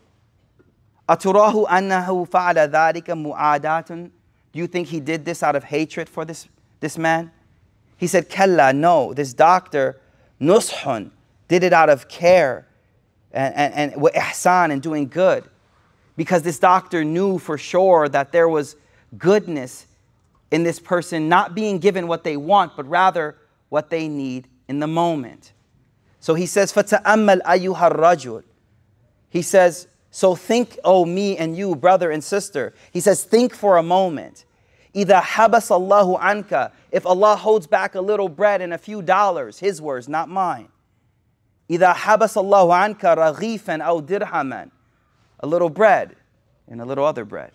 أتراه 1.10 1.78
أنه 1.78 2.26
فعل 2.26 2.58
ذلك 2.58 3.10
معاداة 3.10 4.10
do 4.52 4.60
you 4.60 4.68
think 4.68 4.88
he 4.88 5.00
did 5.00 5.26
this 5.26 5.44
out 5.44 5.56
of 5.56 5.64
hatred 5.66 6.10
for 6.10 6.26
this, 6.26 6.48
this 6.80 6.98
man 6.98 7.32
he 7.98 8.08
said 8.08 8.30
كلا 8.30 8.76
no 8.76 9.14
this 9.14 9.34
doctor 9.34 10.00
نصح 10.42 11.10
did 11.48 11.64
it 11.64 11.74
out 11.74 11.90
of 11.90 12.08
care 12.08 12.68
and, 13.32 13.54
and, 13.56 13.94
and 13.94 14.02
ihsan 14.02 14.72
and 14.72 14.82
doing 14.82 15.08
good 15.08 15.44
because 16.20 16.42
this 16.42 16.60
doctor 16.60 17.06
knew 17.06 17.40
for 17.40 17.58
sure 17.58 18.10
that 18.10 18.34
there 18.34 18.50
was 18.50 18.76
goodness 19.18 19.88
in 20.52 20.64
this 20.64 20.78
person 20.78 21.30
not 21.30 21.56
being 21.56 21.80
given 21.80 22.08
what 22.08 22.26
they 22.26 22.36
want, 22.36 22.76
but 22.76 22.88
rather 22.90 23.38
what 23.70 23.90
they 23.90 24.10
need 24.10 24.48
in 24.68 24.80
the 24.80 24.88
moment. 24.88 25.54
So 26.20 26.34
he 26.34 26.46
says, 26.46 26.74
فَتَأَمَّلْ 26.74 27.42
أَيُّهَا 27.44 27.92
الرَّجُلُ 27.92 28.44
He 29.30 29.42
says, 29.42 29.88
so 30.14 30.36
think, 30.36 30.78
oh 30.84 31.06
me 31.06 31.38
and 31.38 31.56
you, 31.56 31.76
brother 31.76 32.12
and 32.12 32.24
sister. 32.24 32.74
He 32.92 33.00
says, 33.00 33.24
think 33.24 33.54
for 33.54 33.78
a 33.78 33.84
moment. 33.84 34.46
إِذَا 34.96 35.22
حَبَسَ 35.22 35.70
اللَّهُ 35.70 36.20
عَنْكَ 36.20 36.72
If 36.92 37.06
Allah 37.06 37.36
holds 37.36 37.68
back 37.68 37.94
a 37.94 38.02
little 38.02 38.28
bread 38.28 38.62
and 38.62 38.74
a 38.74 38.78
few 38.78 39.04
dollars, 39.04 39.60
His 39.60 39.82
words, 39.82 40.10
not 40.10 40.30
mine. 40.30 40.70
إِذَا 41.70 41.94
حَبَسَ 41.94 42.36
اللَّهُ 42.38 42.98
عَنْكَ 42.98 43.02
رَغِيفًا 43.02 43.84
أَوْ 43.84 44.02
دِرْهَمًا 44.02 44.72
A 45.42 45.48
little 45.48 45.70
bread 45.70 46.16
and 46.68 46.82
a 46.82 46.86
little 46.86 47.06
other 47.06 47.24
bread. 47.24 47.52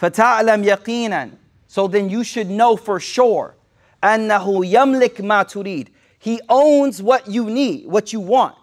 فَتَعْلَمْ 0.00 0.64
يَقِينًا 0.64 1.32
so 1.66 1.88
then 1.88 2.08
you 2.08 2.24
should 2.24 2.48
know 2.48 2.76
for 2.76 3.00
sure. 3.00 3.56
أَنَّهُ 4.02 4.70
يَمْلِكْ 4.70 5.16
مَا 5.20 5.44
تُرِيد 5.44 5.88
He 6.18 6.40
owns 6.48 7.02
what 7.02 7.28
you 7.28 7.50
need, 7.50 7.86
what 7.86 8.12
you 8.12 8.20
want. 8.20 8.54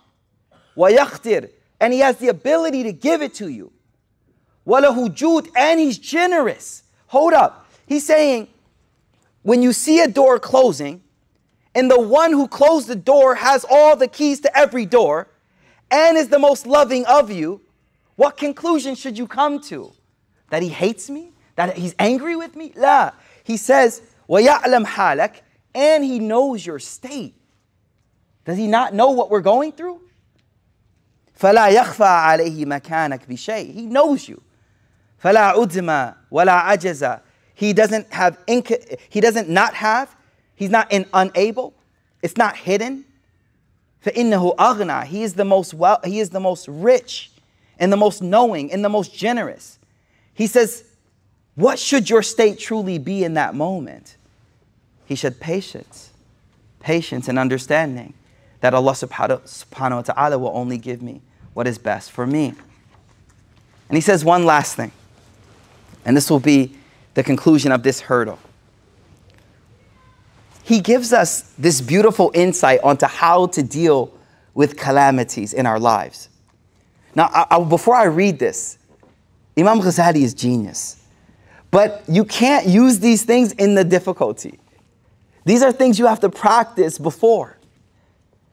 وَيَخْتِرْ 0.78 1.50
And 1.80 1.94
He 1.94 2.00
has 2.00 2.18
the 2.18 2.30
ability 2.30 2.84
to 2.84 2.94
give 2.94 3.22
it 3.22 3.34
to 3.36 3.48
you. 3.48 3.72
وَلَهُ 4.68 5.16
جُودْ 5.16 5.50
And 5.56 5.80
He's 5.80 5.98
generous. 5.98 6.84
Hold 7.08 7.34
up. 7.34 7.70
He's 7.86 8.06
saying, 8.06 8.48
when 9.42 9.62
you 9.62 9.74
see 9.74 10.00
a 10.00 10.08
door 10.08 10.40
closing, 10.40 11.02
and 11.76 11.90
the 11.90 12.00
one 12.00 12.32
who 12.32 12.48
closed 12.48 12.88
the 12.88 12.96
door 12.96 13.36
has 13.36 13.66
all 13.70 13.96
the 13.96 14.08
keys 14.08 14.40
to 14.42 14.58
every 14.58 14.86
door, 14.86 15.28
and 15.92 16.18
is 16.18 16.30
the 16.30 16.40
most 16.40 16.66
loving 16.66 17.06
of 17.06 17.30
you, 17.30 17.62
what 18.16 18.38
conclusion 18.38 18.96
should 18.96 19.18
you 19.18 19.28
come 19.28 19.60
to? 19.62 19.92
That 20.50 20.62
he 20.62 20.70
hates 20.70 21.10
me? 21.10 21.34
that 21.56 21.78
he's 21.78 21.96
angry 22.00 22.36
with 22.36 22.56
me? 22.56 22.74
La. 22.76 23.12
He 23.44 23.58
says, 23.58 24.02
وَيَعْلَمْ 24.30 24.86
حَالَكَ 24.86 25.42
And 25.76 26.04
he 26.04 26.20
knows 26.20 26.66
your 26.66 26.80
state. 26.80 27.36
Does 28.46 28.58
he 28.58 28.68
not 28.68 28.94
know 28.94 29.12
what 29.12 29.30
we're 29.30 29.42
going 29.42 29.72
through? 29.72 30.02
فَلَا 31.40 31.70
يَخْفَى 31.70 32.04
عَلَيْهِ 32.04 32.66
مَكَانَكَ 32.66 33.28
بِشَيْءٍ 33.28 33.74
He 33.74 33.86
knows 33.86 34.28
you. 34.30 34.42
فَلَا 35.24 35.54
عُدْمَ 35.56 36.16
وَلَا 36.32 36.64
عَجَزَ 36.64 37.22
He 37.54 37.74
doesn't 37.74 38.12
have, 38.14 38.38
inc- 38.46 38.98
he 39.10 39.20
doesn't 39.20 39.50
not 39.50 39.74
have, 39.74 40.16
he's 40.56 40.70
not 40.70 40.92
in 40.92 41.06
unable, 41.14 41.74
it's 42.22 42.38
not 42.38 42.56
hidden. 42.56 43.06
فَإِنَّهُ 44.06 44.56
أَغْنَى 44.56 45.06
He 45.06 45.24
is 45.24 45.34
the 45.34 45.46
most 45.46 45.74
well, 45.74 46.00
he 46.04 46.20
is 46.20 46.30
the 46.30 46.40
most 46.40 46.68
rich 46.68 47.32
and 47.80 47.92
the 47.92 47.98
most 47.98 48.22
knowing 48.22 48.72
and 48.72 48.84
the 48.84 48.90
most 48.90 49.16
generous. 49.16 49.80
He 50.34 50.48
says, 50.48 50.84
what 51.56 51.78
should 51.78 52.10
your 52.10 52.24
state 52.24 52.60
truly 52.60 52.98
be 52.98 53.24
in 53.24 53.36
that 53.36 53.54
moment? 53.54 54.18
He 55.06 55.16
said, 55.16 55.40
patience. 55.40 56.12
Patience 56.80 57.28
and 57.28 57.38
understanding 57.38 58.14
that 58.62 58.74
Allah 58.74 58.94
subhanahu 58.94 59.96
wa 59.96 60.02
ta'ala 60.02 60.38
will 60.38 60.52
only 60.56 60.78
give 60.78 61.02
me 61.02 61.22
what 61.59 61.67
is 61.67 61.77
best 61.77 62.13
for 62.13 62.25
me. 62.25 62.55
And 63.89 63.97
he 63.97 64.01
says 64.01 64.25
one 64.25 64.47
last 64.47 64.77
thing, 64.77 64.93
and 66.05 66.17
this 66.17 66.31
will 66.31 66.39
be 66.39 66.73
the 67.15 67.25
conclusion 67.25 67.73
of 67.73 67.83
this 67.83 68.01
hurdle. 68.01 68.39
He 70.63 70.79
gives 70.79 71.13
us 71.13 71.53
this 71.59 71.81
beautiful 71.81 72.31
insight 72.33 72.79
onto 72.85 73.07
how 73.07 73.49
to 73.49 73.65
deal 73.65 74.17
with 74.55 74.77
calamities 74.77 75.53
in 75.53 75.67
our 75.67 75.81
lives. 75.81 76.29
Now, 77.17 77.29
I, 77.33 77.47
I, 77.51 77.65
before 77.65 77.97
I 77.97 78.05
read 78.05 78.39
this, 78.39 78.79
Imam 79.59 79.81
Ghazali 79.81 80.23
is 80.23 80.35
genius. 80.35 81.03
But 81.73 82.05
you 82.07 82.25
can't 82.25 82.67
use 82.67 83.01
these 83.01 83.25
things 83.25 83.51
in 83.51 83.75
the 83.75 83.83
difficulty. 83.83 84.61
These 85.45 85.65
are 85.65 85.73
things 85.73 85.99
you 85.99 86.07
have 86.07 86.21
to 86.21 86.29
practice 86.29 86.99
before. 86.99 87.59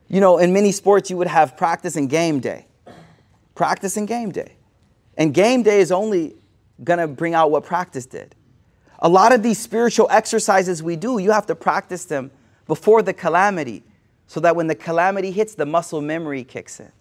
You 0.08 0.22
know, 0.22 0.40
in 0.40 0.54
many 0.54 0.72
sports, 0.72 1.12
you 1.12 1.18
would 1.18 1.28
have 1.28 1.56
practice 1.56 1.98
and 1.98 2.10
game 2.10 2.40
day. 2.40 2.66
Practice 3.56 3.98
and 3.98 4.08
game 4.08 4.32
day. 4.32 4.54
And 5.18 5.34
game 5.34 5.64
day 5.64 5.80
is 5.80 5.92
only 5.92 6.36
going 6.84 7.00
to 7.00 7.08
bring 7.08 7.34
out 7.34 7.52
what 7.52 7.64
practice 7.64 8.06
did. 8.06 8.36
A 9.00 9.10
lot 9.10 9.34
of 9.34 9.44
these 9.44 9.60
spiritual 9.60 10.08
exercises 10.12 10.84
we 10.84 10.96
do, 10.96 11.18
you 11.18 11.32
have 11.32 11.46
to 11.48 11.56
practice 11.56 12.06
them 12.06 12.32
before 12.68 13.02
the 13.02 13.14
calamity 13.14 13.84
so 14.28 14.40
that 14.42 14.56
when 14.56 14.68
the 14.68 14.76
calamity 14.76 15.32
hits, 15.32 15.56
the 15.56 15.66
muscle 15.66 16.02
memory 16.02 16.44
kicks 16.44 16.80
in. 16.80 16.92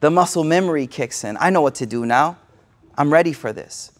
The 0.00 0.10
muscle 0.10 0.44
memory 0.44 0.86
kicks 0.86 1.24
in. 1.24 1.36
I 1.38 1.50
know 1.50 1.62
what 1.62 1.74
to 1.76 1.86
do 1.86 2.06
now. 2.06 2.38
I'm 2.96 3.12
ready 3.12 3.32
for 3.32 3.52
this. 3.52 3.92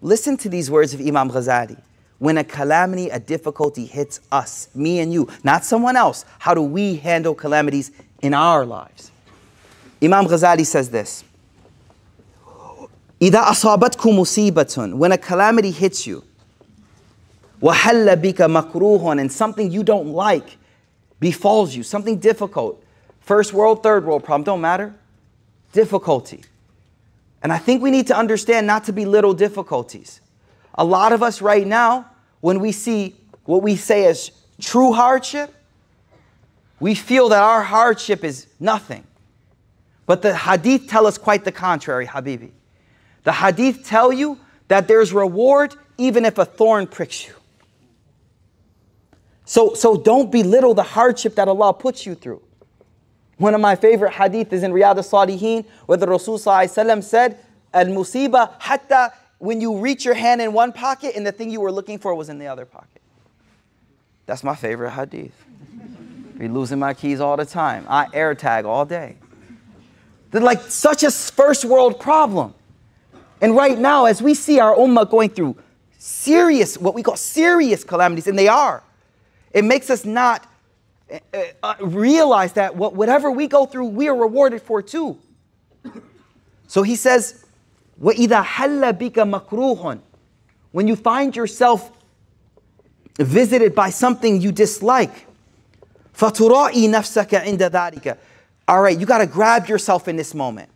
Listen 0.00 0.36
to 0.38 0.48
these 0.48 0.70
words 0.70 0.92
of 0.92 1.00
Imam 1.00 1.30
Ghazali. 1.30 1.80
When 2.18 2.38
a 2.38 2.44
calamity, 2.44 3.10
a 3.10 3.18
difficulty 3.18 3.84
hits 3.84 4.20
us, 4.32 4.68
me 4.74 5.00
and 5.00 5.12
you, 5.12 5.28
not 5.44 5.64
someone 5.64 5.96
else, 5.96 6.24
how 6.38 6.54
do 6.54 6.62
we 6.62 6.96
handle 6.96 7.34
calamities 7.34 7.92
in 8.22 8.32
our 8.32 8.64
lives? 8.64 9.10
Imam 10.01 10.25
Ghazali 10.25 10.65
says 10.65 10.89
this 10.89 11.23
إذا 13.21 13.51
أصابتكم 13.51 14.19
مصيبة 14.19 14.97
when 14.97 15.11
a 15.11 15.17
calamity 15.17 15.71
hits 15.71 16.07
you 16.07 16.23
وحل 17.61 18.15
بك 18.15 18.41
مكروه 18.41 19.19
and 19.19 19.31
something 19.31 19.71
you 19.71 19.83
don't 19.83 20.07
like 20.07 20.57
befalls 21.19 21.75
you 21.75 21.83
something 21.83 22.17
difficult 22.17 22.83
first 23.19 23.53
world 23.53 23.83
third 23.83 24.05
world 24.05 24.23
problem 24.23 24.43
don't 24.43 24.61
matter 24.61 24.93
difficulty 25.71 26.41
And 27.43 27.51
I 27.51 27.57
think 27.57 27.81
we 27.81 27.91
need 27.91 28.07
to 28.07 28.17
understand 28.17 28.67
not 28.67 28.83
to 28.85 28.93
belittle 28.93 29.33
difficulties. 29.33 30.21
A 30.75 30.83
lot 30.83 31.11
of 31.11 31.23
us 31.23 31.41
right 31.41 31.65
now, 31.65 32.05
when 32.39 32.59
we 32.59 32.71
see 32.71 33.15
what 33.45 33.63
we 33.63 33.75
say 33.75 34.05
as 34.05 34.31
true 34.59 34.93
hardship, 34.93 35.53
we 36.79 36.95
feel 36.95 37.29
that 37.29 37.41
our 37.41 37.63
hardship 37.63 38.23
is 38.23 38.47
nothing. 38.59 39.03
But 40.06 40.22
the 40.22 40.36
hadith 40.36 40.88
tell 40.88 41.06
us 41.06 41.18
quite 41.18 41.44
the 41.44 41.52
contrary, 41.52 42.06
Habibi. 42.06 42.52
The 43.24 43.32
hadith 43.32 43.84
tell 43.84 44.12
you 44.12 44.38
that 44.68 44.88
there's 44.88 45.12
reward 45.12 45.74
even 45.98 46.24
if 46.24 46.38
a 46.38 46.44
thorn 46.44 46.86
pricks 46.86 47.26
you. 47.26 47.34
So, 49.44 49.74
so 49.74 49.96
don't 49.96 50.30
belittle 50.30 50.74
the 50.74 50.82
hardship 50.82 51.34
that 51.36 51.48
Allah 51.48 51.72
puts 51.74 52.06
you 52.06 52.14
through. 52.14 52.42
One 53.38 53.54
of 53.54 53.60
my 53.60 53.76
favorite 53.76 54.12
hadith 54.12 54.52
is 54.52 54.62
in 54.62 54.72
Riyadh 54.72 54.96
al-Salihin 54.96 55.66
where 55.86 55.98
the 55.98 56.06
Rasul 56.06 56.38
said, 56.38 57.38
Al-musiba 57.74 58.52
hatta 58.58 59.12
when 59.38 59.60
you 59.60 59.78
reach 59.78 60.04
your 60.04 60.14
hand 60.14 60.40
in 60.40 60.52
one 60.52 60.72
pocket 60.72 61.14
and 61.14 61.26
the 61.26 61.32
thing 61.32 61.50
you 61.50 61.60
were 61.60 61.72
looking 61.72 61.98
for 61.98 62.14
was 62.14 62.28
in 62.28 62.38
the 62.38 62.46
other 62.46 62.64
pocket. 62.64 63.02
That's 64.24 64.42
my 64.42 64.56
favorite 64.56 64.92
hadith. 64.92 65.34
Be 66.38 66.48
losing 66.48 66.78
my 66.78 66.94
keys 66.94 67.20
all 67.20 67.36
the 67.36 67.44
time. 67.44 67.86
I 67.88 68.08
air 68.12 68.34
tag 68.34 68.64
all 68.64 68.84
day. 68.84 69.16
They're 70.31 70.41
like 70.41 70.61
such 70.61 71.03
a 71.03 71.11
first 71.11 71.65
world 71.65 71.99
problem. 71.99 72.53
And 73.41 73.55
right 73.55 73.77
now, 73.77 74.05
as 74.05 74.21
we 74.21 74.33
see 74.33 74.59
our 74.59 74.75
ummah 74.75 75.09
going 75.09 75.29
through 75.29 75.57
serious, 75.97 76.77
what 76.77 76.93
we 76.93 77.03
call 77.03 77.15
serious 77.15 77.83
calamities, 77.83 78.27
and 78.27 78.37
they 78.37 78.47
are, 78.47 78.83
it 79.51 79.65
makes 79.65 79.89
us 79.89 80.05
not 80.05 80.47
uh, 81.11 81.17
uh, 81.61 81.75
realize 81.81 82.53
that 82.53 82.75
whatever 82.75 83.29
we 83.31 83.47
go 83.47 83.65
through, 83.65 83.87
we 83.87 84.07
are 84.07 84.15
rewarded 84.15 84.61
for 84.61 84.81
too. 84.81 85.17
So 86.67 86.83
he 86.83 86.95
says, 86.95 87.43
وَإِذَا 88.01 88.43
حَلَّ 88.45 88.93
بِكَ 88.93 89.13
مَكْرُوهٌ 89.13 89.99
When 90.71 90.87
you 90.87 90.95
find 90.95 91.35
yourself 91.35 91.91
visited 93.17 93.75
by 93.75 93.89
something 93.89 94.41
you 94.41 94.51
dislike, 94.53 95.27
فَتُرَائِي 96.15 96.87
نَفْسَكَ 96.87 97.27
عِنْدَ 97.27 97.69
ذَلِكَ 97.69 98.17
All 98.67 98.81
right, 98.81 98.97
you 98.97 99.05
got 99.05 99.19
to 99.19 99.27
grab 99.27 99.67
yourself 99.67 100.07
in 100.07 100.15
this 100.15 100.33
moment. 100.33 100.69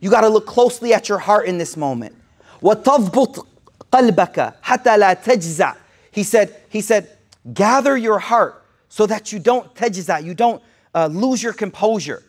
You 0.00 0.10
got 0.10 0.20
to 0.22 0.28
look 0.28 0.46
closely 0.46 0.94
at 0.94 1.08
your 1.08 1.18
heart 1.18 1.46
in 1.46 1.58
this 1.58 1.76
moment. 1.76 2.14
وَتَضْبُطْ 2.62 3.46
قَلْبَكَ 3.92 4.54
حَتَّى 4.62 4.98
لَا 4.98 5.22
تَجْزَعْ 5.22 5.76
He 6.10 6.22
said, 6.22 6.54
he 6.68 6.80
said, 6.80 7.08
gather 7.52 7.96
your 7.96 8.18
heart 8.18 8.64
so 8.88 9.06
that 9.06 9.32
you 9.32 9.38
don't 9.38 9.74
tajza, 9.74 10.22
you 10.22 10.34
don't 10.34 10.62
uh, 10.94 11.06
lose 11.06 11.42
your 11.42 11.52
composure. 11.52 12.22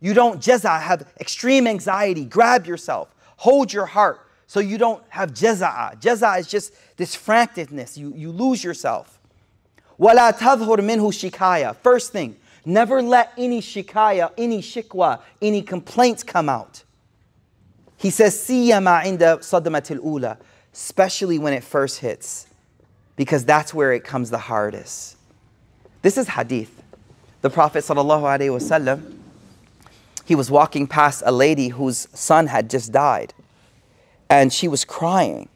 You 0.00 0.14
don't 0.14 0.40
jaza, 0.40 0.80
have 0.80 1.06
extreme 1.20 1.66
anxiety. 1.66 2.24
Grab 2.24 2.66
yourself. 2.66 3.14
Hold 3.36 3.72
your 3.72 3.86
heart 3.86 4.20
so 4.46 4.60
you 4.60 4.76
don't 4.76 5.02
have 5.08 5.32
jaza'a. 5.32 6.00
Jaza'a 6.00 6.40
is 6.40 6.46
just 6.48 6.74
this 6.96 7.16
franticness. 7.16 7.96
You, 7.96 8.12
you 8.14 8.30
lose 8.32 8.62
yourself. 8.62 9.20
وَلَا 9.98 10.36
تَظْهُرْ 10.36 10.78
مِنْهُ 10.78 11.30
shikaya. 11.30 11.76
First 11.76 12.12
thing, 12.12 12.36
Never 12.67 13.01
let 13.01 13.31
any 13.37 13.61
shikaya, 13.61 14.29
any 14.37 14.61
shikwa, 14.61 15.21
any 15.41 15.61
complaints 15.61 16.21
come 16.21 16.49
out. 16.49 16.83
He 17.95 18.09
says, 18.09 18.35
Siyama 18.35 19.03
inda 19.03 19.37
sadamatil 19.39 20.03
ula, 20.03 20.37
especially 20.73 21.39
when 21.39 21.53
it 21.53 21.63
first 21.63 21.99
hits, 21.99 22.45
because 23.15 23.45
that's 23.45 23.73
where 23.73 23.93
it 23.93 24.03
comes 24.03 24.31
the 24.31 24.37
hardest. 24.37 25.15
This 26.01 26.17
is 26.17 26.27
hadith. 26.27 26.83
The 27.39 27.49
Prophet 27.49 27.85
wasallam, 27.85 29.15
he 30.25 30.35
was 30.35 30.51
walking 30.51 30.87
past 30.87 31.23
a 31.25 31.31
lady 31.31 31.69
whose 31.69 32.09
son 32.13 32.47
had 32.47 32.69
just 32.69 32.91
died, 32.91 33.33
and 34.29 34.51
she 34.51 34.67
was 34.67 34.83
crying. 34.83 35.47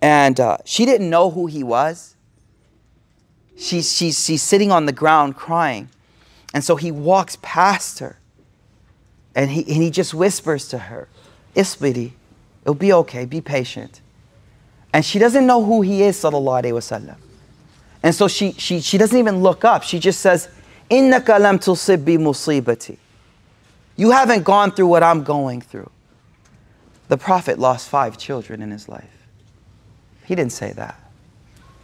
And 0.00 0.40
uh, 0.40 0.56
she 0.64 0.86
didn't 0.86 1.10
know 1.10 1.28
who 1.30 1.44
he 1.44 1.62
was. 1.62 2.16
She, 3.58 3.82
she, 3.82 4.12
she's 4.12 4.42
sitting 4.42 4.72
on 4.72 4.86
the 4.86 4.92
ground 4.92 5.36
crying. 5.36 5.90
And 6.56 6.64
so 6.64 6.76
he 6.76 6.90
walks 6.90 7.36
past 7.42 7.98
her, 7.98 8.18
and 9.34 9.50
he, 9.50 9.60
and 9.60 9.82
he 9.82 9.90
just 9.90 10.14
whispers 10.14 10.68
to 10.68 10.78
her, 10.78 11.06
Isbiri, 11.54 12.12
it'll 12.62 12.72
be 12.72 12.94
okay, 12.94 13.26
be 13.26 13.42
patient. 13.42 14.00
And 14.90 15.04
she 15.04 15.18
doesn't 15.18 15.46
know 15.46 15.62
who 15.62 15.82
he 15.82 16.02
is, 16.02 16.16
sallallahu 16.16 16.62
alayhi 16.62 16.72
wasallam. 16.72 17.16
And 18.02 18.14
so 18.14 18.26
she, 18.26 18.52
she, 18.52 18.80
she 18.80 18.96
doesn't 18.96 19.18
even 19.18 19.42
look 19.42 19.66
up. 19.66 19.82
She 19.82 19.98
just 19.98 20.20
says, 20.20 20.48
Innaka 20.90 21.38
lam 21.38 21.58
tusibbi 21.58 22.16
musibati. 22.16 22.96
You 23.96 24.12
haven't 24.12 24.44
gone 24.44 24.70
through 24.70 24.86
what 24.86 25.02
I'm 25.02 25.24
going 25.24 25.60
through. 25.60 25.90
The 27.08 27.18
Prophet 27.18 27.58
lost 27.58 27.90
five 27.90 28.16
children 28.16 28.62
in 28.62 28.70
his 28.70 28.88
life. 28.88 29.28
He 30.24 30.34
didn't 30.34 30.52
say 30.52 30.72
that. 30.72 30.98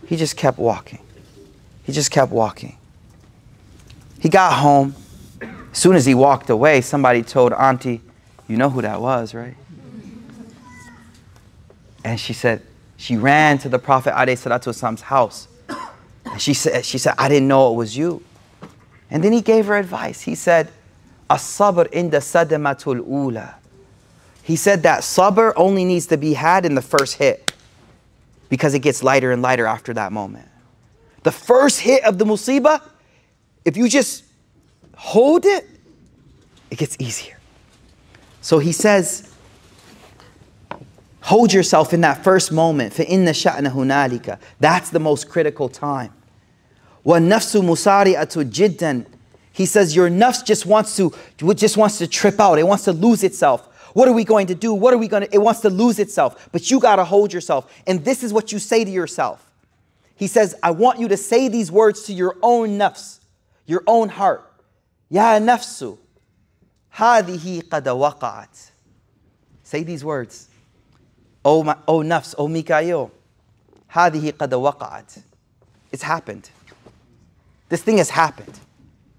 He 0.07 0.16
just 0.16 0.39
kept 0.39 0.59
walking. 0.59 1.01
He 1.83 1.93
just 1.93 2.11
kept 2.11 2.33
walking. 2.33 2.79
He 4.23 4.29
got 4.29 4.53
home. 4.53 4.95
As 5.41 5.79
soon 5.79 5.97
as 5.97 6.07
he 6.07 6.14
walked 6.14 6.49
away, 6.49 6.81
somebody 6.81 7.25
told 7.25 7.53
Auntie, 7.53 8.01
You 8.47 8.57
know 8.57 8.70
who 8.70 8.81
that 8.83 9.01
was, 9.01 9.35
right? 9.35 9.57
And 12.05 12.20
she 12.20 12.33
said, 12.33 12.62
she 12.97 13.16
ran 13.16 13.59
to 13.59 13.68
the 13.68 13.81
Prophet 13.81 14.14
Wasallam's 14.14 15.01
house. 15.01 15.49
And 16.25 16.41
she 16.41 16.55
said, 16.55 16.85
she 16.85 16.99
said, 16.99 17.14
I 17.18 17.29
didn't 17.29 17.49
know 17.49 17.73
it 17.73 17.77
was 17.77 17.97
you. 17.97 18.23
And 19.11 19.25
then 19.25 19.33
he 19.33 19.41
gave 19.41 19.66
her 19.66 19.75
advice. 19.75 20.20
He 20.20 20.37
said, 20.37 20.70
As-sabr 21.29 21.91
inda 21.91 22.20
sadamatul 22.20 23.05
ula. 23.05 23.57
He 24.45 24.55
said 24.55 24.85
that 24.85 25.01
sabr 25.01 25.53
only 25.57 25.85
needs 25.85 26.07
to 26.07 26.16
be 26.16 26.35
had 26.35 26.64
in 26.64 26.77
the 26.77 26.83
first 26.83 27.16
hit 27.16 27.53
because 28.49 28.73
it 28.73 28.81
gets 28.81 29.03
lighter 29.03 29.33
and 29.33 29.43
lighter 29.43 29.66
after 29.66 29.93
that 29.95 30.12
moment. 30.12 30.47
The 31.25 31.33
first 31.33 31.81
hit 31.81 32.05
of 32.05 32.18
the 32.18 32.25
musibah, 32.25 32.83
if 33.66 33.78
you 33.78 33.89
just 33.89 34.24
hold 34.95 35.45
it, 35.45 35.68
it 36.70 36.78
gets 36.78 36.95
easier. 37.00 37.38
So 38.41 38.60
he 38.60 38.72
says, 38.72 39.34
Hold 41.28 41.52
yourself 41.52 41.93
in 41.93 42.00
that 42.02 42.24
first 42.24 42.54
moment. 42.54 42.93
فَإِنَّ 42.93 43.26
شَأْنَ 43.26 43.70
هُنَالِكَ 43.70 44.39
That's 44.62 44.91
the 44.91 45.00
most 45.00 45.28
critical 45.28 45.68
time. 45.68 46.14
وَالنَّفْسُ 47.06 47.62
مُسَارِعَةُ 47.62 48.50
جِدًّا 48.50 49.06
He 49.52 49.66
says 49.66 49.93
your 49.93 50.10
nafs 50.10 50.45
just 50.45 50.66
wants 50.66 50.95
to 50.95 51.12
just 51.54 51.76
wants 51.76 51.98
to 51.98 52.08
trip 52.08 52.39
out. 52.39 52.60
It 52.60 52.64
wants 52.64 52.86
to 52.86 52.93
lose 52.93 53.26
itself. 53.26 53.68
What 53.93 54.08
are 54.08 54.14
we 54.14 54.24
going 54.24 54.48
to 54.48 54.56
do? 54.56 54.74
What 54.74 54.93
are 54.93 54.98
we 54.98 55.10
going 55.10 55.24
to? 55.24 55.36
It 55.36 55.39
wants 55.39 55.60
to 55.62 55.70
lose 55.70 56.00
itself. 56.00 56.48
But 56.54 56.72
you 56.72 56.80
got 56.80 56.95
to 56.95 57.04
hold 57.04 57.34
yourself. 57.34 57.74
And 57.86 58.06
this 58.06 58.24
is 58.24 58.32
what 58.32 58.54
you 58.54 58.60
say 58.60 58.86
to 58.86 58.89
yourself. 58.89 59.52
He 60.16 60.28
says, 60.28 60.56
I 60.64 60.72
want 60.72 60.98
you 61.00 61.10
to 61.10 61.18
say 61.18 61.50
these 61.50 61.70
words 61.74 62.04
to 62.04 62.14
your 62.14 62.38
own 62.41 62.78
nafs, 62.78 63.20
your 63.67 63.83
own 63.87 64.09
heart. 64.09 64.49
Ya 65.09 65.39
nafsu, 65.39 65.99
hadihi 66.95 67.63
qad 67.65 67.85
waqa'at. 67.85 68.71
Say 69.63 69.83
these 69.83 70.05
words. 70.05 70.49
oh, 71.45 71.63
my, 71.63 71.77
o 71.87 72.01
nafs, 72.01 72.35
oh 72.39 72.49
Mikaeel, 72.49 73.11
hadihi 73.91 74.33
qad 74.33 74.51
waqa'at. 74.51 75.23
It's 75.91 76.03
happened. 76.03 76.49
This 77.69 77.83
thing 77.83 77.99
has 77.99 78.11
happened. 78.11 78.59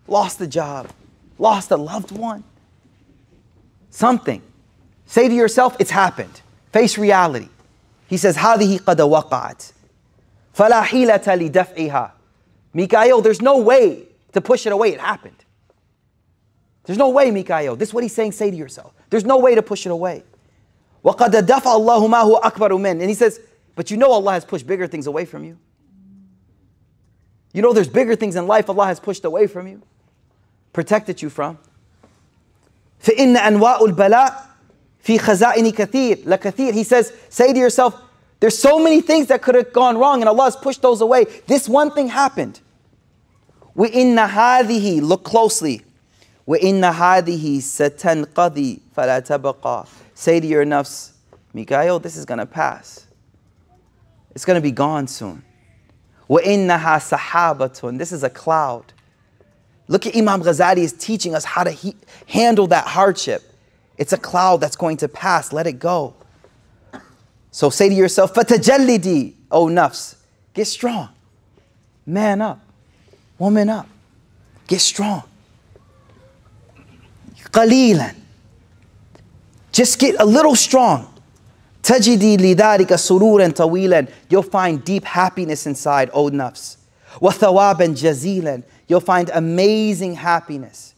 Lost 0.08 0.42
a 0.42 0.48
job, 0.48 0.90
lost 1.38 1.72
a 1.72 1.78
loved 1.78 2.12
one. 2.12 2.44
Something. 3.90 4.42
Say 5.06 5.28
to 5.28 5.34
yourself, 5.34 5.76
it's 5.80 5.92
happened. 5.92 6.42
Face 6.72 6.98
reality. 6.98 7.50
He 8.08 8.18
says, 8.18 8.36
هذه 8.38 8.80
قد 8.80 8.98
وقعت. 8.98 9.72
فلا 10.56 10.82
حيلة 10.84 11.24
لدفعها. 11.26 12.12
Mikaeel, 12.76 13.22
there's 13.22 13.42
no 13.42 13.60
way 13.60 14.08
to 14.34 14.42
push 14.42 14.66
it 14.66 14.72
away. 14.72 14.94
It 14.94 15.00
happened. 15.00 15.46
There's 16.86 16.98
no 17.00 17.10
way, 17.10 17.32
Mikaeel. 17.32 17.78
This 17.78 17.90
is 17.90 17.94
what 17.94 18.04
he's 18.04 18.14
saying, 18.14 18.34
say 18.34 18.52
to 18.52 18.58
yourself. 18.58 18.94
There's 19.10 19.26
no 19.26 19.38
way 19.38 19.56
to 19.56 19.62
push 19.62 19.86
it 19.86 19.92
away. 19.92 20.24
وَقَدْ 21.04 21.30
دَفَعَ 21.30 21.62
اللَّهُ 21.62 22.92
And 22.92 23.02
he 23.02 23.14
says, 23.14 23.40
but 23.76 23.90
you 23.90 23.98
know 23.98 24.12
Allah 24.12 24.34
has 24.34 24.46
pushed 24.46 24.68
bigger 24.68 24.88
things 24.88 25.08
away 25.08 25.26
from 25.26 25.44
you. 25.44 25.58
You 27.54 27.62
know 27.62 27.74
there's 27.74 27.88
bigger 27.88 28.16
things 28.16 28.36
in 28.36 28.48
life 28.48 28.70
Allah 28.70 28.88
has 28.88 29.00
pushed 29.00 29.26
away 29.26 29.48
from 29.48 29.68
you, 29.68 29.82
protected 30.74 31.22
you 31.22 31.30
from. 31.30 31.58
فَإِنَّ 33.04 33.38
أَنْوَاءُ 33.38 33.80
الْبَلَاءِ 33.80 34.46
فِي 35.04 35.20
kathir 35.20 36.26
la 36.26 36.38
kathir. 36.38 36.74
He 36.74 36.84
says, 36.84 37.14
say 37.30 37.54
to 37.54 37.60
yourself, 37.60 38.02
there's 38.40 38.58
so 38.58 38.80
many 38.80 39.02
things 39.02 39.28
that 39.28 39.42
could 39.42 39.56
have 39.56 39.72
gone 39.72 39.98
wrong 39.98 40.22
and 40.22 40.30
Allah 40.30 40.46
has 40.46 40.56
pushed 40.56 40.82
those 40.82 41.02
away. 41.02 41.26
This 41.48 41.70
one 41.70 41.92
thing 41.92 42.08
happened. 42.08 42.60
وَإِنَّ 43.78 44.28
هَذِهِ 44.28 45.02
Look 45.02 45.24
closely. 45.24 45.82
وَإِنَّ 46.48 46.94
هَذِهِ 46.94 47.58
سَتَنْقَذِي 47.58 48.80
فَلَا 48.96 49.20
تَبَقَى 49.20 49.88
Say 50.14 50.40
to 50.40 50.48
your 50.48 50.66
nafs, 50.66 51.12
Mikaeel, 51.56 52.02
this 52.02 52.16
is 52.16 52.26
going 52.26 52.40
to 52.40 52.46
pass. 52.46 53.08
It's 54.36 54.46
going 54.46 54.56
to 54.56 54.62
be 54.62 54.72
gone 54.72 55.08
soon. 55.08 55.44
وَإِنَّهَا 56.30 57.18
سَحَابَةٌ 57.18 57.98
This 57.98 58.12
is 58.12 58.24
a 58.24 58.30
cloud. 58.30 58.94
Look 59.88 60.06
at 60.06 60.16
Imam 60.16 60.42
Ghazali 60.42 60.78
is 60.78 60.94
teaching 60.94 61.36
us 61.36 61.46
how 61.46 61.64
to 61.64 61.72
he- 61.72 61.96
handle 62.28 62.68
that 62.68 62.88
hardship. 62.88 63.44
It's 63.98 64.14
a 64.14 64.18
cloud 64.18 64.62
that's 64.62 64.76
going 64.76 64.98
to 64.98 65.08
pass. 65.08 65.54
Let 65.54 65.68
it 65.68 65.80
go. 65.80 66.16
So 67.52 67.70
say 67.70 67.90
to 67.90 67.96
yourself, 67.96 68.34
فَتَجَلِّدِي 68.34 69.34
O 69.52 69.66
oh 69.66 69.68
nafs, 69.68 70.16
get 70.54 70.66
strong. 70.66 71.10
Man 72.06 72.42
up. 72.42 72.63
Woman 73.39 73.69
up. 73.69 73.87
Get 74.67 74.81
strong. 74.81 75.23
قَلِيلًا 77.53 78.15
Just 79.73 79.99
get 79.99 80.17
a 80.21 80.25
little 80.25 80.57
strong. 80.57 81.07
تجدي 81.83 82.37
لذلك 82.37 82.95
سرورا 82.95 83.49
طويلا 83.49 84.07
You'll 84.29 84.43
find 84.43 84.85
deep 84.85 85.05
happiness 85.05 85.67
inside, 85.67 86.11
O 86.13 86.29
nafs. 86.31 86.77
وثوابا 87.21 87.87
جزيلا 87.87 88.63
You'll 88.89 89.01
find 89.01 89.31
amazing 89.31 90.15
happiness. 90.15 90.95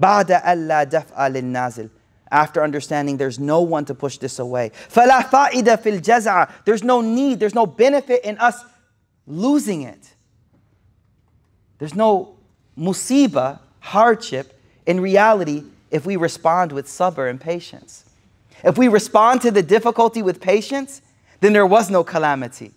بعد 0.00 0.30
ألا 0.32 0.84
دفع 0.84 1.28
للنازل 1.28 1.88
after 2.30 2.62
understanding 2.62 3.16
there's 3.16 3.38
no 3.38 3.60
one 3.60 3.84
to 3.84 3.94
push 3.94 4.18
this 4.18 4.38
away. 4.38 4.70
فَلَا 4.88 5.30
فَائِدَ 5.30 5.80
فِي 5.82 6.00
الْجَزَعَ 6.00 6.50
There's 6.64 6.82
no 6.82 7.00
need, 7.00 7.38
there's 7.38 7.54
no 7.54 7.66
benefit 7.66 8.24
in 8.24 8.38
us 8.38 8.64
losing 9.26 9.82
it. 9.82 10.14
There's 11.81 11.95
no 11.95 12.35
musiba, 12.77 13.57
hardship, 13.79 14.55
in 14.85 14.99
reality 14.99 15.63
if 15.89 16.05
we 16.05 16.15
respond 16.15 16.71
with 16.71 16.85
sabr 16.85 17.27
and 17.27 17.41
patience. 17.41 18.05
If 18.63 18.77
we 18.77 18.87
respond 18.87 19.41
to 19.41 19.49
the 19.49 19.63
difficulty 19.63 20.21
with 20.21 20.39
patience, 20.39 21.01
then 21.39 21.53
there 21.53 21.65
was 21.65 21.89
no 21.89 22.03
calamity. 22.03 22.71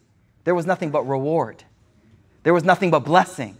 There 0.44 0.54
was 0.54 0.64
nothing 0.64 0.88
but 0.88 1.02
reward. 1.02 1.64
There 2.44 2.54
was 2.54 2.64
nothing 2.64 2.90
but 2.90 3.00
blessing. 3.00 3.58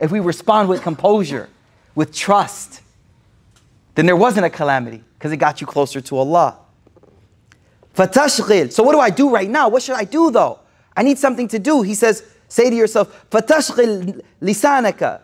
If 0.00 0.10
we 0.10 0.18
respond 0.18 0.68
with 0.68 0.82
composure, 0.82 1.48
with 1.94 2.12
trust, 2.12 2.82
then 3.94 4.06
there 4.06 4.16
wasn't 4.16 4.44
a 4.44 4.50
calamity 4.50 5.04
because 5.16 5.30
it 5.30 5.36
got 5.36 5.60
you 5.60 5.68
closer 5.68 6.00
to 6.00 6.16
Allah. 6.16 6.58
Fatashghil. 7.94 8.72
So 8.72 8.82
what 8.82 8.90
do 8.90 8.98
I 8.98 9.10
do 9.10 9.30
right 9.30 9.48
now? 9.48 9.68
What 9.68 9.84
should 9.84 9.94
I 9.94 10.02
do 10.02 10.32
though? 10.32 10.58
I 10.96 11.04
need 11.04 11.18
something 11.18 11.46
to 11.46 11.60
do. 11.60 11.82
He 11.82 11.94
says, 11.94 12.24
say 12.54 12.70
to 12.70 12.76
yourself, 12.76 13.28
Fatashghil 13.30 14.22
lisanaka. 14.40 15.20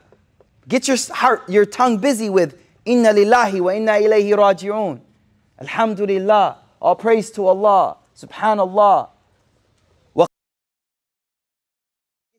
Get 0.67 0.89
your 0.89 0.97
heart, 1.11 1.49
your 1.49 1.65
tongue 1.65 1.99
busy 1.99 2.29
with 2.29 2.61
Inna 2.85 3.11
lillahi 3.11 3.61
wa 3.61 3.71
inna 3.71 3.93
ilayhi 3.93 4.35
raji'un. 4.35 5.01
Alhamdulillah. 5.61 6.59
All 6.83 6.97
praise 6.97 7.31
to 7.33 7.47
Allah. 7.47 7.99
Subhanallah. 8.17 9.11
Get 10.17 10.27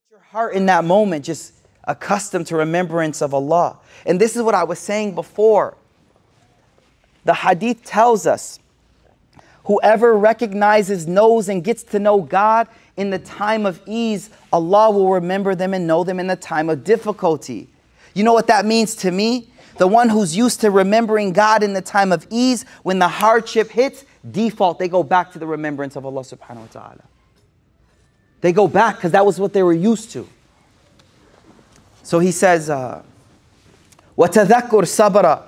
your 0.10 0.20
heart 0.20 0.56
in 0.56 0.66
that 0.66 0.84
moment 0.84 1.24
just 1.24 1.54
accustomed 1.86 2.48
to 2.48 2.58
remembrance 2.58 3.22
of 3.22 3.34
Allah. 3.34 3.78
And 4.06 4.20
this 4.20 4.36
is 4.36 4.42
what 4.42 4.56
I 4.56 4.66
was 4.66 4.80
saying 4.80 5.16
before. 5.16 5.78
The 7.24 7.36
hadith 7.36 7.86
tells 7.86 8.28
us 8.28 8.60
whoever 9.66 10.18
recognizes, 10.18 11.08
knows, 11.08 11.48
and 11.48 11.64
gets 11.64 11.84
to 11.84 12.00
know 12.00 12.22
God 12.22 12.68
in 13.01 13.11
the 13.11 13.19
time 13.19 13.67
of 13.67 13.81
ease, 13.87 14.31
Allah 14.53 14.91
will 14.91 15.11
remember 15.11 15.55
them 15.55 15.75
and 15.75 15.87
know 15.87 16.05
them 16.05 16.19
in 16.19 16.27
the 16.27 16.37
time 16.37 16.71
of 16.71 16.85
difficulty. 16.85 17.69
You 18.15 18.25
know 18.25 18.33
what 18.33 18.47
that 18.47 18.65
means 18.65 18.95
to 18.97 19.11
me? 19.11 19.51
The 19.79 19.87
one 19.87 20.09
who's 20.09 20.37
used 20.37 20.63
to 20.63 20.71
remembering 20.71 21.33
God 21.33 21.63
in 21.63 21.75
the 21.75 21.83
time 21.83 22.13
of 22.13 22.27
ease, 22.31 22.65
when 22.83 22.99
the 22.99 23.09
hardship 23.09 23.71
hits, 23.71 24.05
default, 24.31 24.79
they 24.79 24.89
go 24.89 25.03
back 25.03 25.33
to 25.33 25.39
the 25.39 25.47
remembrance 25.47 25.97
of 25.97 26.07
Allah 26.07 26.23
subhanahu 26.23 26.57
wa 26.57 26.67
ta'ala. 26.67 27.05
They 28.41 28.53
go 28.53 28.69
back 28.69 28.97
because 28.97 29.13
that 29.13 29.27
was 29.27 29.39
what 29.39 29.53
they 29.53 29.63
were 29.63 29.75
used 29.75 30.13
to. 30.13 30.27
So 32.03 32.19
he 32.19 32.33
says, 32.33 32.71
uh, 32.71 33.03
وَتَذَكُّرْ 34.17 34.71
صَبْرًا 34.71 35.43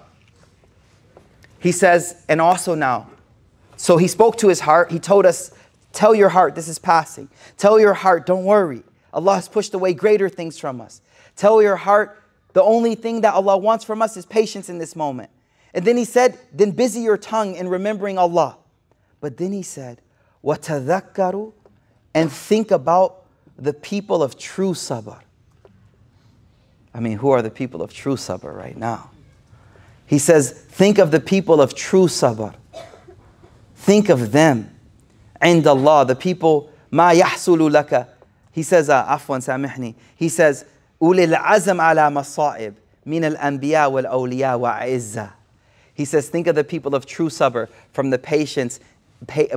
he 1.61 1.73
says, 1.73 2.23
and 2.29 2.41
also 2.41 2.75
now. 2.75 3.09
So 3.77 3.97
he 3.97 4.09
spoke 4.09 4.39
to 4.39 4.49
his 4.49 4.61
heart. 4.61 4.91
He 4.91 4.99
told 4.99 5.27
us, 5.27 5.51
Tell 5.93 6.15
your 6.15 6.29
heart, 6.29 6.55
this 6.55 6.69
is 6.69 6.79
passing. 6.79 7.29
Tell 7.57 7.81
your 7.81 7.95
heart, 7.95 8.27
don't 8.27 8.45
worry. 8.45 8.83
Allah 9.13 9.37
has 9.37 9.49
pushed 9.49 9.75
away 9.75 9.95
greater 9.95 10.29
things 10.29 10.59
from 10.59 10.81
us. 10.81 11.01
Tell 11.37 11.63
your 11.63 11.77
heart, 11.77 12.23
the 12.53 12.63
only 12.63 12.95
thing 12.95 13.23
that 13.23 13.35
Allah 13.35 13.57
wants 13.57 13.85
from 13.85 14.03
us 14.03 14.17
is 14.17 14.27
patience 14.27 14.69
in 14.69 14.79
this 14.79 14.95
moment. 14.95 15.31
And 15.75 15.85
then 15.85 15.97
he 15.97 16.05
said, 16.05 16.39
Then 16.53 16.73
busy 16.73 17.01
your 17.01 17.19
tongue 17.19 17.55
in 17.55 17.69
remembering 17.69 18.19
Allah. 18.19 18.59
But 19.21 19.37
then 19.37 19.53
he 19.53 19.63
said, 19.63 20.01
وَتَذَكَّرُوا 20.45 21.53
And 22.15 22.33
think 22.33 22.71
about 22.71 23.25
the 23.59 23.73
people 23.73 24.23
of 24.23 24.39
true 24.39 24.73
sabr. 24.73 25.21
I 26.95 27.01
mean, 27.01 27.19
who 27.19 27.31
are 27.31 27.43
the 27.43 27.51
people 27.51 27.83
of 27.83 27.93
true 27.93 28.17
sabr 28.17 28.55
right 28.55 28.77
now? 28.77 29.11
He 30.07 30.19
says, 30.19 30.53
think 30.53 30.99
of 30.99 31.11
the 31.11 31.21
people 31.21 31.61
of 31.61 31.75
true 31.75 32.07
sabr. 32.07 32.55
Think 33.77 34.09
of 34.09 34.33
them. 34.33 34.71
And 35.44 35.68
Allah, 35.68 36.06
the 36.06 36.16
people, 36.16 36.72
ma 36.90 37.10
yahsulu 37.10 37.70
laka. 37.70 38.08
He 38.54 38.64
says, 38.64 38.90
uh, 38.90 39.06
afwan 39.06 39.44
samihni. 39.44 39.94
He 40.16 40.30
says, 40.30 40.64
masa'ib 41.02 42.76
min 43.04 43.26
al 43.26 43.36
anbiya 43.36 43.92
wal 43.92 44.04
awliya 44.04 44.58
wa 44.58 44.80
izza. 44.80 45.34
He 45.94 46.06
says, 46.06 46.30
think 46.30 46.48
of 46.48 46.56
the 46.56 46.64
people 46.64 46.96
of 46.96 47.06
true 47.06 47.28
sabr, 47.28 47.68
from 47.92 48.10
the 48.10 48.18
patience, 48.18 48.80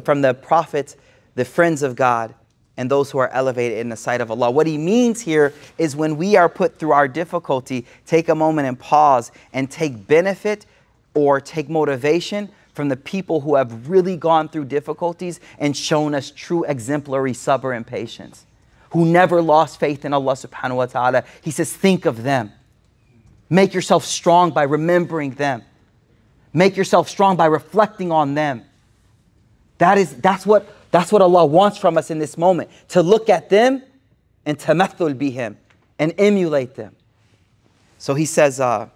from 0.03 0.22
the 0.22 0.34
prophets, 0.34 0.97
the 1.37 1.45
friends 1.45 1.84
of 1.84 1.95
God, 1.95 2.34
and 2.76 2.91
those 2.91 3.12
who 3.12 3.18
are 3.18 3.28
elevated 3.28 3.78
in 3.78 3.89
the 3.89 3.97
sight 3.97 4.20
of 4.20 4.30
Allah. 4.30 4.51
What 4.51 4.66
he 4.66 4.76
means 4.76 5.20
here 5.20 5.55
is 5.78 5.95
when 5.95 6.16
we 6.16 6.34
are 6.34 6.49
put 6.49 6.80
through 6.80 6.93
our 6.93 7.07
difficulty, 7.07 7.87
take 8.07 8.28
a 8.28 8.34
moment 8.34 8.66
and 8.66 8.78
pause 8.78 9.30
and 9.53 9.70
take 9.70 10.09
benefit 10.09 10.66
or 11.14 11.41
take 11.41 11.70
motivation 11.70 12.51
from 12.76 12.89
the 12.89 12.98
people 12.98 13.42
who 13.42 13.56
have 13.56 13.89
really 13.89 14.16
gone 14.16 14.48
through 14.48 14.66
difficulties 14.66 15.39
and 15.60 15.76
shown 15.76 16.16
us 16.16 16.32
true 16.32 16.64
exemplary 16.64 17.34
sabr 17.34 17.76
and 17.76 17.86
patience, 17.86 18.46
who 18.92 19.06
never 19.06 19.42
lost 19.42 19.80
faith 19.80 20.06
in 20.06 20.14
Allah 20.14 20.34
subhanahu 20.34 20.78
wa 20.78 20.86
ta'ala. 20.86 21.24
He 21.42 21.52
says, 21.52 21.74
think 21.74 22.06
of 22.06 22.24
them. 22.24 22.52
Make 23.50 23.74
yourself 23.74 24.06
strong 24.06 24.52
by 24.52 24.64
remembering 24.64 25.32
them. 25.32 25.64
Make 26.54 26.78
yourself 26.78 27.10
strong 27.10 27.36
by 27.36 27.46
reflecting 27.46 28.12
on 28.12 28.34
them. 28.34 28.64
That 29.78 29.98
is, 29.98 30.16
that's 30.16 30.46
what 30.46 30.74
that's 30.92 31.12
what 31.12 31.22
Allah 31.22 31.46
wants 31.46 31.78
from 31.78 31.98
us 31.98 32.12
in 32.12 32.20
this 32.20 32.38
moment 32.38 32.70
to 32.89 33.02
look 33.02 33.30
at 33.30 33.50
them 33.50 33.82
and 34.46 34.60
tamathul 34.60 35.16
bihim 35.16 35.56
and 35.98 36.14
emulate 36.18 36.76
them. 36.76 36.96
So 37.98 38.14
he 38.14 38.26
says, 38.26 38.60
uh, 38.60 38.89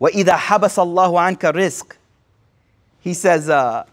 وَإِذَا 0.00 0.36
حَبَسَ 0.36 0.78
اللَّهُ 0.78 1.38
عَنْكَ 1.38 1.52
رِزْقٍ 1.52 1.92
he 3.03 3.13
says, 3.13 3.49
uh, 3.49 3.83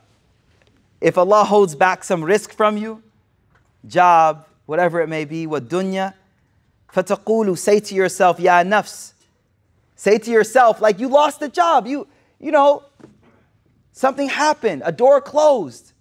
if 1.01 1.19
Allah 1.19 1.43
holds 1.43 1.75
back 1.75 2.05
some 2.05 2.23
rizq 2.23 2.53
from 2.53 2.77
you, 2.77 3.03
job, 3.85 4.47
whatever 4.67 5.01
it 5.01 5.09
may 5.09 5.25
be, 5.25 5.49
what 5.49 5.69
dunya, 5.69 6.15
fataqulu, 6.95 7.59
say 7.59 7.81
to 7.81 7.95
yourself, 7.97 8.39
ya 8.39 8.63
nafs. 8.63 9.15
Say 9.97 10.19
to 10.19 10.31
yourself, 10.31 10.81
like 10.81 11.01
you 11.01 11.09
lost 11.09 11.41
the 11.41 11.49
job, 11.49 11.89
you, 11.89 12.07
you 12.39 12.53
know, 12.53 12.85
something 13.93 14.29
happened, 14.29 14.83
a 14.85 14.93
door 14.93 15.21
closed. 15.21 15.93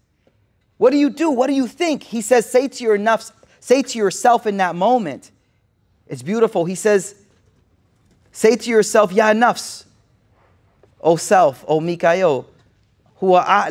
What 0.78 0.91
do 0.91 0.97
you 0.97 1.10
do? 1.10 1.32
What 1.32 1.47
do 1.47 1.53
you 1.53 1.66
think? 1.66 2.03
He 2.03 2.22
says, 2.22 2.47
say 2.47 2.68
to 2.68 2.84
your 2.84 2.99
nafs, 2.99 3.32
say 3.60 3.82
to 3.82 3.97
yourself 3.97 4.45
in 4.45 4.57
that 4.57 4.76
moment. 4.76 5.32
It's 6.07 6.22
beautiful. 6.22 6.66
He 6.66 6.76
says, 6.76 7.16
say 8.32 8.55
to 8.55 8.70
yourself, 8.70 9.12
ya 9.12 9.34
nafs, 9.34 9.86
O 11.01 11.16
self, 11.16 11.66
O 11.68 11.80
mikayo, 11.80 12.45
Allah 13.22 13.70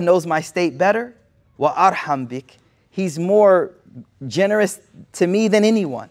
knows 0.00 0.26
my 0.26 0.40
state 0.40 0.78
better. 0.78 1.14
Wa 1.58 1.74
arham. 1.74 2.42
He's 2.90 3.18
more 3.18 3.72
generous 4.26 4.80
to 5.12 5.26
me 5.26 5.48
than 5.48 5.64
anyone. 5.64 6.08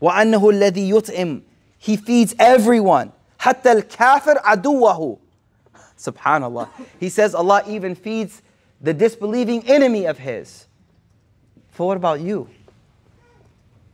Wa 0.00 0.20
annahu 0.20 0.52
alladhi. 0.52 1.42
He 1.78 1.96
feeds 1.96 2.34
everyone. 2.38 3.12
Hatta 3.38 3.70
aduwahu. 3.70 5.18
Subhanallah. 5.98 6.68
He 7.00 7.08
says 7.08 7.34
Allah 7.34 7.62
even 7.66 7.94
feeds 7.94 8.42
the 8.80 8.92
disbelieving 8.92 9.66
enemy 9.68 10.04
of 10.04 10.18
his. 10.18 10.66
For 11.70 11.86
what 11.86 11.96
about 11.96 12.20
you? 12.20 12.48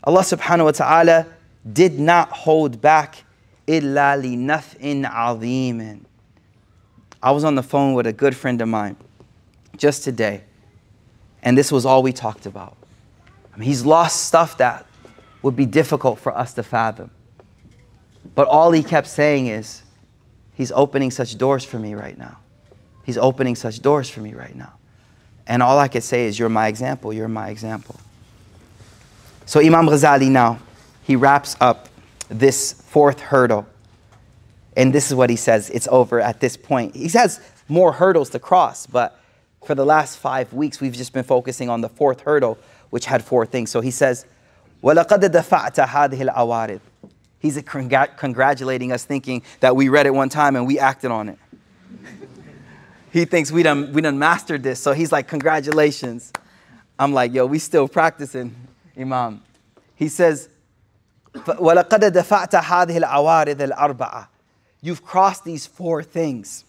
Allah 0.05 0.23
subhanahu 0.23 0.65
wa 0.65 0.73
ta'ala 0.73 1.27
did 1.71 2.01
not 2.01 2.31
hold 2.31 2.81
back 2.81 3.25
I 7.23 7.31
was 7.31 7.45
on 7.45 7.55
the 7.55 7.63
phone 7.63 7.95
with 7.95 8.07
a 8.07 8.13
good 8.13 8.35
friend 8.37 8.61
of 8.61 8.69
mine 8.69 8.97
just 9.77 10.03
today, 10.05 10.43
and 11.43 11.57
this 11.57 11.71
was 11.71 11.87
all 11.87 12.03
we 12.03 12.13
talked 12.13 12.47
about. 12.47 12.77
I 13.55 13.59
mean, 13.59 13.69
he's 13.69 13.85
lost 13.85 14.25
stuff 14.25 14.59
that 14.59 14.87
would 15.43 15.57
be 15.57 15.67
difficult 15.67 16.19
for 16.19 16.37
us 16.37 16.55
to 16.55 16.63
fathom. 16.63 17.11
But 18.35 18.49
all 18.49 18.73
he 18.73 18.83
kept 18.83 19.07
saying 19.07 19.49
is, 19.49 19.83
He's 20.55 20.71
opening 20.73 21.11
such 21.11 21.39
doors 21.39 21.65
for 21.65 21.79
me 21.79 21.95
right 21.95 22.17
now. 22.17 22.39
He's 23.05 23.19
opening 23.19 23.57
such 23.57 23.81
doors 23.81 24.09
for 24.11 24.21
me 24.21 24.35
right 24.35 24.55
now. 24.55 24.75
And 25.47 25.63
all 25.63 25.79
I 25.79 25.89
could 25.89 26.03
say 26.03 26.27
is, 26.27 26.39
You're 26.39 26.49
my 26.49 26.69
example. 26.69 27.13
You're 27.13 27.29
my 27.29 27.49
example. 27.49 27.99
So, 29.47 29.61
Imam 29.61 29.87
Ghazali 29.87 30.31
now, 30.31 30.61
he 31.03 31.17
wraps 31.17 31.57
up 31.61 31.89
this 32.32 32.74
fourth 32.74 33.20
hurdle. 33.20 33.68
And 34.76 34.94
this 34.94 35.08
is 35.08 35.16
what 35.16 35.30
he 35.30 35.36
says 35.36 35.70
it's 35.70 35.88
over 35.88 36.22
at 36.22 36.40
this 36.40 36.56
point. 36.56 36.96
He 36.96 37.10
has 37.10 37.42
more 37.68 37.94
hurdles 37.94 38.30
to 38.32 38.40
cross, 38.40 38.86
but 38.86 39.20
for 39.66 39.76
the 39.76 39.86
last 39.86 40.18
five 40.18 40.54
weeks, 40.54 40.80
we've 40.80 40.94
just 40.94 41.14
been 41.14 41.24
focusing 41.24 41.70
on 41.70 41.82
the 41.82 41.90
fourth 41.90 42.22
hurdle, 42.22 42.58
which 42.90 43.06
had 43.06 43.24
four 43.24 43.46
things. 43.46 43.70
So 43.70 43.82
he 43.82 43.92
says, 43.92 44.26
وَلَقَدْ 44.84 45.20
دَفَعْتَ 45.20 45.86
هَذِهِ 45.86 46.30
الْأَوَارِضِ 46.30 46.80
He's 47.40 47.58
congr- 47.58 48.16
congratulating 48.18 48.92
us, 48.92 49.04
thinking 49.04 49.44
that 49.60 49.76
we 49.76 49.90
read 49.90 50.06
it 50.06 50.14
one 50.14 50.30
time 50.30 50.56
and 50.56 50.66
we 50.66 50.80
acted 50.80 51.12
on 51.12 51.30
it. 51.30 51.40
he 53.12 53.26
thinks 53.26 53.52
we 53.52 53.64
done, 53.64 53.92
we 53.94 54.02
done 54.02 54.18
mastered 54.18 54.64
this, 54.64 54.80
so 54.80 54.94
he's 54.94 55.12
like, 55.12 55.28
Congratulations. 55.28 56.32
I'm 56.98 57.14
like, 57.14 57.34
Yo, 57.34 57.46
we 57.46 57.60
still 57.60 57.88
practicing, 57.88 58.56
Imam. 58.98 59.42
He 59.96 60.08
says, 60.08 60.50
وَلَقَدَ 61.35 62.13
دَفَعْتَ 62.13 62.55
هَذِهِ 62.55 63.03
الْعَوَارِضِ 63.05 64.29
You've 64.81 65.03
crossed 65.05 65.45
these 65.45 65.67
four 65.67 66.03
things. 66.03 66.65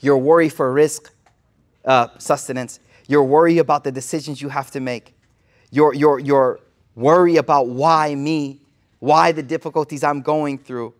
Your 0.00 0.18
worry 0.18 0.48
for 0.48 0.74
rizq, 0.74 1.10
uh, 1.84 2.08
sustenance, 2.18 2.80
your 3.06 3.24
worry 3.24 3.58
about 3.58 3.84
the 3.84 3.92
decisions 3.92 4.42
you 4.42 4.48
have 4.48 4.70
to 4.72 4.80
make, 4.80 5.14
your, 5.70 5.94
your, 5.94 6.18
your 6.18 6.60
worry 6.94 7.36
about 7.36 7.68
why 7.68 8.14
me, 8.14 8.60
why 8.98 9.32
the 9.32 9.42
difficulties 9.42 10.04
I'm 10.04 10.20
going 10.20 10.58
through, 10.58 10.94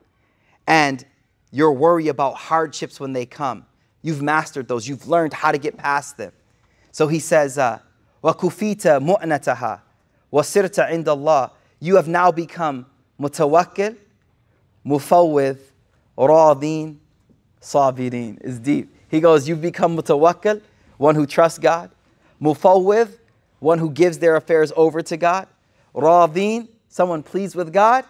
and 0.67 1.05
your 1.51 1.73
worry 1.73 2.09
about 2.09 2.35
hardships 2.35 2.99
when 2.99 3.13
they 3.13 3.27
come. 3.27 3.67
You've 4.03 4.23
mastered 4.23 4.69
those. 4.69 4.89
You've 4.89 5.07
learned 5.09 5.33
how 5.33 5.53
to 5.53 5.59
get 5.59 5.77
past 5.77 6.17
them. 6.17 6.33
So 6.93 7.09
he 7.09 7.19
says, 7.19 7.57
وَكُفِيتَ 7.57 9.01
مُؤْنَتَهَا 9.03 9.81
وَسِرْتَ 10.33 10.89
عِنْدَ 10.91 11.05
اللَّهِ 11.05 11.51
you 11.81 11.97
have 11.97 12.09
now 12.09 12.33
become 12.33 12.87
mutawakkil, 13.21 13.97
mufawwid, 14.87 15.59
radin, 16.17 16.97
sabirin. 17.61 18.39
It's 18.41 18.59
deep. 18.59 18.95
He 19.11 19.21
goes, 19.21 19.49
You've 19.49 19.63
become 19.63 19.97
mutawakkil, 19.97 20.61
one 20.97 21.15
who 21.15 21.27
trusts 21.27 21.59
God, 21.59 21.91
mufawwid, 22.41 23.17
one 23.61 23.79
who 23.79 23.91
gives 23.91 24.19
their 24.19 24.37
affairs 24.37 24.73
over 24.77 25.03
to 25.03 25.17
God, 25.17 25.49
radin, 25.95 26.69
someone 26.89 27.23
pleased 27.23 27.55
with 27.55 27.73
God, 27.73 28.05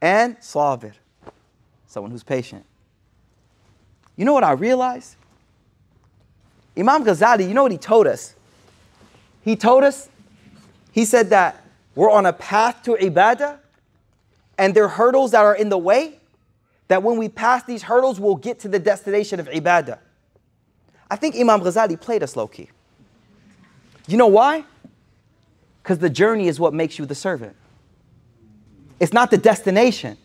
and 0.00 0.36
sabir, 0.38 0.94
someone 1.86 2.10
who's 2.10 2.24
patient. 2.24 2.64
You 4.16 4.24
know 4.24 4.32
what 4.32 4.44
I 4.44 4.52
realized? 4.52 5.16
Imam 6.76 7.04
Ghazali, 7.04 7.46
you 7.46 7.54
know 7.54 7.62
what 7.62 7.72
he 7.72 7.78
told 7.78 8.06
us? 8.06 8.34
He 9.42 9.56
told 9.56 9.84
us, 9.84 10.08
he 10.92 11.04
said 11.04 11.30
that 11.30 11.61
we're 11.94 12.10
on 12.10 12.26
a 12.26 12.32
path 12.32 12.82
to 12.84 12.92
ibadah 12.92 13.58
and 14.58 14.74
there 14.74 14.84
are 14.84 14.88
hurdles 14.88 15.32
that 15.32 15.40
are 15.40 15.54
in 15.54 15.68
the 15.68 15.78
way, 15.78 16.18
that 16.88 17.02
when 17.02 17.16
we 17.16 17.28
pass 17.28 17.62
these 17.64 17.82
hurdles, 17.82 18.20
we'll 18.20 18.36
get 18.36 18.60
to 18.60 18.68
the 18.68 18.78
destination 18.78 19.40
of 19.40 19.48
ibadah. 19.48 19.98
I 21.10 21.16
think 21.16 21.36
Imam 21.36 21.60
Ghazali 21.60 22.00
played 22.00 22.22
us 22.22 22.36
low 22.36 22.46
key. 22.46 22.70
You 24.06 24.16
know 24.16 24.26
why? 24.26 24.64
Because 25.82 25.98
the 25.98 26.10
journey 26.10 26.48
is 26.48 26.60
what 26.60 26.74
makes 26.74 26.98
you 26.98 27.06
the 27.06 27.14
servant. 27.14 27.56
It's 29.00 29.12
not 29.12 29.30
the 29.30 29.38
destination. 29.38 30.16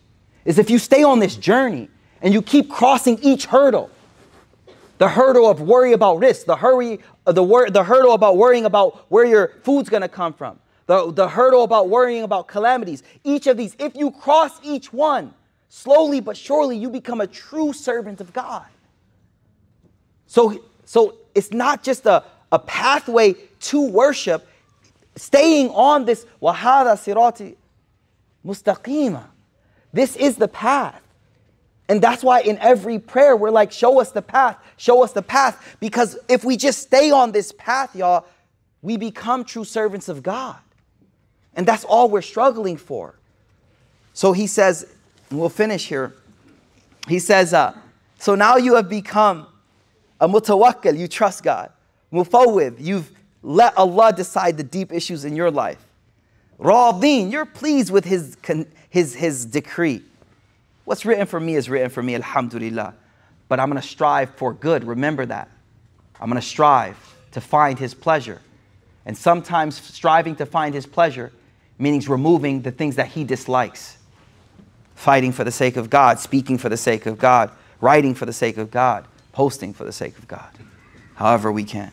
Is 0.44 0.58
if 0.58 0.70
you 0.70 0.78
stay 0.78 1.02
on 1.02 1.18
this 1.18 1.36
journey 1.36 1.88
and 2.22 2.32
you 2.32 2.42
keep 2.42 2.70
crossing 2.70 3.18
each 3.22 3.46
hurdle, 3.46 3.90
the 4.98 5.08
hurdle 5.08 5.48
of 5.48 5.60
worry 5.60 5.92
about 5.92 6.20
rizq, 6.20 6.44
the 6.44 6.56
hurry, 6.56 7.00
the, 7.24 7.42
wor- 7.42 7.70
the 7.70 7.84
hurdle 7.84 8.12
about 8.12 8.36
worrying 8.36 8.64
about 8.64 9.06
where 9.10 9.24
your 9.24 9.54
food's 9.62 9.88
gonna 9.88 10.08
come 10.08 10.32
from, 10.32 10.58
the, 10.88 11.12
the 11.12 11.28
hurdle 11.28 11.64
about 11.64 11.90
worrying 11.90 12.22
about 12.22 12.48
calamities. 12.48 13.02
Each 13.22 13.46
of 13.46 13.58
these, 13.58 13.76
if 13.78 13.94
you 13.94 14.10
cross 14.10 14.58
each 14.64 14.90
one, 14.90 15.34
slowly 15.68 16.20
but 16.20 16.34
surely 16.34 16.78
you 16.78 16.88
become 16.88 17.20
a 17.20 17.26
true 17.26 17.74
servant 17.74 18.22
of 18.22 18.32
God. 18.32 18.64
So, 20.26 20.64
so 20.86 21.16
it's 21.34 21.52
not 21.52 21.82
just 21.82 22.06
a, 22.06 22.24
a 22.50 22.58
pathway 22.58 23.34
to 23.60 23.86
worship, 23.86 24.48
staying 25.14 25.68
on 25.70 26.06
this 26.06 26.24
wahada 26.40 26.96
sirati 26.96 27.54
mustaqima. 28.44 29.24
This 29.92 30.16
is 30.16 30.36
the 30.36 30.48
path. 30.48 31.02
And 31.90 32.00
that's 32.00 32.22
why 32.22 32.40
in 32.40 32.56
every 32.58 32.98
prayer 32.98 33.36
we're 33.36 33.50
like, 33.50 33.72
show 33.72 34.00
us 34.00 34.10
the 34.10 34.22
path, 34.22 34.56
show 34.78 35.04
us 35.04 35.12
the 35.12 35.22
path. 35.22 35.76
Because 35.80 36.18
if 36.30 36.44
we 36.44 36.56
just 36.56 36.80
stay 36.80 37.10
on 37.10 37.32
this 37.32 37.52
path, 37.52 37.94
y'all, 37.94 38.24
we 38.80 38.96
become 38.96 39.44
true 39.44 39.64
servants 39.64 40.08
of 40.08 40.22
God. 40.22 40.56
And 41.58 41.66
that's 41.66 41.84
all 41.84 42.08
we're 42.08 42.22
struggling 42.22 42.76
for. 42.76 43.16
So 44.14 44.32
he 44.32 44.46
says, 44.46 44.86
we'll 45.28 45.48
finish 45.48 45.88
here. 45.88 46.14
He 47.08 47.18
says, 47.18 47.52
uh, 47.52 47.76
so 48.16 48.36
now 48.36 48.56
you 48.56 48.76
have 48.76 48.88
become 48.88 49.48
a 50.20 50.28
mutawakkil, 50.28 50.96
you 50.96 51.08
trust 51.08 51.42
God. 51.42 51.72
Mufawwid, 52.12 52.76
you've 52.78 53.10
let 53.42 53.76
Allah 53.76 54.12
decide 54.12 54.56
the 54.56 54.62
deep 54.62 54.92
issues 54.92 55.24
in 55.24 55.34
your 55.34 55.50
life. 55.50 55.84
Radin, 56.60 57.32
you're 57.32 57.44
pleased 57.44 57.90
with 57.90 58.04
his, 58.04 58.36
his, 58.88 59.16
his 59.16 59.44
decree. 59.44 60.02
What's 60.84 61.04
written 61.04 61.26
for 61.26 61.40
me 61.40 61.56
is 61.56 61.68
written 61.68 61.90
for 61.90 62.04
me, 62.04 62.14
alhamdulillah. 62.14 62.94
But 63.48 63.58
I'm 63.58 63.68
gonna 63.68 63.82
strive 63.82 64.30
for 64.36 64.52
good, 64.52 64.84
remember 64.84 65.26
that. 65.26 65.48
I'm 66.20 66.28
gonna 66.28 66.40
strive 66.40 66.96
to 67.32 67.40
find 67.40 67.80
his 67.80 67.94
pleasure. 67.94 68.40
And 69.06 69.18
sometimes 69.18 69.80
striving 69.80 70.36
to 70.36 70.46
find 70.46 70.72
his 70.72 70.86
pleasure 70.86 71.32
means 71.77 72.07
removing 72.07 72.61
the 72.61 72.71
things 72.71 72.95
that 72.95 73.07
he 73.07 73.23
dislikes. 73.23 73.97
Fighting 74.95 75.31
for 75.31 75.43
the 75.43 75.51
sake 75.51 75.75
of 75.75 75.89
God, 75.89 76.19
speaking 76.19 76.57
for 76.57 76.69
the 76.69 76.77
sake 76.77 77.05
of 77.05 77.17
God, 77.17 77.51
writing 77.81 78.13
for 78.13 78.25
the 78.25 78.33
sake 78.33 78.57
of 78.57 78.71
God, 78.71 79.05
posting 79.31 79.73
for 79.73 79.83
the 79.83 79.91
sake 79.91 80.17
of 80.17 80.27
God. 80.27 80.49
However 81.15 81.51
we 81.51 81.63
can. 81.63 81.91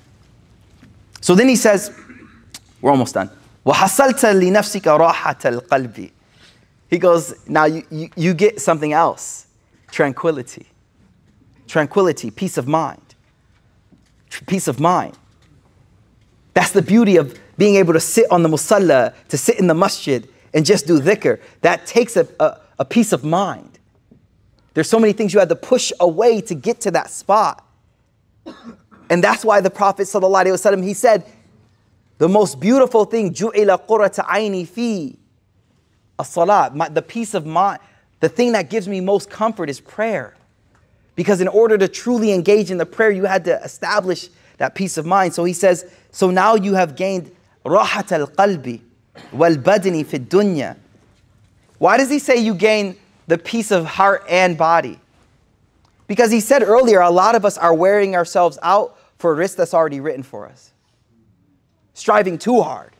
So 1.20 1.34
then 1.34 1.48
he 1.48 1.56
says, 1.56 1.90
we're 2.80 2.90
almost 2.90 3.14
done. 3.14 3.30
وَحَصَلْتَ 3.66 4.20
لِنَفْسِكَ 4.40 4.82
رَاحَةَ 4.82 5.60
الْقَلْبِ 5.60 6.10
he 6.90 6.98
goes, 6.98 7.34
now 7.48 7.66
you, 7.66 7.84
you, 7.90 8.10
you 8.16 8.34
get 8.34 8.60
something 8.60 8.92
else 8.92 9.46
tranquility. 9.92 10.66
Tranquility, 11.68 12.32
peace 12.32 12.58
of 12.58 12.66
mind. 12.66 13.14
Peace 14.46 14.66
of 14.66 14.80
mind. 14.80 15.16
That's 16.52 16.72
the 16.72 16.82
beauty 16.82 17.16
of 17.16 17.38
being 17.58 17.76
able 17.76 17.92
to 17.92 18.00
sit 18.00 18.30
on 18.30 18.42
the 18.42 18.48
musalla, 18.48 19.14
to 19.28 19.38
sit 19.38 19.58
in 19.58 19.66
the 19.66 19.74
masjid 19.74 20.28
and 20.54 20.64
just 20.64 20.86
do 20.86 21.00
dhikr. 21.00 21.40
That 21.60 21.86
takes 21.86 22.16
a, 22.16 22.26
a, 22.38 22.60
a 22.80 22.84
peace 22.84 23.12
of 23.12 23.24
mind. 23.24 23.78
There's 24.74 24.88
so 24.88 24.98
many 24.98 25.12
things 25.12 25.34
you 25.34 25.40
had 25.40 25.48
to 25.48 25.56
push 25.56 25.92
away 26.00 26.40
to 26.42 26.54
get 26.54 26.80
to 26.82 26.90
that 26.92 27.10
spot. 27.10 27.66
And 29.10 29.22
that's 29.22 29.44
why 29.44 29.60
the 29.60 29.70
Prophet 29.70 30.02
ﷺ, 30.02 30.84
he 30.84 30.94
said, 30.94 31.24
the 32.18 32.28
most 32.28 32.60
beautiful 32.60 33.04
thing, 33.04 33.34
جُعِلَ 33.34 33.86
قُرَّةَ 33.86 34.14
عَيْنِي 34.24 34.68
فِي 34.68 35.16
a 36.18 36.24
salat, 36.24 36.76
my, 36.76 36.88
the 36.88 37.02
peace 37.02 37.34
of 37.34 37.46
mind, 37.46 37.80
the 38.20 38.28
thing 38.28 38.52
that 38.52 38.68
gives 38.68 38.86
me 38.86 39.00
most 39.00 39.30
comfort 39.30 39.70
is 39.70 39.80
prayer. 39.80 40.36
Because 41.16 41.40
in 41.40 41.48
order 41.48 41.76
to 41.78 41.88
truly 41.88 42.32
engage 42.32 42.70
in 42.70 42.78
the 42.78 42.86
prayer, 42.86 43.10
you 43.10 43.24
had 43.24 43.44
to 43.46 43.60
establish 43.62 44.28
that 44.58 44.74
peace 44.74 44.98
of 44.98 45.06
mind. 45.06 45.34
So 45.34 45.44
he 45.44 45.54
says, 45.54 45.90
so 46.12 46.30
now 46.30 46.54
you 46.54 46.74
have 46.74 46.94
gained 46.94 47.34
rahat 47.65 48.11
al-qalbi 48.11 48.81
wal-badani 49.31 50.05
fi 50.05 50.19
dunya. 50.19 50.77
Why 51.77 51.97
does 51.97 52.09
he 52.09 52.19
say 52.19 52.37
you 52.37 52.53
gain 52.53 52.97
the 53.27 53.37
peace 53.37 53.71
of 53.71 53.85
heart 53.85 54.23
and 54.29 54.57
body? 54.57 54.99
Because 56.07 56.31
he 56.31 56.39
said 56.39 56.61
earlier, 56.63 57.01
a 57.01 57.09
lot 57.09 57.35
of 57.35 57.43
us 57.43 57.57
are 57.57 57.73
wearing 57.73 58.15
ourselves 58.15 58.59
out 58.61 58.97
for 59.17 59.33
a 59.33 59.43
rizq 59.43 59.55
that's 59.55 59.73
already 59.73 59.99
written 59.99 60.23
for 60.23 60.45
us. 60.45 60.71
Striving 61.93 62.37
too 62.37 62.61
hard. 62.61 62.91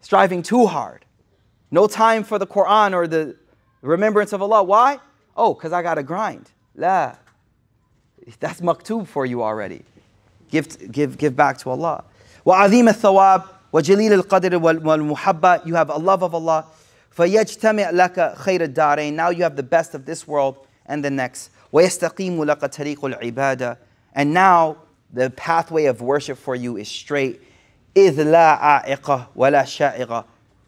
Striving 0.00 0.42
too 0.42 0.66
hard. 0.66 1.04
No 1.70 1.86
time 1.86 2.24
for 2.24 2.38
the 2.38 2.46
Quran 2.46 2.94
or 2.94 3.06
the 3.06 3.36
remembrance 3.82 4.32
of 4.32 4.40
Allah. 4.40 4.62
Why? 4.62 4.98
Oh, 5.36 5.52
because 5.52 5.72
I 5.72 5.82
got 5.82 5.96
to 5.96 6.02
grind. 6.02 6.50
La. 6.74 7.16
That's 8.40 8.60
maktub 8.60 9.06
for 9.06 9.26
you 9.26 9.42
already. 9.42 9.84
Give, 10.50 10.90
give, 10.90 11.18
give 11.18 11.36
back 11.36 11.58
to 11.58 11.70
Allah. 11.70 12.04
وعظيم 12.47 12.89
الثواب 12.89 13.41
وجليل 13.73 14.13
القدر 14.13 14.55
والمحبة 14.57 15.65
You 15.65 15.75
have 15.75 15.89
a 15.89 15.97
love 15.97 16.23
of 16.23 16.33
Allah. 16.33 16.65
فيجتمع 17.11 17.89
لك 17.89 18.33
خير 18.35 18.63
الدارين 18.63 19.15
Now 19.15 19.29
you 19.29 19.43
have 19.43 19.55
the 19.55 19.63
best 19.63 19.93
of 19.93 20.05
this 20.05 20.27
world 20.27 20.57
and 20.85 21.03
the 21.03 21.09
next. 21.09 21.49
ويستقيم 21.73 22.43
لك 22.43 22.65
طريق 22.65 23.05
العبادة 23.05 23.77
And 24.15 24.33
now 24.33 24.77
the 25.13 25.29
pathway 25.29 25.85
of 25.85 26.01
worship 26.01 26.37
for 26.37 26.55
you 26.55 26.77
is 26.77 26.87
straight. 26.87 27.39
إذ 27.95 28.23
لا 28.23 28.57
عائقة 28.57 29.27
ولا 29.35 29.63
شائقة 29.63 30.25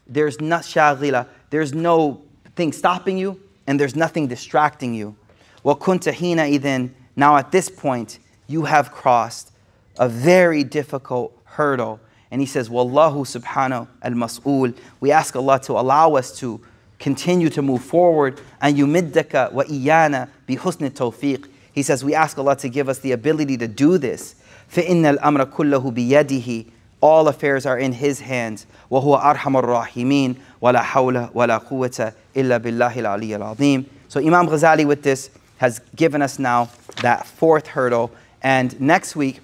there's 0.07 0.39
not 0.39 0.63
shaghila, 0.63 1.27
there's 1.49 1.73
no 1.73 2.21
thing 2.55 2.71
stopping 2.71 3.17
you, 3.17 3.39
and 3.67 3.79
there's 3.79 3.95
nothing 3.95 4.27
distracting 4.27 4.93
you. 4.93 5.15
وَكُنْتَ 5.63 6.13
حِينَئِذٍ 6.13 6.91
Now 7.15 7.38
at 7.38 7.51
this 7.51 7.69
point, 7.69 8.19
you 8.47 8.65
have 8.65 8.91
crossed 8.91 9.51
a 9.97 10.07
very 10.07 10.63
difficult 10.63 11.33
hurdle. 11.49 11.99
And 12.31 12.41
he 12.41 12.47
says, 12.47 12.69
Wallahu 12.69 13.25
subhanahu 13.25 13.88
al 14.01 14.11
mas'ul. 14.11 14.75
We 14.99 15.11
ask 15.11 15.36
Allah 15.36 15.59
to 15.61 15.73
allow 15.73 16.15
us 16.15 16.38
to 16.39 16.59
continue 16.99 17.49
to 17.49 17.61
move 17.61 17.83
forward. 17.83 18.41
And 18.61 18.77
yumiddaka 18.77 19.51
wa 19.51 19.63
iyana 19.63 20.29
bi 20.47 20.55
husn 20.55 20.89
tawfiq. 20.89 21.47
He 21.73 21.83
says, 21.83 22.03
we 22.03 22.15
ask 22.15 22.38
Allah 22.38 22.55
to 22.57 22.69
give 22.69 22.88
us 22.88 22.99
the 22.99 23.11
ability 23.11 23.57
to 23.57 23.67
do 23.67 23.97
this. 23.97 24.36
فَإِنَّ 24.71 25.17
الْأَمْرَ 25.17 25.45
كُلَّهُ 25.53 25.93
بِيَدِهِ 25.93 26.71
All 27.01 27.27
affairs 27.27 27.65
are 27.65 27.77
in 27.77 27.91
His 27.91 28.21
hands. 28.21 28.65
وَهُوَ 28.89 29.21
أَرْحَمُ 29.21 29.61
الرَّاحِمِينَ 29.61 30.36
وَلَا 30.61 30.81
حَوْلَ 30.81 31.33
وَلَا 31.33 31.57
قُوَّةَ 31.69 32.13
إِلَّا 32.36 32.57
بِاللَّهِ 32.59 32.93
الْعَلِيِّ 32.93 33.38
الْعَظِيمِ 33.38 33.86
So 34.07 34.19
Imam 34.19 34.47
Ghazali 34.47 34.86
with 34.86 35.03
this 35.03 35.29
has 35.57 35.79
given 35.95 36.21
us 36.21 36.39
now 36.39 36.69
that 37.01 37.25
fourth 37.25 37.67
hurdle. 37.67 38.11
And 38.41 38.79
next 38.79 39.15
week, 39.15 39.41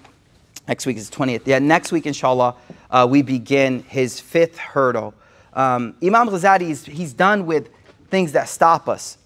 next 0.67 0.85
week 0.85 0.97
is 0.97 1.09
the 1.09 1.15
20th. 1.15 1.41
Yeah, 1.45 1.59
next 1.59 1.91
week, 1.91 2.05
inshallah, 2.05 2.55
uh, 2.91 3.07
we 3.09 3.21
begin 3.21 3.83
his 3.83 4.19
fifth 4.19 4.57
hurdle. 4.57 5.13
Um, 5.53 5.95
Imam 6.03 6.27
Ghazali, 6.27 6.69
is, 6.69 6.85
he's 6.85 7.13
done 7.13 7.45
with 7.45 7.69
things 8.09 8.33
that 8.33 8.49
stop 8.49 8.87
us. 8.87 9.17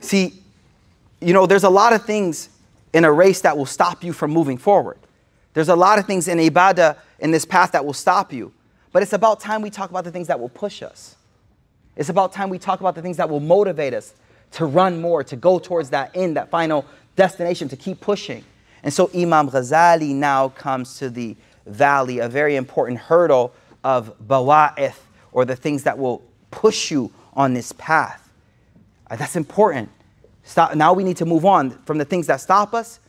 See, 0.00 0.42
you 1.20 1.32
know, 1.32 1.46
there's 1.46 1.64
a 1.64 1.70
lot 1.70 1.92
of 1.92 2.04
things 2.04 2.50
in 2.92 3.04
a 3.04 3.12
race 3.12 3.40
that 3.42 3.56
will 3.56 3.66
stop 3.66 4.04
you 4.04 4.12
from 4.12 4.30
moving 4.30 4.58
forward. 4.58 4.98
There's 5.54 5.68
a 5.68 5.76
lot 5.76 5.98
of 5.98 6.06
things 6.06 6.28
in 6.28 6.38
ibadah 6.38 6.96
in 7.18 7.30
this 7.30 7.44
path 7.44 7.72
that 7.72 7.84
will 7.84 7.92
stop 7.92 8.32
you. 8.32 8.52
But 8.92 9.02
it's 9.02 9.12
about 9.12 9.40
time 9.40 9.62
we 9.62 9.70
talk 9.70 9.90
about 9.90 10.04
the 10.04 10.10
things 10.10 10.28
that 10.28 10.38
will 10.38 10.48
push 10.48 10.82
us. 10.82 11.16
It's 11.96 12.08
about 12.08 12.32
time 12.32 12.48
we 12.48 12.58
talk 12.58 12.80
about 12.80 12.94
the 12.94 13.02
things 13.02 13.16
that 13.16 13.28
will 13.28 13.40
motivate 13.40 13.92
us 13.92 14.14
to 14.52 14.66
run 14.66 15.00
more, 15.00 15.24
to 15.24 15.36
go 15.36 15.58
towards 15.58 15.90
that 15.90 16.16
end, 16.16 16.36
that 16.36 16.48
final 16.48 16.86
destination, 17.16 17.68
to 17.68 17.76
keep 17.76 18.00
pushing. 18.00 18.44
And 18.82 18.92
so 18.92 19.10
Imam 19.14 19.50
Ghazali 19.50 20.14
now 20.14 20.50
comes 20.50 20.98
to 20.98 21.10
the 21.10 21.36
valley, 21.66 22.18
a 22.18 22.28
very 22.28 22.56
important 22.56 22.98
hurdle 22.98 23.52
of 23.84 24.16
bawa'ith, 24.26 24.98
or 25.32 25.44
the 25.44 25.56
things 25.56 25.82
that 25.84 25.98
will 25.98 26.22
push 26.50 26.90
you 26.90 27.12
on 27.34 27.54
this 27.54 27.72
path. 27.72 28.30
Uh, 29.10 29.16
that's 29.16 29.36
important. 29.36 29.88
Stop. 30.42 30.74
Now 30.74 30.92
we 30.92 31.04
need 31.04 31.16
to 31.18 31.26
move 31.26 31.44
on 31.44 31.70
from 31.84 31.98
the 31.98 32.04
things 32.04 32.26
that 32.26 32.40
stop 32.40 32.74
us 32.74 33.00